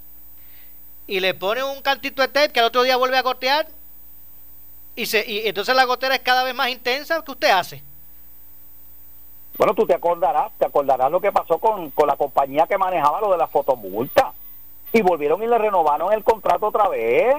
y 1.06 1.20
le 1.20 1.34
pone 1.34 1.62
un 1.62 1.82
cantito 1.82 2.22
de 2.22 2.28
tape 2.28 2.52
que 2.52 2.60
al 2.60 2.66
otro 2.66 2.82
día 2.82 2.96
vuelve 2.96 3.18
a 3.18 3.22
gotear 3.22 3.68
y, 4.96 5.06
se, 5.06 5.24
y 5.30 5.46
entonces 5.46 5.74
la 5.74 5.84
gotera 5.84 6.14
es 6.14 6.22
cada 6.22 6.42
vez 6.42 6.54
más 6.54 6.68
intensa, 6.68 7.22
¿qué 7.24 7.30
usted 7.30 7.50
hace? 7.50 7.82
Bueno, 9.60 9.74
tú 9.74 9.84
te 9.84 9.92
acordarás, 9.92 10.52
te 10.56 10.64
acordarás 10.64 11.10
lo 11.10 11.20
que 11.20 11.32
pasó 11.32 11.58
con, 11.58 11.90
con 11.90 12.06
la 12.06 12.16
compañía 12.16 12.66
que 12.66 12.78
manejaba 12.78 13.20
lo 13.20 13.30
de 13.30 13.36
la 13.36 13.46
fotomulta. 13.46 14.32
Y 14.90 15.02
volvieron 15.02 15.42
y 15.42 15.46
le 15.46 15.58
renovaron 15.58 16.14
el 16.14 16.24
contrato 16.24 16.68
otra 16.68 16.88
vez. 16.88 17.36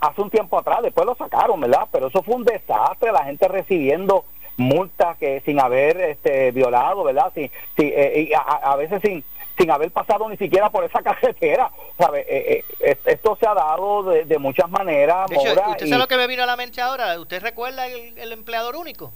hace 0.00 0.22
un 0.22 0.30
tiempo 0.30 0.56
atrás, 0.56 0.78
después 0.82 1.04
lo 1.04 1.16
sacaron, 1.16 1.60
¿verdad? 1.60 1.88
Pero 1.90 2.06
eso 2.06 2.22
fue 2.22 2.36
un 2.36 2.44
desastre, 2.44 3.10
la 3.10 3.24
gente 3.24 3.48
recibiendo 3.48 4.24
multas 4.58 5.18
que 5.18 5.40
sin 5.40 5.58
haber 5.58 6.00
este, 6.02 6.52
violado, 6.52 7.02
¿verdad? 7.02 7.32
Sí, 7.34 7.50
sí, 7.76 7.92
eh, 7.92 8.30
a, 8.36 8.76
veces 8.76 9.02
sin 9.02 9.24
sin 9.58 9.72
haber 9.72 9.90
pasado 9.90 10.28
ni 10.28 10.36
siquiera 10.36 10.70
por 10.70 10.84
esa 10.84 11.02
carretera. 11.02 11.68
¿sabe? 11.98 12.24
Eh, 12.28 12.64
eh, 12.78 12.96
esto 13.06 13.36
se 13.40 13.48
ha 13.48 13.54
dado 13.54 14.04
de, 14.04 14.38
muchas 14.38 14.70
maneras. 14.70 15.28
¿Usted 15.32 15.88
sabe 15.88 15.98
lo 15.98 16.06
que 16.06 16.16
me 16.16 16.28
vino 16.28 16.44
a 16.44 16.46
la 16.46 16.54
mente 16.54 16.80
ahora? 16.80 17.18
¿Usted 17.18 17.42
recuerda 17.42 17.88
el 17.88 18.32
empleador 18.32 18.76
único? 18.76 19.12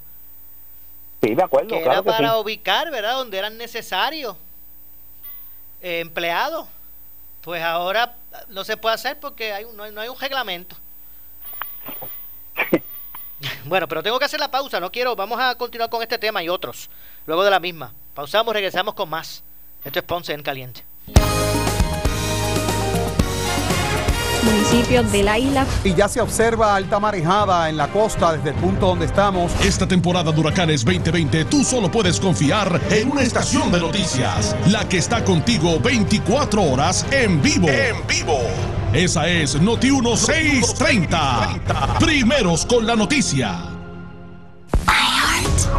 Sí, 1.22 1.36
acuerdo. 1.40 1.68
Que 1.68 1.82
era 1.82 2.02
para 2.02 2.38
ubicar, 2.38 2.90
¿verdad? 2.90 3.14
Donde 3.14 3.38
eran 3.38 3.56
necesarios 3.56 4.36
eh, 5.82 6.00
empleados. 6.00 6.66
Pues 7.42 7.62
ahora 7.62 8.14
no 8.48 8.64
se 8.64 8.76
puede 8.76 8.94
hacer 8.94 9.18
porque 9.18 9.52
hay, 9.52 9.64
no, 9.74 9.90
no 9.90 10.00
hay 10.00 10.08
un 10.08 10.18
reglamento. 10.18 10.76
bueno, 13.64 13.88
pero 13.88 14.02
tengo 14.02 14.18
que 14.18 14.24
hacer 14.24 14.40
la 14.40 14.50
pausa. 14.50 14.80
No 14.80 14.92
quiero. 14.92 15.16
Vamos 15.16 15.40
a 15.40 15.54
continuar 15.56 15.90
con 15.90 16.02
este 16.02 16.18
tema 16.18 16.42
y 16.42 16.48
otros. 16.48 16.90
Luego 17.26 17.44
de 17.44 17.50
la 17.50 17.60
misma. 17.60 17.92
Pausamos, 18.14 18.52
regresamos 18.54 18.94
con 18.94 19.08
más. 19.08 19.42
Esto 19.84 19.98
es 20.00 20.04
Ponce 20.04 20.32
en 20.32 20.42
Caliente. 20.42 20.84
Municipios 24.44 25.10
de 25.12 25.22
la 25.22 25.38
isla. 25.38 25.66
Y 25.84 25.94
ya 25.94 26.08
se 26.08 26.20
observa 26.20 26.74
alta 26.74 27.00
marejada 27.00 27.68
en 27.68 27.76
la 27.76 27.88
costa 27.88 28.32
desde 28.32 28.50
el 28.50 28.56
punto 28.56 28.86
donde 28.86 29.06
estamos. 29.06 29.52
Esta 29.64 29.86
temporada 29.86 30.32
de 30.32 30.40
huracanes 30.40 30.84
2020 30.84 31.44
tú 31.46 31.64
solo 31.64 31.90
puedes 31.90 32.20
confiar 32.20 32.80
en 32.90 33.10
una 33.10 33.22
estación 33.22 33.70
de 33.70 33.80
noticias, 33.80 34.56
la 34.68 34.88
que 34.88 34.98
está 34.98 35.24
contigo 35.24 35.78
24 35.80 36.62
horas 36.62 37.06
en 37.10 37.40
vivo. 37.42 37.68
En 37.68 38.06
vivo. 38.06 38.38
Esa 38.92 39.28
es 39.28 39.60
Noti 39.60 39.90
1630. 39.90 41.98
Primeros 42.00 42.64
con 42.64 42.86
la 42.86 42.96
noticia. 42.96 43.77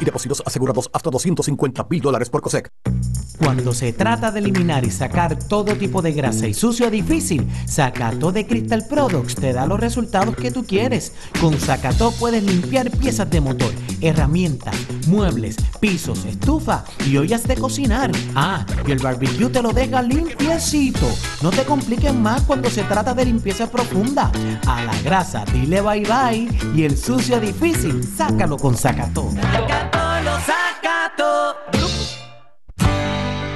y 0.00 0.04
depósitos 0.04 0.42
asegurados 0.44 0.90
hasta 0.92 1.10
250 1.10 1.86
mil 1.88 2.00
dólares 2.00 2.28
por 2.30 2.42
COSEC. 2.42 2.70
Cuando 3.38 3.72
se 3.72 3.92
trata 3.92 4.32
de 4.32 4.40
eliminar 4.40 4.84
y 4.84 4.90
sacar 4.90 5.38
todo 5.38 5.76
tipo 5.76 6.02
de 6.02 6.12
grasa 6.12 6.48
y 6.48 6.54
sucio 6.54 6.90
difícil, 6.90 7.48
Sacato 7.66 8.32
de 8.32 8.46
Crystal 8.46 8.84
Products 8.88 9.36
te 9.36 9.52
da 9.52 9.66
los 9.66 9.78
resultados 9.78 10.34
que 10.34 10.50
tú 10.50 10.66
quieres. 10.66 11.12
Con 11.40 11.58
Sacato 11.58 12.10
puedes 12.18 12.42
limpiar 12.42 12.90
piezas 12.90 13.30
de 13.30 13.40
motor, 13.40 13.72
herramientas, 14.00 14.74
muebles, 15.06 15.56
pisos, 15.80 16.24
estufa 16.24 16.84
y 17.06 17.16
ollas 17.16 17.44
de 17.44 17.56
cocinar. 17.56 18.10
Ah, 18.34 18.66
y 18.86 18.90
el 18.90 18.98
barbecue 18.98 19.48
te 19.48 19.62
lo 19.62 19.72
deja 19.72 20.02
limpiecito. 20.02 21.06
No 21.40 21.50
te 21.50 21.64
compliques 21.64 22.14
más 22.14 22.42
cuando 22.42 22.68
se 22.68 22.82
trata 22.82 23.14
de 23.14 23.26
limpieza 23.26 23.70
profunda. 23.70 24.32
A 24.66 24.82
la 24.82 25.00
grasa 25.02 25.44
dile 25.52 25.80
bye 25.80 26.02
bye 26.02 26.48
y 26.74 26.82
el 26.82 26.98
sucio 26.98 27.38
difícil, 27.38 28.02
sácalo 28.16 28.56
con 28.56 28.76
Sacato. 30.48 32.17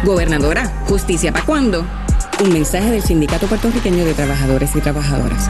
Gobernadora, 0.04 0.84
¿justicia 0.90 1.32
para 1.32 1.46
cuándo? 1.46 1.86
Un 2.44 2.52
mensaje 2.52 2.92
del 2.92 3.04
Sindicato 3.04 3.48
Puertorriqueño 3.48 4.04
de 4.04 4.14
Trabajadores 4.14 4.76
y 4.76 4.82
Trabajadoras. 4.82 5.50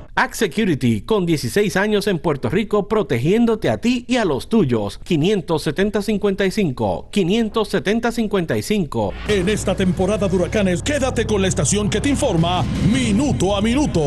Act 0.13 0.35
Security, 0.35 1.03
con 1.03 1.25
16 1.25 1.77
años 1.77 2.05
en 2.07 2.19
Puerto 2.19 2.49
Rico, 2.49 2.89
protegiéndote 2.89 3.69
a 3.69 3.77
ti 3.77 4.03
y 4.09 4.17
a 4.17 4.25
los 4.25 4.49
tuyos. 4.49 4.99
570-55. 5.07 7.09
570-55. 7.09 9.13
En 9.29 9.47
esta 9.47 9.73
temporada 9.73 10.27
de 10.27 10.35
huracanes, 10.35 10.83
quédate 10.83 11.25
con 11.25 11.41
la 11.41 11.47
estación 11.47 11.89
que 11.89 12.01
te 12.01 12.09
informa 12.09 12.65
minuto 12.91 13.55
a 13.55 13.61
minuto. 13.61 14.01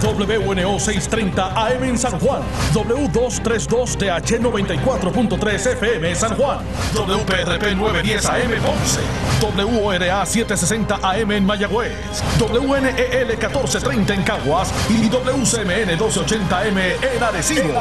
WNO 0.00 0.78
630 0.78 1.66
AM 1.66 1.82
en 1.82 1.98
San 1.98 2.20
Juan. 2.20 2.42
W232 2.72 3.96
TH 3.96 4.38
94.3 4.40 5.72
FM 5.72 6.14
San 6.14 6.36
Juan. 6.36 6.60
WPRP 6.94 7.74
910 7.76 8.26
AM 8.26 8.52
Ponce. 8.62 9.00
WORA 9.40 10.24
760 10.24 11.00
AM 11.02 11.32
en 11.32 11.44
Mayagüez. 11.44 12.22
WNEL 12.38 13.26
1430 13.26 14.14
en 14.14 14.22
Caguas. 14.22 14.72
Y 14.88 15.08
WCMN 15.40 15.96
1280M 15.96 17.14
en 17.16 17.22
Arecibo. 17.22 17.72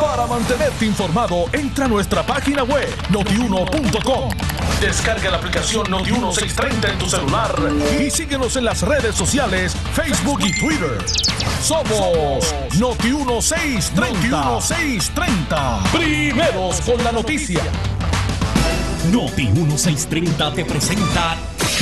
Para 0.00 0.26
mantenerte 0.26 0.86
informado, 0.86 1.44
entra 1.52 1.84
a 1.84 1.88
nuestra 1.88 2.24
página 2.24 2.62
web 2.62 2.88
notiuno.com. 3.10 4.30
Descarga 4.80 5.30
la 5.30 5.36
aplicación 5.36 5.84
Noti1630 5.86 6.92
en 6.92 6.98
tu 6.98 7.08
celular 7.08 7.54
y 8.00 8.10
síguenos 8.10 8.56
en 8.56 8.64
las 8.64 8.80
redes 8.80 9.14
sociales, 9.14 9.76
Facebook 9.92 10.40
y 10.42 10.58
Twitter. 10.58 11.04
Somos 11.62 12.54
Noti1630. 12.78 14.30
Noti1630. 14.30 15.82
Primeros 15.92 16.80
con 16.80 17.04
la 17.04 17.12
noticia. 17.12 17.62
Noti 19.12 19.48
1630 19.48 20.52
te 20.54 20.64
presenta 20.64 21.36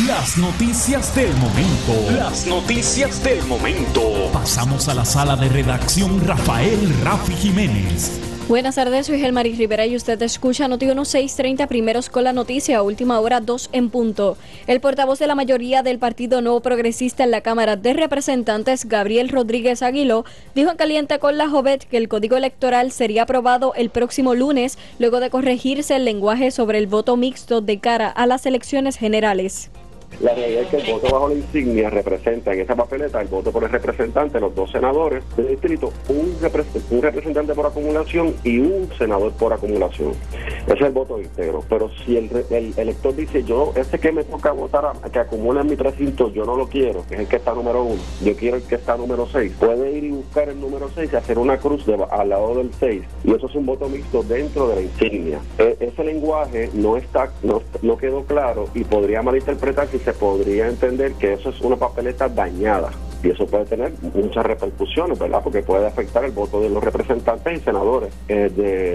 las 0.06 0.38
noticias 0.38 1.14
del 1.14 1.32
momento. 1.34 2.10
Las 2.16 2.46
noticias 2.46 3.22
del 3.22 3.42
momento. 3.44 4.30
Pasamos 4.32 4.88
a 4.88 4.94
la 4.94 5.04
sala 5.04 5.36
de 5.36 5.48
redacción 5.48 6.26
Rafael 6.26 6.78
Rafi 7.02 7.34
Jiménez. 7.34 8.20
Buenas 8.48 8.76
tardes, 8.76 9.06
soy 9.06 9.20
Gelmaris 9.20 9.58
Rivera 9.58 9.86
y 9.86 9.94
usted 9.94 10.20
escucha 10.22 10.66
Noti 10.68 10.86
1630 10.86 11.66
primeros 11.66 12.08
con 12.08 12.24
la 12.24 12.32
noticia, 12.32 12.82
última 12.82 13.20
hora 13.20 13.40
2 13.40 13.70
en 13.72 13.90
punto. 13.90 14.36
El 14.66 14.80
portavoz 14.80 15.18
de 15.18 15.26
la 15.26 15.34
mayoría 15.34 15.82
del 15.82 15.98
Partido 15.98 16.40
Nuevo 16.40 16.60
Progresista 16.60 17.22
en 17.22 17.30
la 17.30 17.42
Cámara 17.42 17.76
de 17.76 17.92
Representantes, 17.92 18.86
Gabriel 18.86 19.28
Rodríguez 19.28 19.82
Aguiló, 19.82 20.24
dijo 20.54 20.70
en 20.70 20.76
Caliente 20.76 21.18
con 21.18 21.36
la 21.36 21.48
Jovet 21.48 21.84
que 21.84 21.96
el 21.96 22.08
código 22.08 22.36
electoral 22.36 22.90
sería 22.90 23.22
aprobado 23.22 23.74
el 23.74 23.90
próximo 23.90 24.34
lunes, 24.34 24.78
luego 24.98 25.20
de 25.20 25.30
corregirse 25.30 25.94
el 25.94 26.04
lenguaje 26.04 26.50
sobre 26.50 26.78
el 26.78 26.86
voto 26.86 27.16
mixto 27.16 27.60
de 27.60 27.78
cara 27.78 28.08
a 28.08 28.26
las 28.26 28.46
elecciones 28.46 28.96
generales. 28.96 29.70
La 30.20 30.34
realidad 30.34 30.62
es 30.64 30.68
que 30.68 30.76
el 30.76 30.92
voto 30.92 31.12
bajo 31.12 31.28
la 31.28 31.34
insignia 31.34 31.88
representa 31.88 32.52
en 32.52 32.60
esa 32.60 32.76
papeleta 32.76 33.22
el 33.22 33.28
voto 33.28 33.52
por 33.52 33.64
el 33.64 33.70
representante, 33.70 34.38
los 34.38 34.54
dos 34.54 34.70
senadores 34.70 35.22
del 35.36 35.48
distrito, 35.48 35.92
un, 36.08 36.36
representante 36.40 37.54
por 37.54 37.66
acumulación 37.66 38.34
y 38.44 38.58
un 38.58 38.90
senador 38.98 39.32
por 39.32 39.52
acumulación. 39.52 40.12
Ese 40.66 40.74
es 40.74 40.80
el 40.82 40.92
voto 40.92 41.20
íntegro. 41.20 41.64
Pero 41.68 41.90
si 42.04 42.16
el, 42.16 42.30
elector 42.76 43.14
dice, 43.14 43.44
yo, 43.44 43.72
ese 43.76 43.98
que 43.98 44.12
me 44.12 44.24
toca 44.24 44.52
votar, 44.52 44.92
que 45.10 45.18
acumula 45.18 45.62
en 45.62 45.68
mi 45.68 45.76
precinto, 45.76 46.30
yo 46.32 46.44
no 46.44 46.56
lo 46.56 46.68
quiero, 46.68 47.04
que 47.06 47.14
es 47.14 47.20
el 47.20 47.28
que 47.28 47.36
está 47.36 47.54
número 47.54 47.82
uno, 47.84 48.00
yo 48.22 48.36
quiero 48.36 48.56
el 48.56 48.62
que 48.62 48.74
está 48.74 48.96
número 48.96 49.26
seis, 49.26 49.52
puede 49.58 49.92
ir 49.92 50.04
y 50.04 50.10
buscar 50.10 50.48
el 50.48 50.60
número 50.60 50.90
seis 50.94 51.10
y 51.12 51.16
hacer 51.16 51.38
una 51.38 51.58
cruz 51.58 51.86
al 52.10 52.28
lado 52.28 52.56
del 52.56 52.70
seis. 52.78 53.02
Y 53.24 53.34
eso 53.34 53.46
es 53.46 53.54
un 53.54 53.66
voto 53.66 53.88
mixto 53.88 54.22
dentro 54.22 54.68
de 54.68 54.76
la 54.76 54.82
insignia. 54.82 55.40
E, 55.58 55.76
ese 55.80 56.04
lenguaje 56.04 56.70
no 56.74 56.96
está, 56.96 57.30
no, 57.42 57.96
quedó 57.96 58.24
claro 58.24 58.66
y 58.74 58.84
podría 58.84 59.22
malinterpretar 59.22 59.88
que 59.88 59.98
se 60.00 60.12
podría 60.12 60.68
entender 60.68 61.12
que 61.14 61.34
eso 61.34 61.50
es 61.50 61.60
una 61.60 61.76
papeleta 61.76 62.28
dañada 62.28 62.90
y 63.22 63.28
eso 63.30 63.46
puede 63.46 63.66
tener 63.66 63.92
muchas 64.14 64.44
repercusiones, 64.44 65.18
¿verdad? 65.18 65.40
Porque 65.42 65.62
puede 65.62 65.86
afectar 65.86 66.24
el 66.24 66.32
voto 66.32 66.60
de 66.60 66.70
los 66.70 66.82
representantes 66.82 67.60
y 67.60 67.62
senadores 67.62 68.12
eh, 68.28 68.50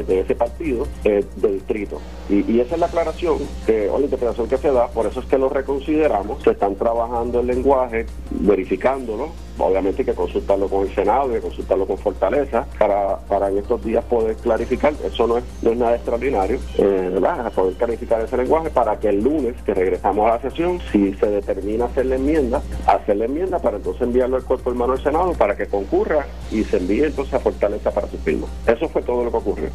de, 0.07 0.19
ese 0.19 0.35
partido 0.35 0.87
eh, 1.03 1.23
de 1.35 1.53
distrito. 1.53 2.01
Y, 2.29 2.59
esa 2.59 2.75
es 2.75 2.79
la 2.79 2.87
aclaración 2.87 3.37
que, 3.65 3.89
o 3.89 3.99
la 3.99 4.05
interpretación 4.05 4.47
que 4.47 4.57
se 4.57 4.71
da, 4.71 4.87
por 4.87 5.05
eso 5.05 5.19
es 5.19 5.25
que 5.27 5.37
lo 5.37 5.49
reconsideramos, 5.49 6.41
se 6.43 6.51
están 6.51 6.75
trabajando 6.75 7.41
el 7.41 7.47
lenguaje, 7.47 8.05
verificándolo, 8.31 9.29
obviamente 9.57 10.01
hay 10.01 10.05
que 10.05 10.13
consultarlo 10.13 10.67
con 10.67 10.87
el 10.87 10.93
Senado, 10.93 11.29
hay 11.29 11.35
que 11.35 11.41
consultarlo 11.41 11.85
con 11.85 11.97
Fortaleza, 11.97 12.65
para, 12.77 13.17
para 13.17 13.49
en 13.49 13.57
estos 13.57 13.83
días 13.83 14.03
poder 14.05 14.35
clarificar, 14.37 14.93
eso 15.03 15.27
no 15.27 15.37
es, 15.37 15.43
no 15.61 15.71
es 15.71 15.77
nada 15.77 15.95
extraordinario, 15.95 16.59
eh, 16.77 17.09
¿verdad? 17.13 17.51
Poder 17.51 17.73
clarificar 17.75 18.21
ese 18.21 18.37
lenguaje 18.37 18.69
para 18.69 18.99
que 18.99 19.09
el 19.09 19.23
lunes 19.23 19.55
que 19.65 19.73
regresamos 19.73 20.29
a 20.29 20.35
la 20.35 20.41
sesión, 20.41 20.79
si 20.91 21.13
se 21.13 21.27
determina 21.27 21.85
hacer 21.85 22.05
la 22.05 22.15
enmienda, 22.15 22.61
hacer 22.87 23.17
la 23.17 23.25
enmienda 23.25 23.59
para 23.59 23.77
entonces 23.77 24.01
enviarlo 24.01 24.37
al 24.37 24.43
cuerpo 24.43 24.69
hermano 24.69 24.93
del 24.93 25.03
Senado 25.03 25.33
para 25.33 25.55
que 25.55 25.67
concurra 25.67 26.25
y 26.51 26.63
se 26.63 26.77
envíe 26.77 27.05
entonces 27.05 27.33
a 27.33 27.39
Fortaleza 27.39 27.91
para 27.91 28.07
su 28.07 28.17
firma. 28.17 28.47
Eso 28.67 28.87
fue 28.89 29.01
todo 29.01 29.23
lo 29.23 29.31
que 29.31 29.37
ocurrió. 29.37 29.69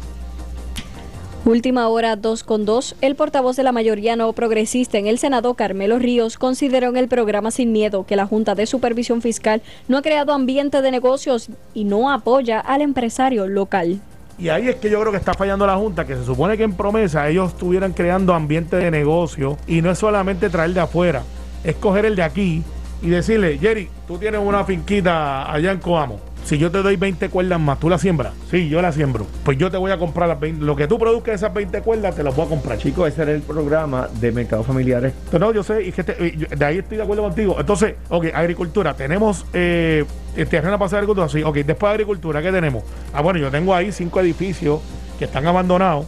Última 1.51 1.89
hora 1.89 2.15
2 2.15 2.45
con 2.45 2.63
2. 2.63 2.95
El 3.01 3.17
portavoz 3.17 3.57
de 3.57 3.63
la 3.63 3.73
mayoría 3.73 4.15
no 4.15 4.31
progresista 4.31 4.97
en 4.99 5.07
el 5.07 5.17
Senado, 5.17 5.53
Carmelo 5.53 5.99
Ríos, 5.99 6.37
consideró 6.37 6.87
en 6.87 6.95
el 6.95 7.09
programa 7.09 7.51
Sin 7.51 7.73
Miedo 7.73 8.05
que 8.05 8.15
la 8.15 8.25
Junta 8.25 8.55
de 8.55 8.65
Supervisión 8.65 9.21
Fiscal 9.21 9.61
no 9.89 9.97
ha 9.97 10.01
creado 10.01 10.31
ambiente 10.31 10.81
de 10.81 10.91
negocios 10.91 11.49
y 11.73 11.83
no 11.83 12.09
apoya 12.09 12.61
al 12.61 12.81
empresario 12.81 13.47
local. 13.47 13.99
Y 14.39 14.47
ahí 14.47 14.69
es 14.69 14.77
que 14.77 14.89
yo 14.89 15.01
creo 15.01 15.11
que 15.11 15.17
está 15.17 15.33
fallando 15.33 15.67
la 15.67 15.75
Junta, 15.75 16.07
que 16.07 16.15
se 16.15 16.23
supone 16.23 16.55
que 16.55 16.63
en 16.63 16.71
promesa 16.71 17.27
ellos 17.27 17.51
estuvieran 17.51 17.91
creando 17.91 18.33
ambiente 18.33 18.77
de 18.77 18.89
negocio 18.89 19.57
y 19.67 19.81
no 19.81 19.91
es 19.91 19.99
solamente 19.99 20.49
traer 20.49 20.71
de 20.73 20.79
afuera, 20.79 21.23
es 21.65 21.75
coger 21.75 22.05
el 22.05 22.15
de 22.15 22.23
aquí 22.23 22.63
y 23.01 23.09
decirle, 23.09 23.57
Jerry, 23.57 23.89
tú 24.07 24.17
tienes 24.17 24.39
una 24.41 24.63
finquita 24.63 25.51
allá 25.51 25.73
en 25.73 25.79
Coamo. 25.79 26.30
Si 26.43 26.57
yo 26.57 26.71
te 26.71 26.81
doy 26.81 26.95
20 26.95 27.29
cuerdas 27.29 27.59
más, 27.59 27.79
¿tú 27.79 27.89
la 27.89 27.97
siembras? 27.97 28.33
Sí, 28.49 28.67
yo 28.67 28.81
la 28.81 28.91
siembro. 28.91 29.25
Pues 29.43 29.57
yo 29.57 29.71
te 29.71 29.77
voy 29.77 29.91
a 29.91 29.97
comprar 29.97 30.27
las 30.27 30.39
20. 30.39 30.63
Lo 30.65 30.75
que 30.75 30.87
tú 30.87 30.97
produzcas 30.97 31.35
esas 31.35 31.53
20 31.53 31.81
cuerdas, 31.81 32.15
te 32.15 32.23
las 32.23 32.35
voy 32.35 32.45
a 32.45 32.49
comprar. 32.49 32.77
Chico, 32.77 33.05
ese 33.07 33.21
era 33.21 33.31
el 33.31 33.41
programa 33.41 34.09
de 34.19 34.31
mercados 34.31 34.65
familiares. 34.65 35.13
No, 35.31 35.53
yo 35.53 35.63
sé, 35.63 35.83
y 35.83 35.91
que 35.91 36.03
de 36.03 36.65
ahí 36.65 36.79
estoy 36.79 36.97
de 36.97 37.03
acuerdo 37.03 37.23
contigo. 37.23 37.55
Entonces, 37.59 37.95
ok, 38.09 38.27
agricultura. 38.33 38.93
Tenemos 38.95 39.45
eh, 39.53 40.05
terreno 40.35 40.77
para 40.77 40.85
hacer 40.85 40.97
agricultura. 40.97 41.29
Sí, 41.29 41.43
ok, 41.43 41.55
después 41.57 41.89
de 41.89 41.93
agricultura, 41.93 42.41
¿qué 42.41 42.51
tenemos? 42.51 42.83
Ah, 43.13 43.21
bueno, 43.21 43.39
yo 43.39 43.49
tengo 43.51 43.73
ahí 43.73 43.91
cinco 43.91 44.19
edificios 44.19 44.81
que 45.17 45.25
están 45.25 45.45
abandonados. 45.45 46.07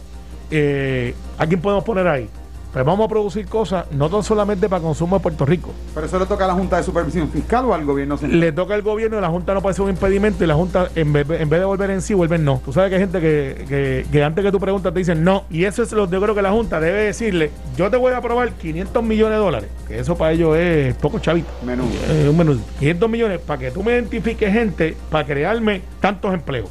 Eh, 0.50 1.14
¿A 1.38 1.46
quién 1.46 1.60
podemos 1.60 1.84
poner 1.84 2.06
ahí? 2.06 2.28
Pues 2.74 2.84
vamos 2.84 3.06
a 3.06 3.08
producir 3.08 3.46
cosas 3.46 3.86
no 3.92 4.10
tan 4.10 4.24
solamente 4.24 4.68
para 4.68 4.82
consumo 4.82 5.16
de 5.16 5.22
Puerto 5.22 5.46
Rico. 5.46 5.70
Pero 5.94 6.06
eso 6.06 6.18
le 6.18 6.26
toca 6.26 6.44
a 6.44 6.48
la 6.48 6.54
Junta 6.54 6.76
de 6.76 6.82
Supervisión 6.82 7.28
Fiscal 7.28 7.64
o 7.66 7.72
al 7.72 7.84
gobierno 7.84 8.16
central. 8.16 8.40
Le 8.40 8.50
toca 8.50 8.74
al 8.74 8.82
gobierno 8.82 9.16
y 9.16 9.20
la 9.20 9.28
Junta 9.28 9.54
no 9.54 9.62
puede 9.62 9.76
ser 9.76 9.84
un 9.84 9.90
impedimento 9.90 10.42
y 10.42 10.48
la 10.48 10.56
Junta 10.56 10.88
en 10.96 11.12
vez, 11.12 11.28
de 11.28 11.64
volver 11.64 11.90
en 11.90 12.02
sí, 12.02 12.14
vuelve 12.14 12.34
en 12.34 12.44
no. 12.44 12.60
Tú 12.64 12.72
sabes 12.72 12.88
que 12.90 12.96
hay 12.96 13.02
gente 13.02 13.20
que, 13.20 14.24
antes 14.24 14.44
que 14.44 14.50
tú 14.50 14.58
preguntas 14.58 14.92
te 14.92 14.98
dicen 14.98 15.22
no. 15.22 15.44
Y 15.50 15.66
eso 15.66 15.84
es 15.84 15.92
lo 15.92 16.08
que 16.08 16.14
yo 16.14 16.20
creo 16.20 16.34
que 16.34 16.42
la 16.42 16.50
Junta 16.50 16.80
debe 16.80 17.04
decirle, 17.04 17.52
yo 17.76 17.88
te 17.92 17.96
voy 17.96 18.12
a 18.12 18.16
aprobar 18.16 18.50
500 18.50 19.04
millones 19.04 19.38
de 19.38 19.44
dólares, 19.44 19.70
que 19.86 20.00
eso 20.00 20.16
para 20.16 20.32
ellos 20.32 20.56
es 20.56 20.96
poco 20.96 21.20
chavito. 21.20 21.52
Menudo. 21.64 21.90
un 22.28 22.36
menudo. 22.36 22.58
500 22.80 23.08
millones 23.08 23.38
para 23.38 23.60
que 23.60 23.70
tú 23.70 23.84
me 23.84 23.92
identifiques 23.92 24.52
gente, 24.52 24.96
para 25.10 25.24
crearme 25.24 25.82
tantos 26.00 26.34
empleos. 26.34 26.68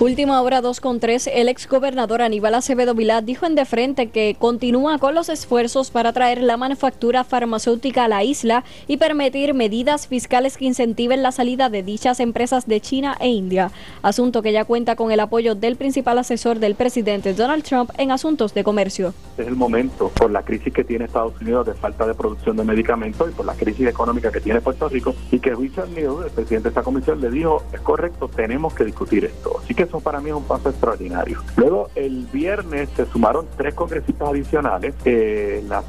Última 0.00 0.40
hora 0.42 0.60
2 0.60 0.80
con 0.80 1.00
3, 1.00 1.28
el 1.34 1.48
ex 1.48 1.68
gobernador 1.68 2.22
Aníbal 2.22 2.54
Acevedo 2.54 2.94
Vilá 2.94 3.20
dijo 3.20 3.46
en 3.46 3.56
de 3.56 3.64
frente 3.64 4.10
que 4.10 4.36
continúa 4.38 4.96
con 4.98 5.12
los 5.12 5.28
esfuerzos 5.28 5.90
para 5.90 6.12
traer 6.12 6.40
la 6.40 6.56
manufactura 6.56 7.24
farmacéutica 7.24 8.04
a 8.04 8.08
la 8.08 8.22
isla 8.22 8.62
y 8.86 8.98
permitir 8.98 9.54
medidas 9.54 10.06
fiscales 10.06 10.56
que 10.56 10.66
incentiven 10.66 11.20
la 11.24 11.32
salida 11.32 11.68
de 11.68 11.82
dichas 11.82 12.20
empresas 12.20 12.68
de 12.68 12.80
China 12.80 13.16
e 13.18 13.26
India, 13.26 13.72
asunto 14.00 14.40
que 14.40 14.52
ya 14.52 14.64
cuenta 14.64 14.94
con 14.94 15.10
el 15.10 15.18
apoyo 15.18 15.56
del 15.56 15.74
principal 15.74 16.18
asesor 16.18 16.60
del 16.60 16.76
presidente 16.76 17.34
Donald 17.34 17.64
Trump 17.64 17.90
en 17.98 18.12
asuntos 18.12 18.54
de 18.54 18.62
comercio. 18.62 19.14
Es 19.36 19.48
el 19.48 19.56
momento, 19.56 20.12
por 20.14 20.30
la 20.30 20.44
crisis 20.44 20.72
que 20.72 20.84
tiene 20.84 21.06
Estados 21.06 21.34
Unidos 21.40 21.66
de 21.66 21.74
falta 21.74 22.06
de 22.06 22.14
producción 22.14 22.56
de 22.56 22.62
medicamentos 22.62 23.30
y 23.30 23.32
por 23.32 23.46
la 23.46 23.54
crisis 23.54 23.88
económica 23.88 24.30
que 24.30 24.40
tiene 24.40 24.60
Puerto 24.60 24.88
Rico, 24.88 25.12
y 25.32 25.40
que 25.40 25.56
Richard 25.56 25.88
Neal, 25.88 26.22
el 26.24 26.30
presidente 26.30 26.68
de 26.68 26.68
esta 26.68 26.84
comisión, 26.84 27.20
le 27.20 27.32
dijo, 27.32 27.64
es 27.72 27.80
correcto, 27.80 28.28
tenemos 28.28 28.72
que 28.74 28.84
discutir 28.84 29.24
esto. 29.24 29.58
Así 29.60 29.74
que 29.74 29.87
eso 29.88 30.00
para 30.00 30.20
mí 30.20 30.30
es 30.30 30.36
un 30.36 30.44
paso 30.44 30.68
extraordinario. 30.68 31.42
Luego, 31.56 31.88
el 31.94 32.26
viernes 32.32 32.88
se 32.94 33.06
sumaron 33.06 33.46
tres 33.56 33.74
congresistas 33.74 34.28
adicionales. 34.28 34.94
Eh, 35.04 35.64
la, 35.66 35.82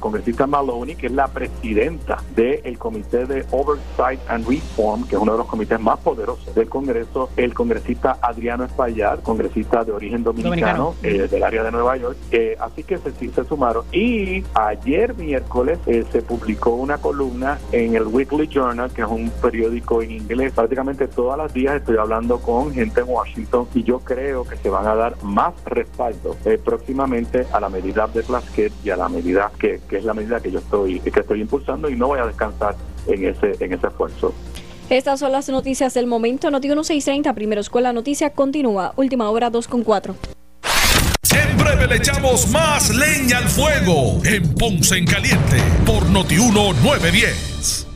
congresista 0.00 0.46
Maloney, 0.46 0.96
que 0.96 1.06
es 1.06 1.12
la 1.12 1.28
presidenta 1.28 2.22
del 2.34 2.78
Comité 2.78 3.26
de 3.26 3.44
Oversight 3.50 4.20
and 4.28 4.48
Reform, 4.48 5.06
que 5.06 5.16
es 5.16 5.22
uno 5.22 5.32
de 5.32 5.38
los 5.38 5.46
comités 5.46 5.78
más 5.80 5.98
poderosos 6.00 6.54
del 6.54 6.68
Congreso, 6.68 7.30
el 7.36 7.54
congresista 7.54 8.18
Adriano 8.20 8.64
Espaillat, 8.64 9.22
congresista 9.22 9.84
de 9.84 9.92
origen 9.92 10.24
dominicano, 10.24 10.94
eh, 11.02 11.28
del 11.30 11.42
área 11.42 11.62
de 11.62 11.70
Nueva 11.70 11.96
York. 11.96 12.16
Eh, 12.30 12.56
así 12.58 12.82
que 12.82 12.98
se, 12.98 13.12
se 13.12 13.44
sumaron. 13.44 13.84
Y 13.92 14.44
ayer 14.54 15.14
miércoles 15.14 15.78
se 15.84 16.22
publicó 16.22 16.70
una 16.70 16.98
columna 16.98 17.58
en 17.72 17.94
el 17.94 18.04
Weekly 18.04 18.48
Journal, 18.48 18.90
que 18.90 19.02
es 19.02 19.08
un 19.08 19.30
periódico 19.42 20.02
en 20.02 20.12
inglés. 20.12 20.52
Prácticamente 20.52 21.08
todas 21.08 21.38
las 21.38 21.52
días 21.52 21.76
estoy 21.76 21.96
hablando 21.96 22.38
con 22.38 22.72
gente 22.72 23.00
en 23.00 23.08
Washington 23.08 23.25
y 23.74 23.82
yo 23.82 24.00
creo 24.00 24.44
que 24.44 24.56
se 24.56 24.68
van 24.68 24.86
a 24.86 24.94
dar 24.94 25.22
más 25.22 25.54
respaldo 25.64 26.36
eh, 26.44 26.58
próximamente 26.62 27.46
a 27.52 27.60
la 27.60 27.68
medida 27.68 28.06
de 28.06 28.22
Plasquet 28.22 28.72
y 28.84 28.90
a 28.90 28.96
la 28.96 29.08
medida 29.08 29.50
que, 29.58 29.80
es 29.90 30.04
la 30.04 30.14
medida 30.14 30.40
que 30.40 30.50
yo 30.50 30.58
estoy 30.58 31.00
que 31.00 31.20
estoy 31.20 31.40
impulsando 31.40 31.88
y 31.88 31.96
no 31.96 32.08
voy 32.08 32.18
a 32.18 32.26
descansar 32.26 32.76
en 33.06 33.24
ese 33.24 33.52
en 33.60 33.72
ese 33.72 33.86
esfuerzo. 33.86 34.32
Estas 34.88 35.18
son 35.18 35.32
las 35.32 35.48
noticias 35.48 35.94
del 35.94 36.06
momento. 36.06 36.50
Noti 36.50 36.68
1630, 36.68 37.34
primero 37.34 37.60
escuela 37.60 37.92
noticia, 37.92 38.30
continúa. 38.30 38.92
Última 38.96 39.28
hora 39.30 39.50
2 39.50 39.66
con 39.66 39.82
4. 39.82 40.14
En 41.34 41.56
breve 41.58 41.86
le 41.88 41.96
echamos 41.96 42.48
más 42.50 42.94
leña 42.94 43.38
al 43.38 43.48
fuego 43.48 44.20
en 44.24 44.54
Ponce 44.54 44.96
en 44.96 45.06
Caliente 45.06 45.56
por 45.84 46.08
Noti 46.08 46.36
910. 46.36 47.95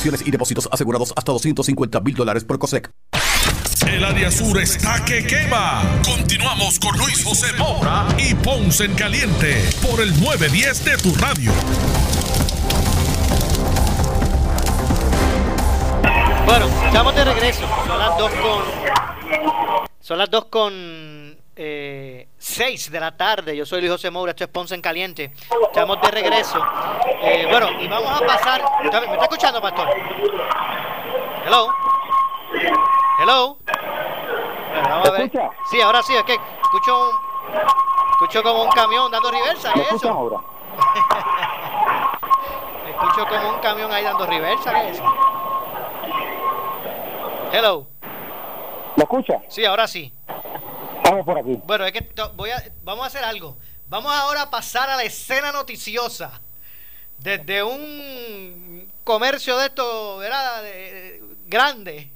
Acciones 0.00 0.26
y 0.26 0.30
depósitos 0.30 0.66
asegurados 0.72 1.12
hasta 1.14 1.30
250 1.30 2.00
mil 2.00 2.14
dólares 2.14 2.42
por 2.42 2.58
COSEC. 2.58 2.90
El 3.86 4.02
área 4.02 4.30
sur 4.30 4.58
está 4.58 5.04
que 5.04 5.26
quema. 5.26 5.82
Continuamos 6.02 6.78
con 6.78 6.96
Luis 6.96 7.22
José 7.22 7.52
Moura 7.58 8.08
y 8.16 8.34
Ponce 8.34 8.86
en 8.86 8.94
Caliente 8.94 9.62
por 9.82 10.00
el 10.00 10.18
910 10.18 10.84
de 10.86 10.96
tu 10.96 11.14
radio. 11.16 11.52
Bueno, 16.46 16.66
estamos 16.86 17.14
de 17.14 17.24
regreso. 17.26 17.68
Son 17.86 17.98
las 17.98 18.16
2 18.16 18.30
con. 18.30 18.62
Son 20.00 20.16
las 20.16 20.30
2 20.30 20.44
con. 20.46 21.19
Eh, 21.62 22.26
6 22.38 22.90
de 22.90 22.98
la 22.98 23.14
tarde. 23.14 23.54
Yo 23.54 23.66
soy 23.66 23.80
Luis 23.80 23.92
José 23.92 24.10
Moura, 24.10 24.30
esto 24.30 24.44
es 24.44 24.48
Ponce 24.48 24.74
en 24.74 24.80
Caliente. 24.80 25.30
Estamos 25.66 26.00
de 26.00 26.10
regreso. 26.10 26.58
Eh, 27.20 27.46
bueno, 27.50 27.68
y 27.78 27.86
vamos 27.86 28.18
a 28.18 28.24
pasar. 28.24 28.62
¿Me 28.80 28.86
está 28.86 29.24
escuchando, 29.24 29.60
Pastor? 29.60 29.86
Hello. 31.44 31.68
Hello. 33.20 33.58
Bueno, 34.72 34.88
vamos 34.88 35.08
a 35.10 35.12
ver. 35.12 35.30
Sí, 35.70 35.82
ahora 35.82 36.02
sí, 36.02 36.16
es 36.16 36.22
que 36.22 36.38
escucho 36.62 36.98
un, 36.98 37.10
escucho 38.12 38.42
como 38.42 38.62
un 38.62 38.70
camión 38.70 39.10
dando 39.10 39.30
reversa. 39.30 39.70
¿Qué 39.74 39.82
es 39.82 39.92
eso? 39.92 40.08
ahora? 40.08 40.38
escucho 42.88 43.28
como 43.28 43.50
un 43.50 43.60
camión 43.60 43.92
ahí 43.92 44.02
dando 44.02 44.24
reversa. 44.24 44.72
¿Qué 44.72 44.88
es 44.88 44.94
eso? 44.94 45.04
Hello. 47.52 47.86
¿Me 48.96 49.02
escucha? 49.02 49.42
Sí, 49.48 49.66
ahora 49.66 49.86
sí. 49.86 50.10
Vamos 51.04 51.24
por 51.24 51.38
aquí. 51.38 51.58
Bueno, 51.64 51.86
es 51.86 51.92
que 51.92 52.06
voy 52.36 52.50
a, 52.50 52.62
vamos 52.82 53.04
a 53.04 53.06
hacer 53.08 53.24
algo. 53.24 53.56
Vamos 53.88 54.12
ahora 54.14 54.42
a 54.42 54.50
pasar 54.50 54.88
a 54.90 54.96
la 54.96 55.02
escena 55.04 55.52
noticiosa. 55.52 56.40
Desde 57.18 57.62
un 57.62 58.90
comercio 59.04 59.58
de 59.58 59.66
esto, 59.66 60.16
¿verdad? 60.18 60.62
De- 60.62 60.70
de- 60.72 61.22
grande. 61.46 62.10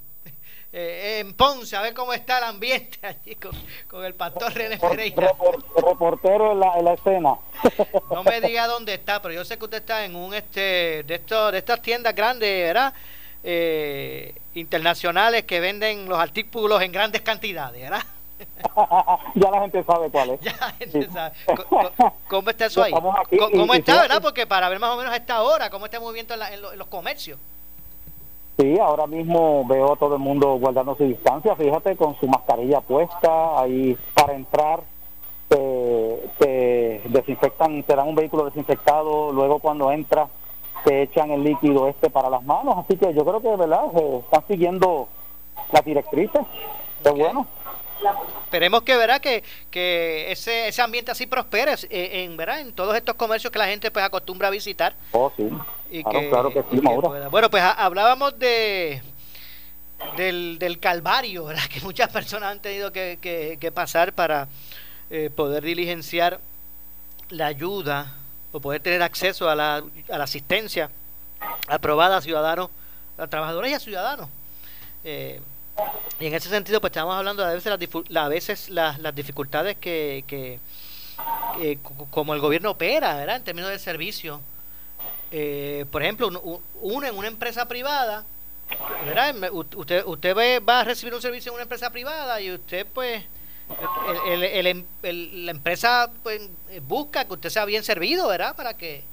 eh, 0.77 1.19
en 1.19 1.33
Ponce, 1.35 1.75
a 1.77 1.81
ver 1.81 1.93
cómo 1.93 2.11
está 2.13 2.37
el 2.39 2.43
ambiente 2.45 2.97
allí 3.07 3.35
con, 3.35 3.51
con 3.87 4.03
el 4.03 4.13
pastor 4.13 4.53
René 4.53 4.77
Pereira. 4.77 5.31
Reportero 5.75 6.51
en 6.53 6.59
la, 6.59 6.73
en 6.77 6.85
la 6.85 6.93
escena. 6.93 7.35
No 8.11 8.23
me 8.23 8.41
diga 8.41 8.67
dónde 8.67 8.93
está, 8.93 9.21
pero 9.21 9.33
yo 9.33 9.45
sé 9.45 9.57
que 9.57 9.65
usted 9.65 9.77
está 9.79 10.03
en 10.05 10.15
un 10.15 10.33
este 10.33 11.03
de 11.03 11.15
estos 11.15 11.51
de 11.51 11.57
estas 11.59 11.81
tiendas 11.81 12.13
grandes, 12.15 12.63
¿verdad? 12.67 12.93
Eh, 13.43 14.33
internacionales 14.55 15.43
que 15.43 15.59
venden 15.59 16.07
los 16.09 16.17
artículos 16.19 16.81
en 16.81 16.91
grandes 16.91 17.21
cantidades, 17.21 17.81
¿verdad? 17.81 18.03
Ya 19.35 19.51
la 19.51 19.61
gente 19.61 19.83
sabe 19.83 20.09
cuál 20.09 20.31
es. 20.31 20.39
Ya 20.45 20.55
la 20.59 20.71
gente 20.71 21.09
sabe. 21.11 21.33
¿Cómo 22.27 22.49
está 22.49 22.65
eso 22.67 22.83
ahí? 22.83 22.93
Y- 23.31 23.37
¿Cómo 23.37 23.73
y 23.73 23.77
está, 23.77 24.01
verdad? 24.01 24.21
Porque 24.21 24.45
para 24.47 24.69
ver 24.69 24.79
más 24.79 24.91
o 24.91 24.97
menos 24.97 25.13
a 25.13 25.15
esta 25.17 25.41
hora, 25.43 25.69
cómo 25.69 25.85
está 25.85 25.97
el 25.97 26.03
movimiento 26.03 26.33
en, 26.33 26.39
la- 26.39 26.53
en 26.53 26.61
lo- 26.61 26.73
en 26.73 26.79
los 26.79 26.87
comercios. 26.87 27.39
Sí, 28.57 28.79
ahora 28.79 29.05
mismo 29.05 29.65
veo 29.67 29.93
a 29.93 29.95
todo 29.97 30.15
el 30.15 30.21
mundo 30.21 30.55
guardando 30.55 30.95
su 30.95 31.03
distancia, 31.03 31.55
fíjate, 31.55 31.97
con 31.97 32.17
su 32.19 32.27
mascarilla 32.27 32.79
puesta, 32.81 33.59
ahí 33.59 33.97
para 34.13 34.33
entrar 34.33 34.79
te, 35.49 36.29
te 36.39 37.01
desinfectan, 37.09 37.83
te 37.83 37.95
dan 37.95 38.07
un 38.07 38.15
vehículo 38.15 38.45
desinfectado, 38.45 39.31
luego 39.33 39.59
cuando 39.59 39.91
entras 39.91 40.29
te 40.85 41.01
echan 41.01 41.31
el 41.31 41.43
líquido 41.43 41.87
este 41.89 42.09
para 42.09 42.29
las 42.29 42.43
manos, 42.43 42.77
así 42.77 42.95
que 42.97 43.13
yo 43.13 43.25
creo 43.25 43.41
que, 43.41 43.55
¿verdad?, 43.55 43.83
se 43.93 44.17
están 44.19 44.47
siguiendo 44.47 45.07
las 45.71 45.83
directrices, 45.83 46.41
es 47.03 47.11
bueno. 47.11 47.45
Esperemos 48.43 48.83
que 48.83 48.95
verá 48.97 49.19
que, 49.19 49.43
que 49.71 50.31
ese, 50.31 50.67
ese 50.67 50.81
ambiente 50.81 51.11
así 51.11 51.25
prospere 51.27 51.73
eh, 51.89 52.23
en 52.23 52.37
verdad 52.37 52.59
en 52.59 52.73
todos 52.73 52.95
estos 52.95 53.15
comercios 53.15 53.51
que 53.51 53.59
la 53.59 53.67
gente 53.67 53.89
pues 53.91 54.03
acostumbra 54.05 54.47
a 54.49 54.51
visitar 54.51 54.95
Oh, 55.11 55.31
sí. 55.35 55.49
y 55.89 56.03
Claro, 56.03 56.19
que, 56.19 56.29
claro 56.29 56.49
que 56.53 56.63
sí, 56.71 56.81
que. 56.81 57.27
Bueno, 57.29 57.49
pues 57.49 57.63
ha- 57.63 57.71
hablábamos 57.85 58.37
de 58.37 59.01
del, 60.17 60.57
del 60.59 60.79
calvario, 60.79 61.45
¿verdad? 61.45 61.63
Que 61.73 61.79
muchas 61.81 62.09
personas 62.09 62.51
han 62.51 62.61
tenido 62.61 62.91
que, 62.91 63.17
que- 63.21 63.57
que 63.59 63.71
pasar 63.71 64.13
para 64.13 64.47
eh, 65.09 65.29
poder 65.35 65.63
diligenciar 65.63 66.39
la 67.29 67.47
ayuda 67.47 68.13
o 68.51 68.59
poder 68.59 68.81
tener 68.81 69.01
acceso 69.01 69.49
a 69.49 69.55
la, 69.55 69.83
a 70.11 70.17
la 70.17 70.23
asistencia 70.23 70.89
aprobada 71.67 72.17
a 72.17 72.21
ciudadanos, 72.21 72.69
a 73.17 73.27
trabajadores 73.27 73.71
y 73.71 73.73
a 73.73 73.79
ciudadanos. 73.79 74.29
Eh, 75.03 75.41
y 76.19 76.27
en 76.27 76.33
ese 76.33 76.49
sentido, 76.49 76.79
pues 76.81 76.91
estamos 76.91 77.15
hablando 77.15 77.43
de 77.43 77.49
a 77.51 77.53
veces 77.53 77.71
las, 78.09 78.23
a 78.25 78.27
veces 78.29 78.69
las, 78.69 78.99
las 78.99 79.13
dificultades 79.15 79.77
que, 79.77 80.23
que, 80.27 80.59
que 81.57 81.77
co- 81.83 82.07
como 82.09 82.33
el 82.33 82.39
gobierno 82.39 82.71
opera, 82.71 83.15
¿verdad? 83.15 83.35
En 83.37 83.43
términos 83.43 83.69
de 83.69 83.79
servicio. 83.79 84.41
Eh, 85.31 85.85
por 85.91 86.01
ejemplo, 86.03 86.29
uno, 86.81 87.07
en 87.07 87.17
una 87.17 87.27
empresa 87.27 87.67
privada, 87.67 88.23
¿verdad? 89.05 89.35
Usted, 89.51 90.03
usted 90.05 90.33
ve- 90.35 90.59
va 90.59 90.79
a 90.81 90.83
recibir 90.85 91.13
un 91.13 91.21
servicio 91.21 91.51
en 91.51 91.55
una 91.55 91.63
empresa 91.63 91.89
privada 91.89 92.39
y 92.39 92.51
usted, 92.53 92.85
pues, 92.93 93.23
el- 94.27 94.43
el- 94.43 94.43
el 94.43 94.67
em- 94.67 94.85
la 95.45 95.51
empresa 95.51 96.11
pues, 96.23 96.41
busca 96.83 97.25
que 97.25 97.33
usted 97.33 97.49
sea 97.49 97.65
bien 97.65 97.83
servido, 97.83 98.27
¿verdad? 98.27 98.55
Para 98.55 98.75
que 98.77 99.03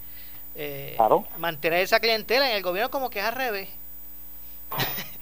eh, 0.55 0.92
Claro. 0.96 1.27
mantener 1.38 1.81
esa 1.81 1.98
clientela. 1.98 2.51
En 2.51 2.57
el 2.57 2.62
gobierno 2.62 2.90
como 2.90 3.09
que 3.11 3.18
es 3.20 3.25
al 3.25 3.35
revés. 3.35 3.68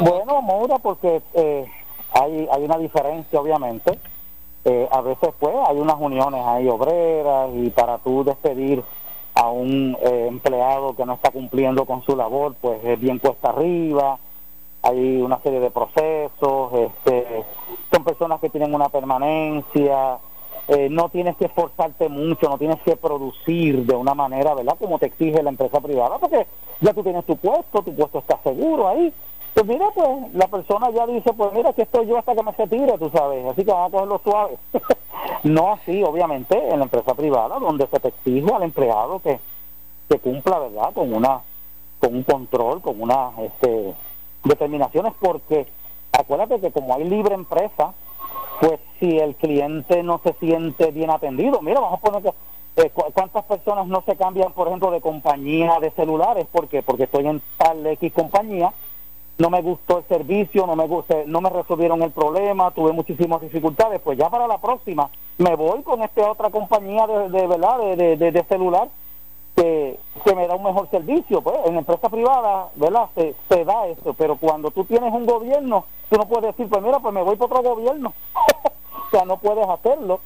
Bueno, 0.00 0.42
Moura, 0.42 0.78
porque 0.78 1.22
eh, 1.34 1.66
hay, 2.12 2.48
hay 2.50 2.64
una 2.64 2.78
diferencia, 2.78 3.40
obviamente. 3.40 3.98
Eh, 4.64 4.88
a 4.90 5.00
veces, 5.00 5.30
pues, 5.38 5.54
hay 5.66 5.76
unas 5.76 5.96
uniones 5.98 6.44
ahí 6.46 6.68
obreras 6.68 7.50
y 7.54 7.70
para 7.70 7.98
tú 7.98 8.24
despedir 8.24 8.82
a 9.34 9.48
un 9.48 9.96
eh, 10.02 10.26
empleado 10.28 10.94
que 10.94 11.04
no 11.06 11.14
está 11.14 11.30
cumpliendo 11.30 11.84
con 11.84 12.02
su 12.02 12.16
labor, 12.16 12.54
pues 12.60 12.82
es 12.84 13.00
bien 13.00 13.18
cuesta 13.18 13.48
arriba. 13.50 14.18
Hay 14.82 15.22
una 15.22 15.40
serie 15.40 15.60
de 15.60 15.70
procesos, 15.70 16.72
este, 16.74 17.44
son 17.92 18.04
personas 18.04 18.40
que 18.40 18.50
tienen 18.50 18.74
una 18.74 18.88
permanencia. 18.88 20.18
eh, 20.68 20.88
no 20.90 21.08
tienes 21.08 21.36
que 21.36 21.46
esforzarte 21.46 22.08
mucho, 22.08 22.48
no 22.48 22.58
tienes 22.58 22.80
que 22.82 22.96
producir 22.96 23.84
de 23.84 23.94
una 23.94 24.14
manera, 24.14 24.54
¿verdad? 24.54 24.76
Como 24.78 24.98
te 24.98 25.06
exige 25.06 25.42
la 25.42 25.50
empresa 25.50 25.80
privada, 25.80 26.18
porque 26.18 26.46
ya 26.80 26.92
tú 26.92 27.02
tienes 27.02 27.24
tu 27.24 27.36
puesto, 27.36 27.82
tu 27.82 27.94
puesto 27.94 28.18
está 28.18 28.38
seguro 28.42 28.88
ahí. 28.88 29.12
Pues 29.54 29.66
mira, 29.66 29.86
pues 29.94 30.32
la 30.34 30.46
persona 30.48 30.90
ya 30.90 31.06
dice, 31.06 31.32
pues 31.34 31.52
mira, 31.52 31.70
aquí 31.70 31.82
estoy 31.82 32.06
yo 32.06 32.16
hasta 32.18 32.34
que 32.34 32.42
me 32.42 32.52
retire, 32.52 32.96
tú 32.98 33.10
sabes, 33.10 33.44
así 33.46 33.64
que 33.64 33.70
vamos 33.70 33.88
a 33.88 33.92
cogerlo 33.92 34.20
suave. 34.24 34.56
no 35.44 35.72
así, 35.72 36.02
obviamente, 36.02 36.56
en 36.70 36.78
la 36.78 36.84
empresa 36.84 37.14
privada, 37.14 37.58
donde 37.58 37.86
se 37.88 38.00
te 38.00 38.12
al 38.54 38.62
empleado 38.62 39.20
que, 39.20 39.38
que 40.08 40.18
cumpla, 40.18 40.58
¿verdad?, 40.58 40.92
con 40.94 41.12
una 41.12 41.40
con 41.98 42.16
un 42.16 42.22
control, 42.24 42.80
con 42.82 43.00
unas 43.00 43.38
este, 43.38 43.94
determinaciones, 44.42 45.12
porque 45.20 45.68
acuérdate 46.12 46.58
que 46.60 46.72
como 46.72 46.94
hay 46.94 47.04
libre 47.04 47.34
empresa, 47.34 47.92
pues 48.60 48.80
si 48.98 49.18
el 49.20 49.36
cliente 49.36 50.02
no 50.02 50.20
se 50.24 50.32
siente 50.34 50.90
bien 50.90 51.10
atendido, 51.10 51.60
mira, 51.62 51.78
vamos 51.78 52.00
a 52.00 52.02
poner 52.02 52.22
que 52.22 52.82
eh, 52.82 52.90
cu- 52.90 53.12
cuántas 53.12 53.44
personas 53.44 53.86
no 53.86 54.02
se 54.04 54.16
cambian, 54.16 54.52
por 54.52 54.66
ejemplo, 54.66 54.90
de 54.90 55.00
compañía 55.00 55.78
de 55.78 55.90
celulares, 55.92 56.46
porque 56.50 56.82
porque 56.82 57.04
estoy 57.04 57.26
en 57.28 57.40
tal 57.56 57.86
X 57.86 58.12
compañía 58.14 58.72
no 59.38 59.50
me 59.50 59.62
gustó 59.62 59.98
el 59.98 60.04
servicio, 60.04 60.66
no 60.66 60.76
me 60.76 60.86
gustó, 60.86 61.22
no 61.26 61.40
me 61.40 61.50
resolvieron 61.50 62.02
el 62.02 62.10
problema, 62.10 62.70
tuve 62.70 62.92
muchísimas 62.92 63.40
dificultades, 63.40 64.00
pues 64.00 64.18
ya 64.18 64.28
para 64.30 64.46
la 64.46 64.58
próxima 64.58 65.10
me 65.38 65.56
voy 65.56 65.82
con 65.82 66.02
esta 66.02 66.30
otra 66.30 66.50
compañía 66.50 67.06
de, 67.06 67.28
de 67.30 67.46
verdad 67.46 67.78
de, 67.96 68.16
de, 68.16 68.44
celular 68.44 68.88
que, 69.56 69.98
que 70.24 70.34
me 70.34 70.46
da 70.46 70.54
un 70.54 70.62
mejor 70.62 70.88
servicio, 70.90 71.40
pues 71.40 71.56
en 71.66 71.76
empresa 71.76 72.08
privada, 72.08 72.68
¿verdad? 72.76 73.08
Se, 73.14 73.34
se 73.48 73.64
da 73.64 73.86
eso, 73.86 74.14
pero 74.14 74.36
cuando 74.36 74.70
tú 74.70 74.84
tienes 74.84 75.12
un 75.12 75.26
gobierno, 75.26 75.84
tú 76.10 76.16
no 76.16 76.26
puedes 76.26 76.54
decir, 76.54 76.68
pues 76.68 76.82
mira, 76.82 77.00
pues 77.00 77.14
me 77.14 77.22
voy 77.22 77.36
para 77.36 77.60
otro 77.60 77.74
gobierno. 77.74 78.12
o 79.06 79.10
sea, 79.10 79.24
no 79.24 79.38
puedes 79.38 79.68
hacerlo. 79.68 80.20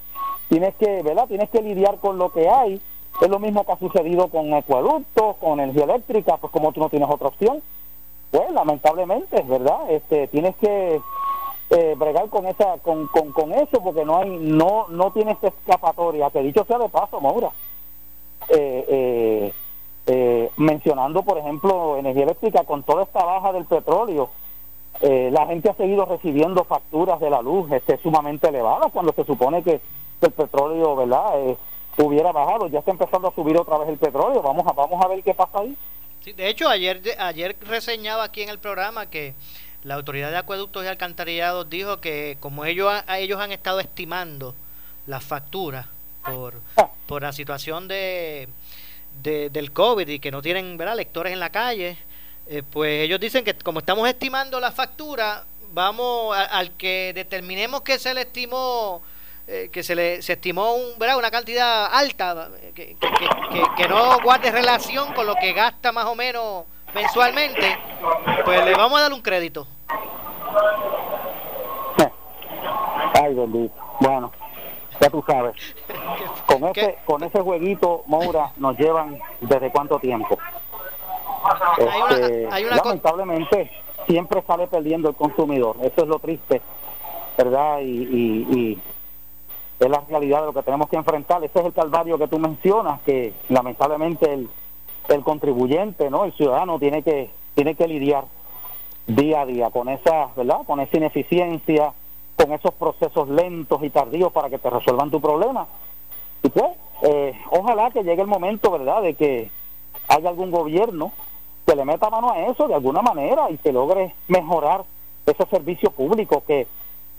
Tienes 0.49 0.75
que, 0.77 1.03
¿verdad? 1.03 1.27
Tienes 1.27 1.51
que 1.51 1.63
lidiar 1.63 1.99
con 1.99 2.19
lo 2.19 2.31
que 2.31 2.49
hay. 2.49 2.81
Es 3.21 3.29
lo 3.29 3.39
mismo 3.39 3.65
que 3.65 3.73
ha 3.73 3.79
sucedido 3.79 4.29
con 4.29 4.53
acueductos, 4.53 5.37
con 5.37 5.59
energía 5.59 5.85
eléctrica, 5.85 6.37
pues 6.37 6.53
como 6.53 6.73
tú 6.73 6.81
no 6.81 6.89
tienes 6.89 7.09
otra 7.11 7.29
opción, 7.29 7.63
pues 8.31 8.51
lamentablemente, 8.51 9.43
¿verdad? 9.43 9.91
Este, 9.91 10.29
tienes 10.29 10.57
que 10.57 11.01
eh, 11.71 11.95
bregar 11.97 12.29
con 12.29 12.47
esa, 12.47 12.79
con, 12.79 13.07
con, 13.09 13.33
con 13.33 13.53
eso, 13.53 13.81
porque 13.83 14.05
no 14.05 14.19
hay, 14.19 14.31
no, 14.31 14.87
no 14.89 15.11
tienes 15.13 15.37
escapatoria. 15.43 16.31
Que 16.31 16.43
dicho 16.43 16.65
sea 16.65 16.79
de 16.79 16.89
paso, 16.89 17.21
Maura, 17.21 17.51
eh, 18.49 18.85
eh, 18.89 19.53
eh, 20.07 20.51
mencionando, 20.57 21.23
por 21.23 21.39
ejemplo, 21.39 21.97
energía 21.97 22.25
eléctrica, 22.25 22.65
con 22.65 22.83
toda 22.83 23.05
esta 23.05 23.25
baja 23.25 23.53
del 23.53 23.65
petróleo, 23.65 24.31
eh, 25.01 25.31
la 25.33 25.47
gente 25.47 25.69
ha 25.69 25.75
seguido 25.75 26.05
recibiendo 26.05 26.65
facturas 26.65 27.21
de 27.21 27.31
la 27.31 27.43
luz 27.43 27.71
este, 27.73 27.99
sumamente 27.99 28.49
elevadas 28.49 28.93
cuando 28.93 29.13
se 29.13 29.25
supone 29.25 29.63
que 29.63 29.81
el 30.21 30.31
petróleo, 30.31 30.97
¿verdad?, 30.97 31.41
eh, 31.41 31.57
hubiera 31.99 32.33
bajado. 32.33 32.69
Ya 32.69 32.79
está 32.81 32.91
empezando 32.91 33.29
a 33.29 33.35
subir 33.35 33.57
otra 33.57 33.79
vez 33.79 33.89
el 33.89 33.99
petróleo. 33.99 34.43
Vamos 34.43 34.67
a, 34.67 34.73
vamos 34.73 35.03
a 35.05 35.09
ver 35.09 35.23
qué 35.23 35.35
pasa 35.35 35.61
ahí. 35.61 35.77
Sí, 36.27 36.33
de 36.33 36.49
hecho, 36.49 36.69
ayer, 36.69 37.01
ayer 37.21 37.55
reseñaba 37.61 38.25
aquí 38.25 38.43
en 38.43 38.49
el 38.49 38.59
programa 38.59 39.09
que 39.09 39.33
la 39.85 39.95
Autoridad 39.95 40.33
de 40.33 40.39
Acueductos 40.39 40.85
y 40.85 40.89
Alcantarillados 40.89 41.71
dijo 41.71 42.01
que 42.01 42.37
como 42.41 42.65
ellos, 42.65 42.93
ellos 43.17 43.39
han 43.41 43.53
estado 43.53 43.79
estimando 43.79 44.53
las 45.07 45.23
facturas 45.23 45.87
por, 46.25 46.55
por 47.07 47.23
la 47.23 47.33
situación 47.33 47.87
de, 47.87 48.49
de, 49.23 49.51
del 49.51 49.71
COVID 49.71 50.09
y 50.09 50.19
que 50.19 50.33
no 50.33 50.43
tienen 50.43 50.77
¿verdad? 50.77 50.97
lectores 50.97 51.33
en 51.33 51.39
la 51.39 51.51
calle, 51.51 51.97
eh, 52.49 52.65
pues 52.73 53.05
ellos 53.05 53.21
dicen 53.21 53.45
que 53.45 53.55
como 53.55 53.79
estamos 53.79 54.09
estimando 54.09 54.59
la 54.59 54.73
factura, 54.73 55.45
vamos 55.73 56.37
a- 56.37 56.43
al 56.47 56.73
que 56.73 57.13
determinemos 57.15 57.83
que 57.83 58.01
se 58.01 58.13
le 58.15 58.23
estimó 58.23 59.01
eh, 59.49 59.69
que 59.73 59.83
se 59.83 59.95
le 59.95 60.23
se 60.23 60.33
estimó 60.33 60.75
un, 60.75 60.99
¿verdad? 60.99 61.19
una 61.19 61.31
cantidad 61.31 61.87
alta 61.93 62.49
eh, 62.61 62.73
que, 62.75 62.97
que, 62.97 63.09
que, 63.53 63.63
que 63.77 63.89
no 63.89 64.21
guarde 64.21 64.51
relación 64.51 65.13
con 65.15 65.25
lo 65.27 65.37
que 65.37 65.53
gasta 65.53 65.93
más 65.93 66.07
o 66.07 66.17
menos 66.17 66.65
mensualmente, 66.95 67.79
pues 68.45 68.65
le 68.65 68.75
vamos 68.75 68.99
a 68.99 69.03
dar 69.03 69.13
un 69.13 69.21
crédito. 69.21 69.67
Ay, 73.23 73.35
bendito. 73.35 73.75
Bueno, 74.01 74.33
ya 75.01 75.11
tú 75.11 75.23
sabes. 75.27 75.55
Con 76.47 76.65
ese, 76.69 76.99
con 77.05 77.23
ese 77.23 77.41
jueguito, 77.41 78.05
Moura, 78.07 78.53
nos 78.57 78.79
llevan 78.79 79.19
desde 79.41 79.71
cuánto 79.71 79.99
tiempo. 79.99 80.39
Este, 81.77 82.49
hay 82.51 82.65
una 82.65 82.77
lamentablemente, 82.77 83.71
siempre 84.07 84.43
sale 84.47 84.67
perdiendo 84.69 85.11
el 85.11 85.17
consumidor. 85.17 85.77
Eso 85.83 86.03
es 86.03 86.09
lo 86.09 86.19
triste, 86.19 86.63
¿verdad? 87.37 87.81
Y, 87.81 87.85
y, 87.85 88.59
y 88.59 88.83
es 89.79 89.91
la 89.91 90.03
realidad 90.09 90.41
de 90.41 90.47
lo 90.47 90.53
que 90.53 90.63
tenemos 90.63 90.89
que 90.89 90.97
enfrentar. 90.97 91.45
Ese 91.45 91.59
es 91.59 91.67
el 91.67 91.73
calvario 91.73 92.19
que 92.19 92.29
tú 92.29 92.39
mencionas, 92.39 93.01
que 93.03 93.35
lamentablemente 93.49 94.33
el, 94.33 94.49
contribuyente, 95.23 96.11
¿no? 96.11 96.25
El 96.25 96.33
ciudadano 96.33 96.79
tiene 96.79 97.03
que 97.03 97.31
tiene 97.55 97.75
que 97.75 97.89
lidiar 97.89 98.25
día 99.07 99.43
a 99.43 99.47
día 99.47 99.71
con 99.71 99.89
esa, 99.89 100.29
¿verdad? 100.37 100.61
Con 100.67 100.81
esa 100.81 100.97
ineficiencia, 100.97 101.93
con 102.37 102.53
esos 102.53 102.75
procesos 102.75 103.29
lentos 103.29 103.83
y 103.83 103.91
tardíos 103.91 104.33
para 104.33 104.51
que 104.51 104.59
te 104.59 104.69
resuelvan 104.69 105.11
tu 105.11 105.21
problema. 105.21 105.67
Y 106.43 106.49
pues, 106.51 106.67
eh, 107.03 107.33
ojalá 107.51 107.91
que 107.91 108.03
llegue 108.03 108.21
el 108.21 108.29
momento, 108.29 108.71
¿verdad?, 108.71 109.03
de 109.03 109.15
que 109.15 109.51
haya 110.09 110.29
algún 110.29 110.51
gobierno 110.51 111.13
que 111.67 111.75
le 111.75 111.85
meta 111.85 112.11
mano 112.11 112.31
a 112.31 112.47
eso 112.47 112.69
de 112.69 112.75
alguna 112.75 113.03
manera 113.03 113.51
y 113.51 113.59
que 113.59 113.73
logre 113.73 114.15
mejorar 114.29 114.85
ese 115.25 115.45
servicio 115.47 115.91
público 115.91 116.43
que 116.47 116.67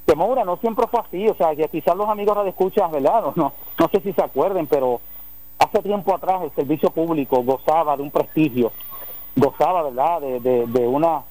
que 0.08 0.16
Moura 0.16 0.46
no 0.46 0.56
siempre 0.58 0.88
fue 0.88 1.02
así, 1.02 1.28
o 1.28 1.36
sea, 1.36 1.54
que 1.54 1.68
quizás 1.68 1.96
los 1.96 2.08
amigos 2.08 2.42
de 2.46 2.50
escuchas, 2.52 2.90
¿verdad? 2.90 3.22
No, 3.24 3.34
no, 3.36 3.54
no 3.78 3.88
sé 3.90 4.00
si 4.00 4.14
se 4.14 4.24
acuerden, 4.24 4.66
pero 4.66 5.02
hace 5.60 5.82
tiempo 5.82 6.16
atrás 6.16 6.44
el 6.44 6.52
servicio 6.52 6.90
público 6.92 7.44
gozaba 7.44 7.98
de 7.98 8.04
un 8.04 8.12
prestigio, 8.12 8.72
gozaba, 9.36 9.84
¿verdad?, 9.84 10.22
de, 10.22 10.40
de, 10.40 10.66
de 10.68 10.88
una 10.88 11.24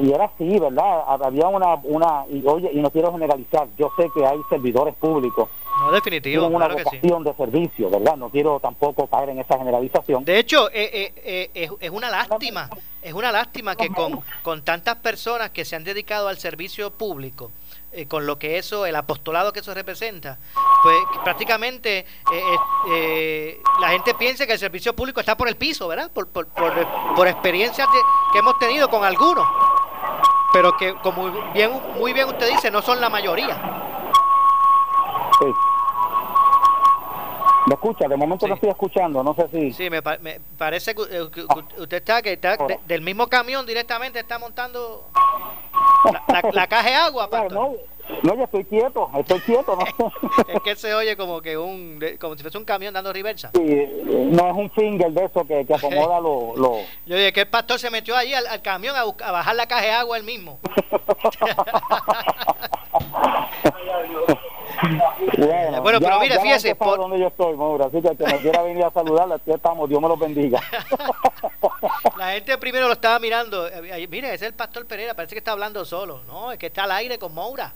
y 0.00 0.10
era 0.12 0.24
así, 0.24 0.58
¿verdad? 0.58 1.04
Había 1.24 1.46
una, 1.46 1.74
una 1.84 2.24
y 2.28 2.44
oye, 2.48 2.68
y 2.72 2.80
no 2.80 2.90
quiero 2.90 3.12
generalizar, 3.12 3.68
yo 3.78 3.92
sé 3.96 4.10
que 4.12 4.26
hay 4.26 4.40
servidores 4.50 4.92
públicos 4.96 5.48
No, 5.80 5.92
definitivo, 5.92 6.40
tienen 6.48 6.56
una 6.56 6.66
claro 6.66 6.74
que 6.82 6.90
sí. 6.90 6.96
vocación 6.96 7.22
de 7.22 7.34
servicio, 7.34 7.90
¿verdad? 7.90 8.16
No 8.16 8.28
quiero 8.28 8.58
tampoco 8.58 9.06
caer 9.06 9.28
en 9.28 9.38
esa 9.38 9.56
generalización. 9.56 10.24
De 10.24 10.36
hecho, 10.40 10.68
eh, 10.72 10.90
eh, 10.92 11.12
eh, 11.24 11.50
es, 11.54 11.70
es 11.78 11.90
una 11.90 12.10
lástima, 12.10 12.68
es 13.02 13.12
una 13.12 13.30
lástima 13.30 13.76
que 13.76 13.88
con, 13.90 14.18
con 14.42 14.64
tantas 14.64 14.96
personas 14.96 15.50
que 15.50 15.64
se 15.64 15.76
han 15.76 15.84
dedicado 15.84 16.26
al 16.26 16.38
servicio 16.38 16.90
público, 16.90 17.52
eh, 17.94 18.06
con 18.08 18.26
lo 18.26 18.38
que 18.38 18.58
eso, 18.58 18.86
el 18.86 18.96
apostolado 18.96 19.52
que 19.52 19.60
eso 19.60 19.72
representa, 19.72 20.38
pues 20.82 20.96
prácticamente 21.22 21.98
eh, 22.32 22.56
eh, 22.90 23.62
la 23.80 23.90
gente 23.90 24.14
piensa 24.14 24.46
que 24.46 24.54
el 24.54 24.58
servicio 24.58 24.96
público 24.96 25.20
está 25.20 25.36
por 25.36 25.48
el 25.48 25.56
piso, 25.56 25.86
¿verdad? 25.86 26.10
Por, 26.12 26.26
por, 26.28 26.46
por, 26.48 26.72
por 27.14 27.28
experiencias 27.28 27.86
que 28.32 28.38
hemos 28.38 28.58
tenido 28.58 28.88
con 28.88 29.04
algunos, 29.04 29.46
pero 30.52 30.76
que 30.76 30.94
como 31.02 31.30
bien, 31.52 31.70
muy 31.96 32.12
bien 32.12 32.28
usted 32.28 32.48
dice, 32.48 32.70
no 32.70 32.82
son 32.82 33.00
la 33.00 33.08
mayoría. 33.08 33.54
Sí. 35.38 35.46
¿Me 37.66 37.74
escucha? 37.74 38.06
De 38.08 38.16
momento 38.16 38.46
no 38.46 38.54
estoy 38.54 38.68
escuchando, 38.70 39.22
no 39.22 39.34
sé 39.34 39.48
si... 39.48 39.72
Sí, 39.72 39.88
me, 39.88 40.02
pa- 40.02 40.18
me 40.20 40.38
parece 40.58 40.94
que, 40.94 41.02
eh, 41.02 41.28
que- 41.32 41.46
que 41.46 41.80
usted 41.80 41.96
está, 41.96 42.20
que 42.20 42.34
está 42.34 42.56
de- 42.58 42.78
del 42.86 43.00
mismo 43.00 43.26
camión 43.28 43.64
directamente 43.64 44.18
está 44.20 44.38
montando 44.38 45.08
la, 46.04 46.42
la- 46.42 46.50
la 46.52 46.66
caja 46.68 46.88
de 46.90 46.94
agua, 46.94 47.30
pastor. 47.30 47.52
No, 47.52 47.72
no, 48.22 48.34
yo 48.36 48.44
estoy 48.44 48.64
quieto, 48.66 49.08
estoy 49.18 49.40
quieto, 49.40 49.76
¿no? 49.76 50.12
Es 50.48 50.60
que 50.62 50.76
se 50.76 50.92
oye 50.94 51.16
como 51.16 51.40
que 51.40 51.56
un, 51.56 51.98
como 52.20 52.36
si 52.36 52.42
fuese 52.42 52.58
un 52.58 52.66
camión 52.66 52.92
dando 52.92 53.10
reversa. 53.14 53.50
Sí, 53.54 53.86
no 54.04 54.46
es 54.50 54.54
un 54.56 54.70
finger 54.72 55.10
de 55.12 55.24
eso 55.24 55.42
que, 55.46 55.64
que 55.64 55.74
acomoda 55.74 56.20
los... 56.20 56.58
Los... 56.58 56.78
Yo 57.06 57.16
dije 57.16 57.32
que 57.32 57.40
el 57.40 57.48
pastor 57.48 57.78
se 57.78 57.88
metió 57.90 58.14
allí 58.14 58.34
al, 58.34 58.46
al 58.46 58.60
camión 58.60 58.94
a, 58.94 59.04
buscar- 59.04 59.28
a 59.28 59.32
bajar 59.32 59.56
la 59.56 59.66
caja 59.66 59.82
de 59.82 59.90
agua 59.92 60.18
él 60.18 60.24
mismo. 60.24 60.58
Bueno, 65.38 65.82
Bueno, 65.82 66.00
pero 66.00 66.22
ya- 66.22 66.28
ya 66.28 66.34
la 66.36 66.40
fíjese, 66.42 66.74
por- 66.74 66.98
dónde 66.98 67.18
yo 67.18 67.28
estoy, 67.28 67.56
Maura, 67.56 67.86
así 67.86 68.00
que 68.02 68.08
el 68.08 68.16
que 68.16 68.24
me 68.24 68.38
quiera 68.38 68.62
venir 68.62 68.84
a 68.84 68.90
saludar, 68.90 69.32
aquí 69.32 69.50
estamos, 69.52 69.88
Dios 69.88 70.00
me 70.00 70.08
los 70.08 70.18
bendiga. 70.18 70.60
La 72.16 72.32
gente 72.32 72.56
primero 72.58 72.86
lo 72.86 72.92
estaba 72.94 73.18
mirando. 73.18 73.66
eh, 73.68 74.06
Mire, 74.08 74.28
ese 74.28 74.46
es 74.46 74.50
el 74.50 74.54
pastor 74.54 74.86
Pereira, 74.86 75.14
parece 75.14 75.34
que 75.34 75.38
está 75.38 75.52
hablando 75.52 75.84
solo. 75.84 76.22
No, 76.26 76.52
es 76.52 76.58
que 76.58 76.66
está 76.66 76.84
al 76.84 76.92
aire 76.92 77.18
con 77.18 77.34
Moura. 77.34 77.72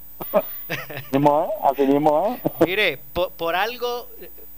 mismo 1.12 1.44
es, 1.44 1.70
así 1.72 1.82
mismo 1.86 2.38
es. 2.60 2.60
Mire, 2.66 2.98
por, 3.12 3.32
por 3.32 3.56
algo 3.56 4.08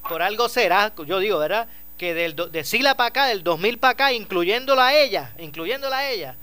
por 0.08 0.22
algo 0.22 0.48
será, 0.48 0.92
yo 1.06 1.18
digo, 1.18 1.38
¿verdad? 1.38 1.68
Que 1.98 2.14
del, 2.14 2.34
de 2.34 2.64
Sila 2.64 2.94
para 2.96 3.08
acá, 3.08 3.26
del 3.26 3.44
2000 3.44 3.78
para 3.78 3.92
acá, 3.92 4.12
incluyéndola 4.12 4.88
a 4.88 4.94
ella, 4.94 5.32
incluyéndola 5.38 5.98
a 5.98 6.08
ella, 6.10 6.36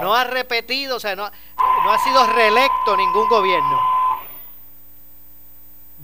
no 0.00 0.14
ha 0.14 0.24
repetido, 0.24 0.96
o 0.96 1.00
sea, 1.00 1.16
no, 1.16 1.28
no 1.84 1.90
ha 1.92 1.98
sido 2.00 2.26
reelecto 2.26 2.96
ningún 2.96 3.26
gobierno. 3.28 3.80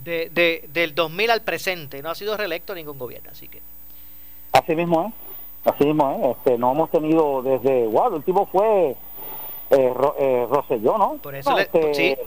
De, 0.03 0.29
de, 0.29 0.67
del 0.73 0.95
2000 0.95 1.29
al 1.31 1.41
presente, 1.41 2.01
no 2.01 2.09
ha 2.09 2.15
sido 2.15 2.35
reelecto 2.35 2.73
ningún 2.73 2.97
gobierno, 2.97 3.29
así 3.31 3.47
que... 3.47 3.61
Así 4.53 4.75
mismo 4.75 5.05
es, 5.65 5.73
así 5.73 5.85
mismo 5.85 6.11
es. 6.11 6.37
Este, 6.37 6.57
no 6.57 6.71
hemos 6.71 6.89
tenido 6.89 7.41
desde, 7.43 7.85
wow, 7.87 8.07
el 8.07 8.13
último 8.15 8.47
fue 8.47 8.95
eh, 9.69 9.93
Ro- 9.95 10.15
eh, 10.19 10.47
Rosselló, 10.49 10.97
¿no? 10.97 11.13
Por 11.21 11.35
eso 11.35 11.51
No, 11.51 11.57
le- 11.57 11.63
este, 11.63 11.93
sí. 11.93 12.17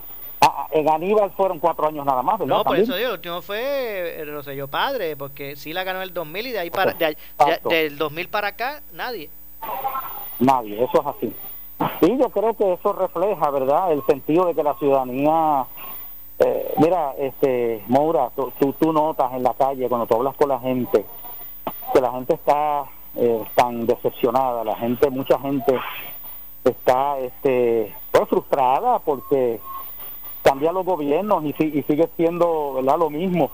en 0.70 0.88
Aníbal 0.88 1.30
fueron 1.32 1.58
cuatro 1.58 1.86
años 1.88 2.06
nada 2.06 2.22
más, 2.22 2.38
¿verdad? 2.38 2.54
No, 2.56 2.62
por 2.64 2.76
También. 2.76 2.84
eso 2.84 2.94
digo, 2.96 3.08
el 3.08 3.14
último 3.16 3.42
fue 3.42 4.20
el 4.20 4.32
Rosselló 4.32 4.68
Padre, 4.68 5.16
porque 5.16 5.56
sí 5.56 5.72
la 5.72 5.82
ganó 5.84 5.98
en 5.98 6.04
el 6.04 6.14
2000 6.14 6.46
y 6.46 6.52
de 6.52 6.58
ahí 6.60 6.70
para, 6.70 6.92
de 6.92 7.06
de- 7.16 7.60
del 7.68 7.98
2000 7.98 8.28
para 8.28 8.48
acá, 8.48 8.82
nadie. 8.92 9.28
Nadie, 10.38 10.82
eso 10.82 11.00
es 11.00 11.06
así. 11.06 11.34
Sí, 12.00 12.16
yo 12.18 12.28
creo 12.30 12.54
que 12.56 12.72
eso 12.72 12.92
refleja, 12.92 13.50
¿verdad? 13.50 13.92
El 13.92 14.02
sentido 14.06 14.46
de 14.46 14.54
que 14.54 14.62
la 14.62 14.74
ciudadanía, 14.78 15.64
eh, 16.38 16.74
mira, 16.78 17.14
este, 17.18 17.84
Moura, 17.88 18.30
tú, 18.34 18.52
tú, 18.58 18.72
tú 18.74 18.92
notas 18.92 19.32
en 19.32 19.42
la 19.42 19.54
calle 19.54 19.88
cuando 19.88 20.06
tú 20.06 20.16
hablas 20.16 20.34
con 20.36 20.48
la 20.48 20.58
gente 20.58 21.04
que 21.92 22.00
la 22.00 22.10
gente 22.12 22.34
está 22.34 22.84
eh, 23.14 23.44
tan 23.54 23.86
decepcionada, 23.86 24.64
la 24.64 24.76
gente, 24.76 25.08
mucha 25.10 25.38
gente 25.38 25.78
está, 26.64 27.18
este, 27.18 27.94
pues 28.10 28.28
frustrada 28.28 28.98
porque 28.98 29.60
cambian 30.42 30.74
los 30.74 30.84
gobiernos 30.84 31.44
y, 31.44 31.54
y 31.58 31.82
sigue 31.84 32.08
siendo, 32.16 32.74
¿verdad? 32.74 32.98
Lo 32.98 33.10
mismo. 33.10 33.50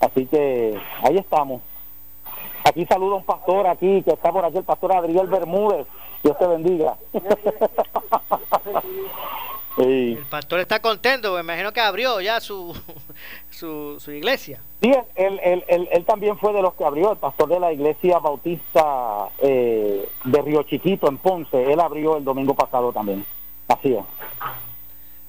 Así 0.00 0.26
que 0.26 0.78
ahí 1.02 1.16
estamos. 1.16 1.62
Aquí 2.64 2.86
saluda 2.86 3.16
un 3.16 3.24
pastor 3.24 3.66
aquí, 3.66 4.02
que 4.02 4.12
está 4.12 4.32
por 4.32 4.44
aquí, 4.44 4.58
el 4.58 4.64
pastor 4.64 4.92
Adriel 4.92 5.26
Bermúdez. 5.26 5.86
Dios 6.22 6.38
te 6.38 6.46
bendiga. 6.46 6.96
El 9.76 10.24
pastor 10.30 10.60
está 10.60 10.80
contento, 10.80 11.34
me 11.34 11.40
imagino 11.40 11.72
que 11.72 11.80
abrió 11.80 12.20
ya 12.20 12.40
su, 12.40 12.76
su, 13.50 13.98
su 13.98 14.12
iglesia. 14.12 14.60
Sí, 14.80 14.92
él, 15.16 15.40
él, 15.42 15.64
él, 15.66 15.88
él, 15.90 16.04
también 16.04 16.38
fue 16.38 16.52
de 16.52 16.62
los 16.62 16.74
que 16.74 16.84
abrió, 16.84 17.12
el 17.12 17.18
pastor 17.18 17.48
de 17.48 17.58
la 17.58 17.72
iglesia 17.72 18.18
bautista 18.18 19.28
eh, 19.38 20.08
de 20.24 20.42
Río 20.42 20.62
Chiquito 20.64 21.08
en 21.08 21.18
Ponce. 21.18 21.72
Él 21.72 21.80
abrió 21.80 22.16
el 22.16 22.24
domingo 22.24 22.54
pasado 22.54 22.92
también. 22.92 23.24
Así 23.66 23.94
es. 23.94 24.04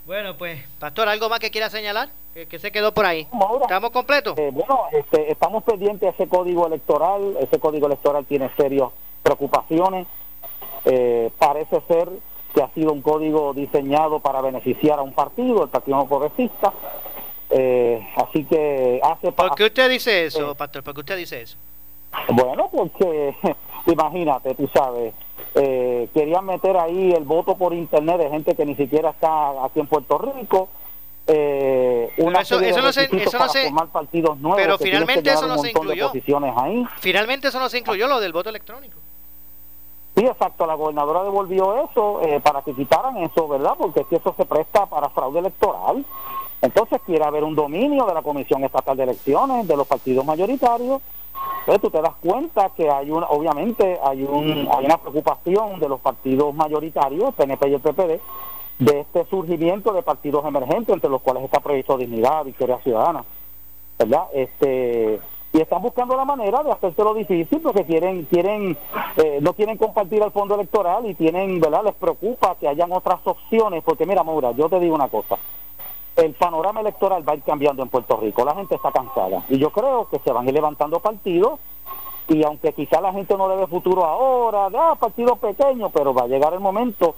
Bueno, 0.06 0.38
pues, 0.38 0.64
pastor, 0.78 1.10
¿algo 1.10 1.30
más 1.30 1.40
que 1.40 1.50
quiera 1.50 1.70
señalar? 1.70 2.10
Que, 2.34 2.60
se 2.60 2.72
quedó 2.72 2.94
por 2.94 3.06
ahí. 3.06 3.28
¿Estamos 3.62 3.90
completos? 3.92 4.38
Eh, 4.38 4.52
bueno, 4.52 4.82
este, 4.92 5.32
estamos 5.32 5.64
pendientes 5.64 6.02
de 6.02 6.10
ese 6.10 6.28
código 6.28 6.68
electoral. 6.68 7.36
Ese 7.40 7.60
código 7.60 7.88
electoral 7.88 8.26
tiene 8.26 8.52
serias 8.56 8.90
preocupaciones. 9.24 10.06
Eh, 10.84 11.32
parece 11.40 11.82
ser 11.88 12.10
que 12.56 12.64
ha 12.64 12.70
sido 12.70 12.94
un 12.94 13.02
código 13.02 13.54
diseñado 13.54 14.22
para 14.22 14.42
beneficiar 14.42 14.98
a 14.98 15.02
un 15.02 15.12
partido, 15.12 15.64
el 15.64 15.70
Partido 15.70 16.08
Progresista. 16.08 16.74
Eh, 17.50 18.08
así 18.16 18.46
que 18.46 19.02
hace... 19.04 19.34
¿Por 19.34 19.54
qué 19.56 19.66
usted 19.66 19.90
dice 19.90 20.26
eso, 20.26 20.56
pastor? 20.56 20.82
¿Por 20.82 20.94
qué 20.94 21.00
usted 21.02 21.18
dice 21.18 21.42
eso? 21.42 21.58
Bueno, 22.30 22.70
porque 22.72 23.36
imagínate, 23.88 24.56
tú 24.56 24.70
sabes, 24.74 25.14
eh, 25.54 26.08
querían 26.14 26.46
meter 26.46 26.78
ahí 26.78 27.12
el 27.12 27.26
voto 27.26 27.58
por 27.58 27.74
internet 27.74 28.20
de 28.20 28.30
gente 28.30 28.56
que 28.56 28.66
ni 28.66 28.76
siquiera 28.76 29.10
está 29.10 29.66
aquí 29.66 29.82
en 29.82 29.88
Puerto 29.88 30.18
Rico. 30.18 30.70
Eh, 31.28 32.10
una 32.18 32.40
eso, 32.40 32.60
eso 32.62 32.82
no 32.82 32.94
se, 32.94 33.04
eso 33.04 33.38
no 33.40 33.50
se, 33.50 33.64
formar 33.64 33.88
partidos 33.88 34.38
nuevos 34.38 34.62
pero 34.62 34.78
finalmente 34.78 35.32
eso 35.32 35.48
no 35.48 35.58
se 35.58 35.72
incluyó. 35.72 36.12
Ahí. 36.56 36.86
Finalmente 37.00 37.50
eso 37.50 37.60
no 37.60 37.68
se 37.68 37.80
incluyó, 37.80 38.08
lo 38.08 38.22
del 38.22 38.32
voto 38.32 38.50
electrónico. 38.50 39.00
Sí, 40.16 40.26
exacto, 40.26 40.66
la 40.66 40.76
gobernadora 40.76 41.24
devolvió 41.24 41.90
eso 41.90 42.22
eh, 42.22 42.40
para 42.40 42.62
que 42.62 42.74
quitaran 42.74 43.18
eso, 43.18 43.50
¿verdad? 43.50 43.74
Porque 43.78 44.02
es 44.02 44.08
que 44.08 44.16
eso 44.16 44.34
se 44.38 44.46
presta 44.46 44.86
para 44.86 45.10
fraude 45.10 45.40
electoral. 45.40 46.06
Entonces 46.62 47.02
quiere 47.06 47.26
haber 47.26 47.44
un 47.44 47.54
dominio 47.54 48.06
de 48.06 48.14
la 48.14 48.22
Comisión 48.22 48.64
Estatal 48.64 48.96
de 48.96 49.04
Elecciones, 49.04 49.68
de 49.68 49.76
los 49.76 49.86
partidos 49.86 50.26
mayoritarios. 50.26 51.02
Entonces 51.60 51.82
tú 51.82 51.90
te 51.90 52.02
das 52.02 52.14
cuenta 52.22 52.70
que 52.70 52.90
hay 52.90 53.12
una, 53.12 53.28
obviamente 53.28 54.00
hay, 54.02 54.24
un, 54.24 54.70
hay 54.72 54.86
una 54.86 54.98
preocupación 54.98 55.80
de 55.82 55.90
los 55.90 56.00
partidos 56.00 56.56
mayoritarios, 56.56 57.34
PNP 57.36 57.68
y 57.68 57.74
el 57.74 57.82
PPD, 57.82 58.22
de 58.80 59.00
este 59.02 59.26
surgimiento 59.26 59.92
de 59.92 60.02
partidos 60.02 60.46
emergentes, 60.46 60.96
entre 60.96 61.10
los 61.10 61.22
cuales 61.22 61.44
está 61.44 61.60
Proyecto 61.60 61.98
Dignidad, 61.98 62.46
Victoria 62.46 62.78
Ciudadana, 62.78 63.26
¿verdad? 64.00 64.28
Este 64.34 65.20
y 65.56 65.62
están 65.62 65.82
buscando 65.82 66.18
la 66.18 66.26
manera 66.26 66.62
de 66.64 66.72
hacérselo 66.72 67.14
difícil 67.14 67.62
porque 67.62 67.86
quieren 67.86 68.26
quieren 68.26 68.78
eh, 69.16 69.40
no 69.42 69.54
quieren 69.54 69.78
compartir 69.78 70.22
el 70.22 70.32
fondo 70.32 70.56
electoral 70.56 71.06
y 71.06 71.14
tienen 71.16 71.62
verdad 71.62 71.86
les 71.86 71.96
preocupa 71.96 72.56
que 72.60 72.68
hayan 72.68 72.92
otras 72.92 73.22
opciones 73.24 73.82
porque 73.82 74.06
mira 74.06 74.22
Maura 74.22 74.52
yo 74.52 74.68
te 74.68 74.82
digo 74.82 74.96
una 74.96 75.08
cosa. 75.08 75.38
El 76.18 76.34
panorama 76.34 76.82
electoral 76.82 77.28
va 77.28 77.34
a 77.34 77.36
ir 77.36 77.44
cambiando 77.44 77.84
en 77.84 77.90
Puerto 77.90 78.16
Rico. 78.16 78.46
La 78.46 78.56
gente 78.56 78.76
está 78.76 78.90
cansada. 78.90 79.44
Y 79.50 79.58
yo 79.58 79.70
creo 79.72 80.08
que 80.10 80.20
se 80.20 80.32
van 80.32 80.46
a 80.46 80.50
ir 80.50 80.54
levantando 80.54 81.02
partidos 81.02 81.60
y 82.30 82.44
aunque 82.44 82.74
quizá 82.74 83.00
la 83.00 83.14
gente 83.14 83.38
no 83.38 83.48
le 83.48 83.56
ve 83.56 83.68
futuro 83.68 84.04
ahora 84.04 84.68
ah, 84.74 84.96
partidos 85.00 85.40
pequeños 85.40 85.92
pero 85.94 86.14
va 86.14 86.24
a 86.24 86.28
llegar 86.28 86.54
el 86.54 86.60
momento 86.60 87.16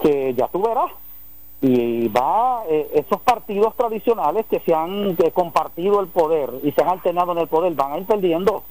que 0.00 0.32
ya 0.34 0.46
tú 0.48 0.62
verás 0.62 0.90
y 1.62 2.08
va 2.08 2.62
eh, 2.68 2.90
esos 2.94 3.20
partidos 3.20 3.76
tradicionales 3.76 4.46
que 4.46 4.60
se 4.60 4.74
han 4.74 5.16
compartido 5.34 6.00
el 6.00 6.08
poder 6.08 6.50
y 6.62 6.72
se 6.72 6.82
han 6.82 6.88
alternado 6.88 7.32
en 7.32 7.38
el 7.38 7.48
poder 7.48 7.74
van 7.74 7.92
a 7.92 7.98
ir 7.98 8.06
perdiendo 8.06 8.64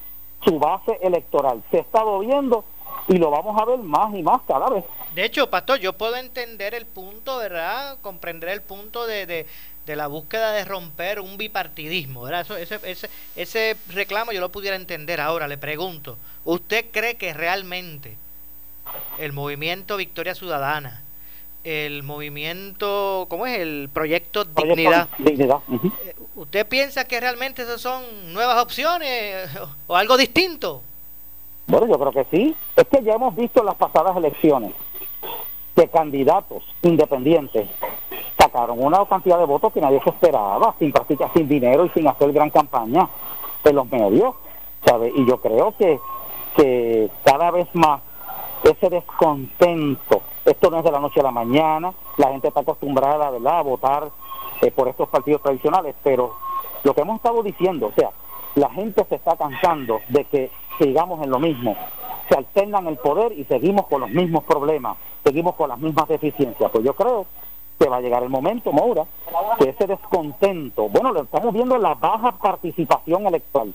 su 0.43 0.57
base 0.57 0.97
electoral. 1.01 1.61
Se 1.69 1.79
estado 1.79 2.19
viendo 2.19 2.63
y 3.07 3.17
lo 3.17 3.29
vamos 3.29 3.59
a 3.61 3.65
ver 3.65 3.79
más 3.79 4.13
y 4.15 4.23
más 4.23 4.41
cada 4.47 4.69
vez. 4.69 4.85
De 5.13 5.25
hecho, 5.25 5.49
Pastor, 5.49 5.79
yo 5.79 5.93
puedo 5.93 6.15
entender 6.15 6.73
el 6.73 6.85
punto, 6.85 7.37
¿verdad? 7.37 7.97
Comprender 8.01 8.49
el 8.49 8.61
punto 8.61 9.05
de, 9.05 9.25
de, 9.25 9.47
de 9.85 9.95
la 9.95 10.07
búsqueda 10.07 10.51
de 10.51 10.65
romper 10.65 11.19
un 11.19 11.37
bipartidismo, 11.37 12.23
¿verdad? 12.23 12.41
Eso, 12.41 12.55
ese, 12.55 12.79
ese, 12.83 13.09
ese 13.35 13.77
reclamo 13.89 14.31
yo 14.31 14.39
lo 14.39 14.51
pudiera 14.51 14.75
entender. 14.75 15.21
Ahora 15.21 15.47
le 15.47 15.57
pregunto, 15.57 16.17
¿usted 16.45 16.85
cree 16.91 17.15
que 17.17 17.33
realmente 17.33 18.17
el 19.17 19.33
movimiento 19.33 19.97
Victoria 19.97 20.35
Ciudadana, 20.35 21.03
el 21.63 22.03
movimiento, 22.03 23.27
¿cómo 23.29 23.45
es? 23.45 23.59
El 23.59 23.89
proyecto, 23.91 24.45
Dignidad. 24.45 25.09
Eh, 25.25 26.15
¿Usted 26.35 26.67
piensa 26.67 27.05
que 27.05 27.19
realmente 27.19 27.63
esas 27.63 27.81
son 27.81 28.03
nuevas 28.33 28.61
opciones 28.61 29.49
o 29.87 29.95
algo 29.95 30.17
distinto? 30.17 30.81
Bueno, 31.67 31.87
yo 31.87 31.99
creo 31.99 32.11
que 32.11 32.25
sí. 32.31 32.55
Es 32.75 32.87
que 32.87 33.03
ya 33.03 33.13
hemos 33.13 33.35
visto 33.35 33.59
en 33.59 33.67
las 33.67 33.75
pasadas 33.75 34.15
elecciones 34.17 34.73
que 35.75 35.87
candidatos 35.87 36.63
independientes 36.81 37.69
sacaron 38.37 38.83
una 38.83 39.05
cantidad 39.05 39.37
de 39.37 39.45
votos 39.45 39.71
que 39.73 39.81
nadie 39.81 40.01
se 40.03 40.09
esperaba, 40.09 40.73
sin 40.79 40.91
práctica, 40.91 41.29
sin 41.33 41.47
dinero 41.47 41.85
y 41.85 41.89
sin 41.89 42.07
hacer 42.07 42.31
gran 42.31 42.49
campaña 42.49 43.07
en 43.63 43.75
los 43.75 43.89
medios, 43.91 44.35
¿sabe? 44.85 45.11
Y 45.15 45.25
yo 45.27 45.39
creo 45.41 45.75
que, 45.77 45.99
que 46.55 47.09
cada 47.23 47.51
vez 47.51 47.67
más 47.73 48.01
ese 48.71 48.89
descontento 48.89 50.21
esto 50.49 50.71
no 50.71 50.79
es 50.79 50.83
de 50.83 50.91
la 50.91 50.99
noche 50.99 51.19
a 51.19 51.23
la 51.23 51.31
mañana, 51.31 51.93
la 52.17 52.29
gente 52.29 52.47
está 52.47 52.61
acostumbrada 52.61 53.29
¿verdad? 53.29 53.59
a 53.59 53.61
votar 53.61 54.09
eh, 54.61 54.71
por 54.71 54.87
estos 54.87 55.07
partidos 55.09 55.41
tradicionales, 55.41 55.95
pero 56.03 56.35
lo 56.83 56.93
que 56.93 57.01
hemos 57.01 57.17
estado 57.17 57.43
diciendo, 57.43 57.87
o 57.87 57.91
sea, 57.93 58.09
la 58.55 58.69
gente 58.69 59.05
se 59.07 59.15
está 59.15 59.35
cansando 59.37 59.99
de 60.09 60.25
que 60.25 60.51
sigamos 60.79 61.23
en 61.23 61.29
lo 61.29 61.39
mismo, 61.39 61.75
se 62.27 62.35
alternan 62.35 62.87
el 62.87 62.97
poder 62.97 63.31
y 63.33 63.43
seguimos 63.45 63.87
con 63.87 64.01
los 64.01 64.09
mismos 64.09 64.43
problemas, 64.43 64.97
seguimos 65.23 65.55
con 65.55 65.69
las 65.69 65.79
mismas 65.79 66.07
deficiencias. 66.07 66.71
Pues 66.71 66.83
yo 66.83 66.93
creo 66.93 67.25
que 67.79 67.87
va 67.87 67.97
a 67.97 68.01
llegar 68.01 68.23
el 68.23 68.29
momento, 68.29 68.71
Maura, 68.71 69.05
que 69.59 69.69
ese 69.69 69.87
descontento, 69.87 70.89
bueno, 70.89 71.11
lo 71.11 71.23
estamos 71.23 71.53
viendo 71.53 71.75
en 71.75 71.83
la 71.83 71.93
baja 71.93 72.31
participación 72.31 73.27
electoral, 73.27 73.73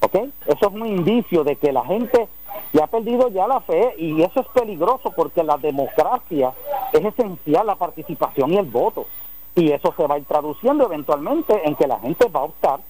¿ok? 0.00 0.14
Eso 0.46 0.66
es 0.66 0.72
un 0.72 0.86
indicio 0.86 1.44
de 1.44 1.56
que 1.56 1.72
la 1.72 1.84
gente 1.84 2.28
y 2.72 2.80
ha 2.80 2.86
perdido 2.86 3.28
ya 3.28 3.46
la 3.46 3.60
fe 3.60 3.94
y 3.98 4.22
eso 4.22 4.40
es 4.40 4.46
peligroso 4.48 5.12
porque 5.14 5.42
la 5.42 5.56
democracia 5.56 6.52
es 6.92 7.04
esencial 7.04 7.66
la 7.66 7.74
participación 7.76 8.52
y 8.52 8.58
el 8.58 8.66
voto 8.66 9.06
y 9.54 9.72
eso 9.72 9.92
se 9.96 10.06
va 10.06 10.14
a 10.14 10.18
ir 10.18 10.24
traduciendo 10.24 10.84
eventualmente 10.84 11.60
en 11.64 11.74
que 11.74 11.86
la 11.86 11.98
gente 11.98 12.28
va 12.28 12.40
a 12.40 12.44
optar 12.44 12.80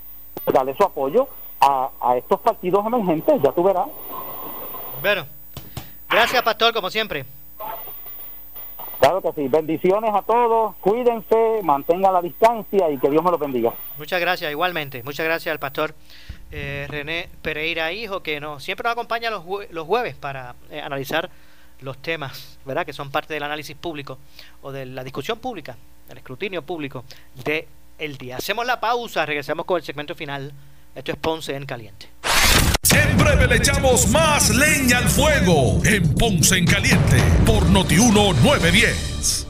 darle 0.52 0.74
su 0.76 0.84
apoyo 0.84 1.28
a, 1.60 1.90
a 2.00 2.16
estos 2.16 2.40
partidos 2.40 2.86
emergentes, 2.86 3.40
ya 3.42 3.52
tú 3.52 3.62
verás. 3.62 3.86
Bueno, 5.00 5.26
gracias 6.08 6.42
pastor 6.42 6.72
como 6.72 6.90
siempre. 6.90 7.24
Claro 9.00 9.22
que 9.22 9.32
sí. 9.32 9.48
Bendiciones 9.48 10.14
a 10.14 10.20
todos. 10.22 10.76
Cuídense, 10.80 11.60
mantengan 11.62 12.12
la 12.12 12.20
distancia 12.20 12.90
y 12.90 12.98
que 12.98 13.08
Dios 13.08 13.24
me 13.24 13.30
los 13.30 13.40
bendiga. 13.40 13.72
Muchas 13.96 14.20
gracias, 14.20 14.52
igualmente. 14.52 15.02
Muchas 15.02 15.24
gracias 15.24 15.50
al 15.50 15.58
pastor 15.58 15.94
eh, 16.50 16.86
René 16.88 17.28
Pereira 17.42 17.92
Hijo, 17.92 18.22
que 18.22 18.40
nos, 18.40 18.62
siempre 18.62 18.84
nos 18.84 18.92
acompaña 18.92 19.30
los, 19.30 19.44
los 19.70 19.86
jueves 19.86 20.14
para 20.14 20.54
eh, 20.70 20.80
analizar 20.80 21.30
los 21.80 21.98
temas, 21.98 22.58
¿verdad? 22.64 22.84
Que 22.84 22.92
son 22.92 23.10
parte 23.10 23.34
del 23.34 23.42
análisis 23.42 23.76
público 23.76 24.18
o 24.62 24.72
de 24.72 24.86
la 24.86 25.04
discusión 25.04 25.38
pública, 25.38 25.76
el 26.08 26.18
escrutinio 26.18 26.62
público 26.62 27.04
de 27.44 27.66
el 27.98 28.16
día. 28.16 28.36
Hacemos 28.36 28.66
la 28.66 28.80
pausa, 28.80 29.26
regresamos 29.26 29.66
con 29.66 29.78
el 29.78 29.84
segmento 29.84 30.14
final. 30.14 30.52
Esto 30.94 31.12
es 31.12 31.18
Ponce 31.18 31.54
en 31.54 31.66
Caliente. 31.66 32.08
En 32.92 33.16
breve 33.16 33.46
le 33.46 33.56
echamos 33.56 34.08
más 34.08 34.50
leña 34.50 34.98
al 34.98 35.08
fuego 35.08 35.80
en 35.84 36.14
Ponce 36.14 36.58
en 36.58 36.66
Caliente 36.66 37.18
por 37.46 37.64
Notiuno 37.70 38.32
910. 38.32 39.49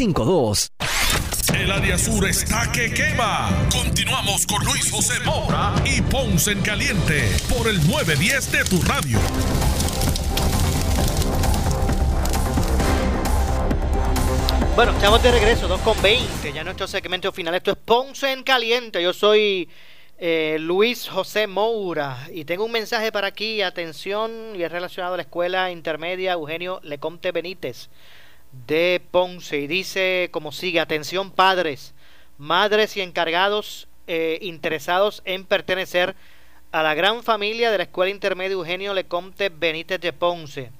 787-642-2452. 0.00 0.70
El 1.54 1.70
área 1.70 1.98
sur 1.98 2.26
está 2.26 2.72
que 2.72 2.92
quema. 2.92 3.50
Continuamos 3.70 4.46
con 4.46 4.64
Luis 4.64 4.90
José 4.90 5.20
Moura 5.24 5.74
y 5.84 6.00
Ponce 6.00 6.52
en 6.52 6.62
Caliente 6.62 7.28
por 7.50 7.68
el 7.68 7.76
910 7.86 8.52
de 8.52 8.64
tu 8.64 8.80
radio. 8.82 9.18
Bueno, 14.74 14.92
estamos 14.92 15.22
de 15.22 15.32
regreso, 15.32 15.68
2 15.68 15.80
con 15.82 16.00
20, 16.00 16.52
ya 16.52 16.64
nuestro 16.64 16.86
segmento 16.86 17.30
final. 17.32 17.54
Esto 17.54 17.72
es 17.72 17.76
Ponce 17.76 18.32
en 18.32 18.42
Caliente. 18.42 19.02
Yo 19.02 19.12
soy 19.12 19.68
eh, 20.18 20.56
Luis 20.60 21.08
José 21.10 21.46
Moura 21.46 22.26
y 22.32 22.46
tengo 22.46 22.64
un 22.64 22.72
mensaje 22.72 23.12
para 23.12 23.26
aquí. 23.26 23.60
Atención, 23.60 24.30
y 24.56 24.62
es 24.62 24.72
relacionado 24.72 25.14
a 25.14 25.16
la 25.18 25.24
escuela 25.24 25.70
intermedia 25.70 26.32
Eugenio 26.32 26.80
Lecomte 26.84 27.32
Benítez 27.32 27.90
de 28.66 29.02
Ponce. 29.10 29.58
Y 29.58 29.66
dice 29.66 30.28
como 30.32 30.52
sigue: 30.52 30.80
Atención, 30.80 31.30
padres, 31.30 31.94
madres 32.38 32.96
y 32.96 33.00
encargados 33.00 33.88
eh, 34.06 34.38
interesados 34.42 35.22
en 35.24 35.44
pertenecer 35.44 36.16
a 36.72 36.82
la 36.82 36.94
gran 36.94 37.22
familia 37.22 37.70
de 37.70 37.78
la 37.78 37.84
escuela 37.84 38.10
intermedia 38.10 38.54
Eugenio 38.54 38.94
Lecomte 38.94 39.50
Benítez 39.50 40.00
de 40.00 40.12
Ponce. 40.12 40.70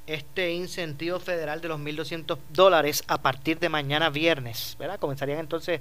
este 0.08 0.52
incentivo 0.52 1.20
federal 1.20 1.62
de 1.62 1.70
los 1.70 1.80
1.200 1.80 2.38
dólares 2.50 3.04
a 3.08 3.22
partir 3.22 3.60
de 3.60 3.70
mañana 3.70 4.10
viernes. 4.10 4.76
¿verdad? 4.78 5.00
Comenzarían 5.00 5.40
entonces 5.40 5.80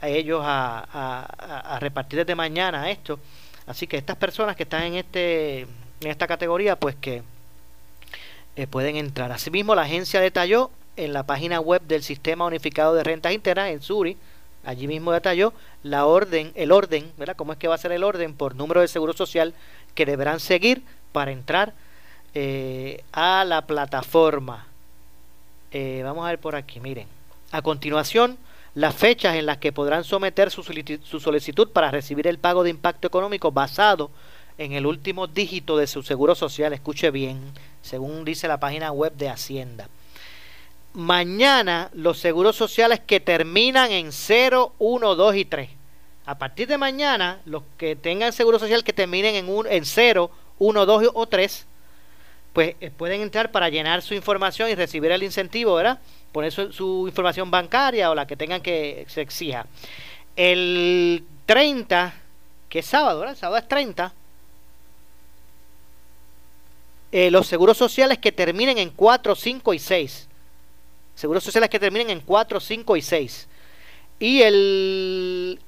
a 0.00 0.08
ellos 0.08 0.42
a, 0.44 1.78
repartir 1.80 2.20
desde 2.20 2.34
mañana 2.34 2.90
esto. 2.90 3.18
Así 3.66 3.86
que 3.86 3.96
estas 3.96 4.16
personas 4.16 4.56
que 4.56 4.64
están 4.64 4.82
en, 4.84 4.94
este, 4.94 5.60
en 5.60 6.10
esta 6.10 6.26
categoría, 6.26 6.76
pues 6.76 6.96
que 6.96 7.22
eh, 8.56 8.66
pueden 8.66 8.96
entrar. 8.96 9.32
Asimismo, 9.32 9.74
la 9.74 9.82
agencia 9.82 10.20
detalló 10.20 10.70
en 10.96 11.12
la 11.12 11.24
página 11.24 11.60
web 11.60 11.82
del 11.82 12.02
Sistema 12.02 12.44
Unificado 12.44 12.94
de 12.94 13.04
Rentas 13.04 13.32
Internas, 13.32 13.70
en 13.70 13.80
Suri, 13.80 14.16
allí 14.64 14.86
mismo 14.86 15.12
detalló 15.12 15.52
la 15.82 16.06
orden, 16.06 16.52
el 16.54 16.72
orden, 16.72 17.12
¿verdad? 17.16 17.36
¿Cómo 17.36 17.52
es 17.52 17.58
que 17.58 17.68
va 17.68 17.74
a 17.74 17.78
ser 17.78 17.92
el 17.92 18.04
orden 18.04 18.34
por 18.34 18.54
número 18.54 18.80
de 18.80 18.88
seguro 18.88 19.12
social 19.12 19.54
que 19.94 20.06
deberán 20.06 20.40
seguir 20.40 20.82
para 21.12 21.32
entrar 21.32 21.74
eh, 22.34 23.02
a 23.12 23.44
la 23.44 23.66
plataforma? 23.66 24.66
Eh, 25.70 26.02
vamos 26.04 26.24
a 26.24 26.28
ver 26.28 26.38
por 26.38 26.54
aquí, 26.54 26.80
miren. 26.80 27.06
A 27.50 27.62
continuación, 27.62 28.38
las 28.74 28.94
fechas 28.94 29.36
en 29.36 29.46
las 29.46 29.58
que 29.58 29.72
podrán 29.72 30.04
someter 30.04 30.50
su 30.50 30.62
solicitud 30.62 31.68
para 31.70 31.90
recibir 31.90 32.26
el 32.26 32.38
pago 32.38 32.62
de 32.62 32.70
impacto 32.70 33.06
económico 33.06 33.52
basado 33.52 34.10
en 34.58 34.72
el 34.72 34.86
último 34.86 35.26
dígito 35.26 35.76
de 35.76 35.86
su 35.86 36.02
seguro 36.02 36.34
social. 36.34 36.72
Escuche 36.72 37.10
bien, 37.10 37.40
según 37.82 38.24
dice 38.24 38.48
la 38.48 38.60
página 38.60 38.92
web 38.92 39.12
de 39.14 39.28
Hacienda 39.28 39.88
mañana 40.94 41.90
los 41.94 42.18
seguros 42.18 42.56
sociales 42.56 43.00
que 43.00 43.20
terminan 43.20 43.90
en 43.90 44.12
0, 44.12 44.74
1, 44.78 45.14
2 45.14 45.36
y 45.36 45.44
3. 45.44 45.70
A 46.24 46.38
partir 46.38 46.68
de 46.68 46.78
mañana, 46.78 47.40
los 47.44 47.62
que 47.76 47.96
tengan 47.96 48.32
seguro 48.32 48.58
social 48.58 48.84
que 48.84 48.92
terminen 48.92 49.34
en, 49.34 49.48
un, 49.48 49.66
en 49.66 49.84
0, 49.84 50.30
1, 50.58 50.86
2 50.86 51.10
o 51.14 51.26
3, 51.26 51.66
pues 52.52 52.76
eh, 52.80 52.90
pueden 52.90 53.22
entrar 53.22 53.50
para 53.50 53.68
llenar 53.68 54.02
su 54.02 54.14
información 54.14 54.70
y 54.70 54.74
recibir 54.74 55.10
el 55.10 55.22
incentivo, 55.22 55.74
¿verdad? 55.74 55.98
Poner 56.30 56.52
su, 56.52 56.72
su 56.72 57.06
información 57.08 57.50
bancaria 57.50 58.10
o 58.10 58.14
la 58.14 58.26
que 58.26 58.36
tengan 58.36 58.60
que 58.60 59.04
se 59.08 59.22
exija. 59.22 59.66
El 60.36 61.24
30, 61.46 62.14
que 62.68 62.80
es 62.80 62.86
sábado, 62.86 63.20
¿verdad? 63.20 63.36
sábado 63.36 63.58
es 63.58 63.68
30. 63.68 64.12
Eh, 67.10 67.30
los 67.30 67.46
seguros 67.46 67.76
sociales 67.76 68.18
que 68.18 68.32
terminen 68.32 68.78
en 68.78 68.90
4, 68.90 69.34
5 69.34 69.74
y 69.74 69.78
6 69.78 70.28
Seguros 71.22 71.44
sociales 71.44 71.70
que 71.70 71.78
terminen 71.78 72.10
en 72.10 72.20
4, 72.20 72.58
5 72.58 72.96
y 72.96 73.00
6. 73.00 73.48
Y 74.18 74.42
el 74.42 75.60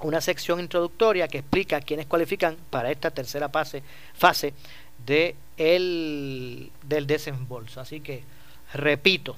una 0.00 0.20
sección 0.20 0.60
introductoria 0.60 1.28
que 1.28 1.38
explica 1.38 1.80
quiénes 1.80 2.06
cualifican 2.06 2.56
para 2.70 2.90
esta 2.90 3.10
tercera 3.10 3.48
fase, 3.48 3.82
fase 4.14 4.54
de 5.06 5.36
el, 5.56 6.70
del 6.82 7.06
desembolso. 7.06 7.80
Así 7.80 8.00
que, 8.00 8.22
repito, 8.72 9.36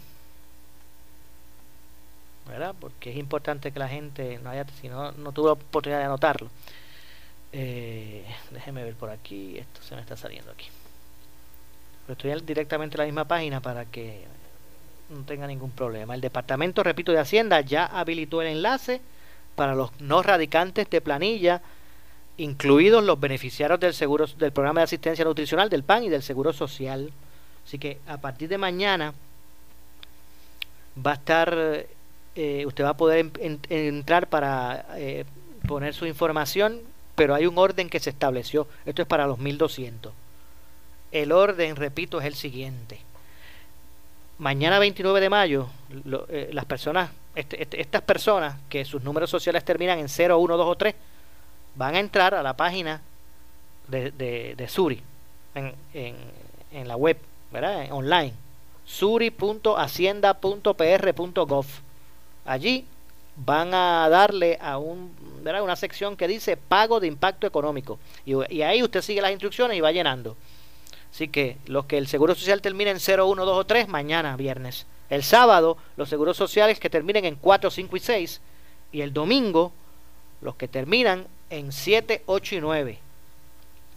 ¿verdad? 2.48 2.74
Porque 2.78 3.10
es 3.10 3.16
importante 3.16 3.72
que 3.72 3.78
la 3.78 3.88
gente 3.88 4.38
no 4.42 4.50
haya, 4.50 4.66
si 4.80 4.88
no, 4.88 5.12
no 5.12 5.32
tuvo 5.32 5.52
oportunidad 5.52 6.00
de 6.00 6.04
anotarlo. 6.04 6.48
Eh, 7.52 8.24
déjeme 8.50 8.84
ver 8.84 8.94
por 8.94 9.10
aquí, 9.10 9.58
esto 9.58 9.82
se 9.82 9.94
me 9.94 10.00
está 10.00 10.16
saliendo 10.16 10.50
aquí. 10.50 10.66
estoy 12.08 12.38
directamente 12.42 12.96
en 12.96 12.98
la 12.98 13.04
misma 13.04 13.24
página 13.24 13.60
para 13.60 13.84
que 13.86 14.24
no 15.10 15.22
tenga 15.24 15.46
ningún 15.46 15.70
problema. 15.70 16.14
El 16.14 16.20
Departamento, 16.20 16.82
repito, 16.82 17.12
de 17.12 17.18
Hacienda 17.18 17.60
ya 17.60 17.86
habilitó 17.86 18.42
el 18.42 18.48
enlace 18.48 19.00
para 19.54 19.74
los 19.74 19.90
no 20.00 20.22
radicantes 20.22 20.88
de 20.90 21.00
planilla, 21.00 21.62
incluidos 22.38 23.02
los 23.04 23.18
beneficiarios 23.18 23.80
del 23.80 23.94
seguro 23.94 24.26
del 24.26 24.52
programa 24.52 24.80
de 24.80 24.84
asistencia 24.84 25.24
nutricional 25.24 25.68
del 25.68 25.82
PAN 25.82 26.04
y 26.04 26.08
del 26.08 26.22
Seguro 26.22 26.52
Social. 26.52 27.12
Así 27.66 27.78
que 27.78 27.98
a 28.06 28.18
partir 28.18 28.48
de 28.48 28.58
mañana 28.58 29.14
va 31.04 31.12
a 31.12 31.14
estar, 31.14 31.86
eh, 32.34 32.64
usted 32.66 32.84
va 32.84 32.90
a 32.90 32.96
poder 32.96 33.30
entrar 33.40 34.28
para 34.28 34.86
eh, 34.96 35.24
poner 35.66 35.94
su 35.94 36.06
información, 36.06 36.80
pero 37.14 37.34
hay 37.34 37.46
un 37.46 37.58
orden 37.58 37.88
que 37.88 38.00
se 38.00 38.10
estableció. 38.10 38.68
Esto 38.84 39.02
es 39.02 39.08
para 39.08 39.26
los 39.26 39.38
1200. 39.38 40.12
El 41.12 41.32
orden, 41.32 41.76
repito, 41.76 42.20
es 42.20 42.26
el 42.26 42.34
siguiente 42.34 43.00
mañana 44.38 44.78
29 44.78 45.20
de 45.20 45.30
mayo, 45.30 45.68
eh, 46.28 46.50
las 46.52 46.64
personas, 46.64 47.10
este, 47.34 47.62
este, 47.62 47.80
estas 47.80 48.02
personas 48.02 48.56
que 48.68 48.84
sus 48.84 49.02
números 49.02 49.30
sociales 49.30 49.64
terminan 49.64 49.98
en 49.98 50.08
0, 50.08 50.38
1, 50.38 50.56
2 50.56 50.66
o 50.66 50.76
3, 50.76 50.94
van 51.76 51.94
a 51.94 52.00
entrar 52.00 52.34
a 52.34 52.42
la 52.42 52.56
página 52.56 53.00
de, 53.88 54.10
de, 54.56 54.68
Suri 54.68 55.02
en, 55.54 55.74
en, 56.72 56.88
la 56.88 56.96
web, 56.96 57.18
¿verdad? 57.52 57.92
online, 57.92 58.32
suri.hacienda.pr.gov. 58.84 61.66
Allí 62.44 62.84
van 63.36 63.72
a 63.74 64.08
darle 64.08 64.58
a 64.60 64.78
un, 64.78 65.14
¿verdad? 65.42 65.62
una 65.62 65.76
sección 65.76 66.16
que 66.16 66.26
dice 66.26 66.56
pago 66.56 66.98
de 67.00 67.06
impacto 67.06 67.46
económico. 67.46 67.98
Y, 68.24 68.32
y 68.54 68.62
ahí 68.62 68.82
usted 68.82 69.02
sigue 69.02 69.20
las 69.20 69.32
instrucciones 69.32 69.76
y 69.76 69.80
va 69.80 69.92
llenando. 69.92 70.36
Así 71.12 71.28
que 71.28 71.56
los 71.66 71.86
que 71.86 71.98
el 71.98 72.08
Seguro 72.08 72.34
Social 72.34 72.60
termine 72.60 72.90
en 72.90 73.00
0, 73.00 73.26
1, 73.26 73.44
2 73.44 73.58
o 73.58 73.64
3, 73.64 73.88
mañana 73.88 74.36
viernes. 74.36 74.86
El 75.08 75.22
sábado, 75.22 75.76
los 75.96 76.08
seguros 76.08 76.36
sociales 76.36 76.80
que 76.80 76.90
terminen 76.90 77.24
en 77.24 77.36
4, 77.36 77.70
5 77.70 77.96
y 77.96 78.00
6. 78.00 78.40
Y 78.92 79.00
el 79.02 79.12
domingo, 79.12 79.72
los 80.40 80.56
que 80.56 80.68
terminan 80.68 81.26
en 81.50 81.72
7, 81.72 82.22
8 82.26 82.54
y 82.54 82.60
9. 82.60 82.98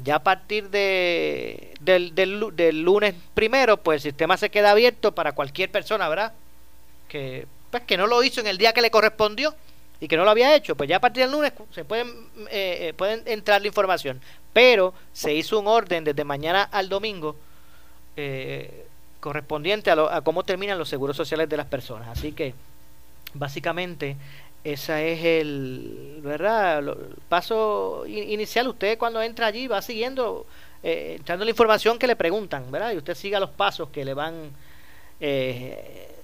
Ya 0.04 0.16
a 0.16 0.24
partir 0.24 0.70
de, 0.70 1.74
del, 1.82 2.16
del, 2.16 2.82
lunes 2.82 3.16
primero, 3.34 3.78
pues 3.78 4.06
el 4.06 4.12
sistema 4.12 4.38
se 4.38 4.50
queda 4.50 4.72
abierto 4.72 5.14
para 5.14 5.34
cualquier 5.34 5.70
persona, 5.72 6.08
¿verdad? 6.08 6.34
Que, 7.10 7.48
pues, 7.70 7.84
que 7.84 7.98
no 7.98 8.08
lo 8.08 8.24
hizo 8.24 8.40
en 8.40 8.48
el 8.48 8.58
día 8.58 8.72
que 8.72 8.82
le 8.82 8.92
correspondió 8.92 9.54
y 10.00 10.08
que 10.08 10.16
no 10.16 10.24
lo 10.24 10.32
había 10.32 10.56
hecho, 10.56 10.76
pues 10.76 10.88
ya 10.88 10.98
a 10.98 11.02
partir 11.02 11.24
del 11.24 11.32
lunes 11.34 11.52
se 11.72 11.84
pueden, 11.84 12.08
eh, 12.50 12.88
eh, 12.90 12.94
pueden 12.96 13.22
entrar 13.26 13.62
la 13.62 13.68
información. 13.68 14.22
Pero 14.54 14.94
se 15.12 15.34
hizo 15.34 15.60
un 15.60 15.68
orden 15.68 16.04
desde 16.04 16.24
mañana 16.24 16.64
al 16.64 16.88
domingo 16.88 17.36
eh, 18.16 18.88
correspondiente 19.20 19.92
a, 19.92 20.22
cómo 20.22 20.44
terminan 20.44 20.78
los 20.78 20.88
seguros 20.88 21.18
sociales 21.18 21.50
de 21.50 21.58
las 21.58 21.66
personas. 21.66 22.08
Así 22.08 22.32
que 22.32 22.54
básicamente 23.34 24.16
esa 24.64 25.02
es 25.02 25.24
el 25.24 26.20
verdad 26.22 26.84
paso 27.30 28.04
inicial 28.08 28.68
usted 28.68 28.98
cuando 28.98 29.22
entra 29.22 29.48
allí 29.48 29.68
va 29.68 29.82
siguiendo 29.82 30.46
eh, 30.84 31.16
entrando 31.18 31.46
la 31.46 31.52
información 31.52 31.98
que 31.98 32.08
le 32.08 32.16
preguntan 32.16 32.70
verdad 32.70 32.92
y 32.92 32.98
usted 32.98 33.16
siga 33.16 33.40
los 33.40 33.52
pasos 33.52 33.90
que 33.90 34.04
le 34.04 34.14
van 34.14 34.52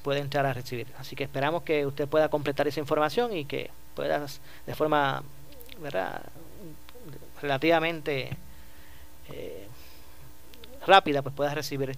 puede 0.02 0.20
entrar 0.20 0.46
a 0.46 0.52
recibir. 0.52 0.86
Así 0.98 1.16
que 1.16 1.24
esperamos 1.24 1.62
que 1.62 1.84
usted 1.84 2.06
pueda 2.06 2.28
completar 2.28 2.68
esa 2.68 2.80
información 2.80 3.36
y 3.36 3.44
que 3.44 3.70
pueda 3.94 4.24
de 4.66 4.74
forma 4.74 5.22
¿verdad? 5.80 6.22
relativamente 7.42 8.30
eh, 9.30 9.66
rápida 10.86 11.22
pues 11.22 11.34
pueda 11.34 11.54
recibir 11.54 11.96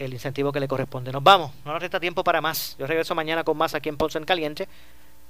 el 0.00 0.12
incentivo 0.14 0.50
que 0.50 0.60
le 0.60 0.66
corresponde. 0.66 1.12
Nos 1.12 1.22
vamos, 1.22 1.52
no 1.64 1.72
nos 1.72 1.82
resta 1.82 2.00
tiempo 2.00 2.24
para 2.24 2.40
más. 2.40 2.74
Yo 2.78 2.86
regreso 2.86 3.14
mañana 3.14 3.44
con 3.44 3.56
más 3.56 3.74
aquí 3.74 3.88
en 3.88 3.96
Ponce 3.96 4.18
en 4.18 4.24
Caliente. 4.24 4.66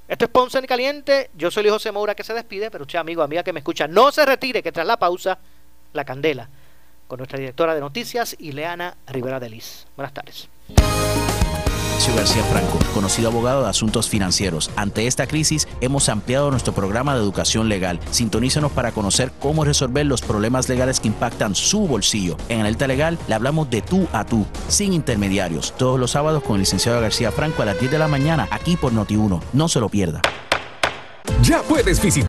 Esto 0.07 0.25
es 0.25 0.31
Ponce 0.31 0.59
en 0.59 0.67
Caliente. 0.67 1.31
Yo 1.35 1.51
soy 1.51 1.69
José 1.69 1.93
Moura 1.93 2.15
que 2.15 2.25
se 2.25 2.33
despide, 2.33 2.71
pero 2.71 2.83
usted, 2.83 2.99
amigo, 2.99 3.23
amiga 3.23 3.43
que 3.43 3.53
me 3.53 3.61
escucha, 3.61 3.89
no 3.89 4.13
se 4.13 4.25
retire, 4.25 4.63
que 4.63 4.73
tras 4.73 4.87
la 4.87 4.97
pausa, 4.97 5.39
la 5.93 6.05
candela, 6.05 6.49
con 7.09 7.19
nuestra 7.19 7.39
directora 7.39 7.75
de 7.75 7.81
noticias, 7.81 8.37
Ileana 8.39 8.97
Rivera 9.09 9.41
de 9.41 9.51
Liz. 9.51 9.87
Buenas 9.97 10.15
tardes. 10.15 10.49
García 12.09 12.43
Franco, 12.45 12.79
conocido 12.95 13.29
abogado 13.29 13.63
de 13.63 13.69
asuntos 13.69 14.09
financieros. 14.09 14.71
Ante 14.75 15.07
esta 15.07 15.27
crisis, 15.27 15.69
hemos 15.83 16.09
ampliado 16.09 16.51
nuestro 16.51 16.73
programa 16.73 17.15
de 17.15 17.21
educación 17.21 17.69
legal. 17.69 18.01
Sintonícenos 18.11 18.73
para 18.73 18.93
conocer 18.93 19.31
cómo 19.39 19.65
resolver 19.65 20.07
los 20.07 20.23
problemas 20.23 20.69
legales 20.71 20.99
que 20.99 21.09
impactan 21.09 21.55
su 21.55 21.87
bolsillo. 21.87 22.39
En 22.49 22.61
Alerta 22.61 22.87
Legal 22.87 23.19
le 23.29 23.35
hablamos 23.35 23.69
de 23.69 23.83
tú 23.83 24.09
a 24.13 24.25
tú, 24.25 24.47
sin 24.69 24.95
intermediarios. 24.95 25.75
Todos 25.77 26.01
los 26.01 26.13
sábados 26.13 26.43
con 26.43 26.57
el 26.57 26.61
licenciado 26.61 27.01
García 27.03 27.33
Franco 27.33 27.63
a 27.63 27.67
las 27.67 27.79
10 27.79 27.93
de 27.93 27.99
la 27.99 28.09
mañana, 28.09 28.49
aquí 28.51 28.77
por 28.77 28.93
Noti1. 28.93 29.43
No 29.53 29.69
se 29.69 29.79
lo 29.79 29.91
pierda. 29.91 30.23
Ya 31.43 31.63
puedes 31.63 32.03
visitar 32.03 32.11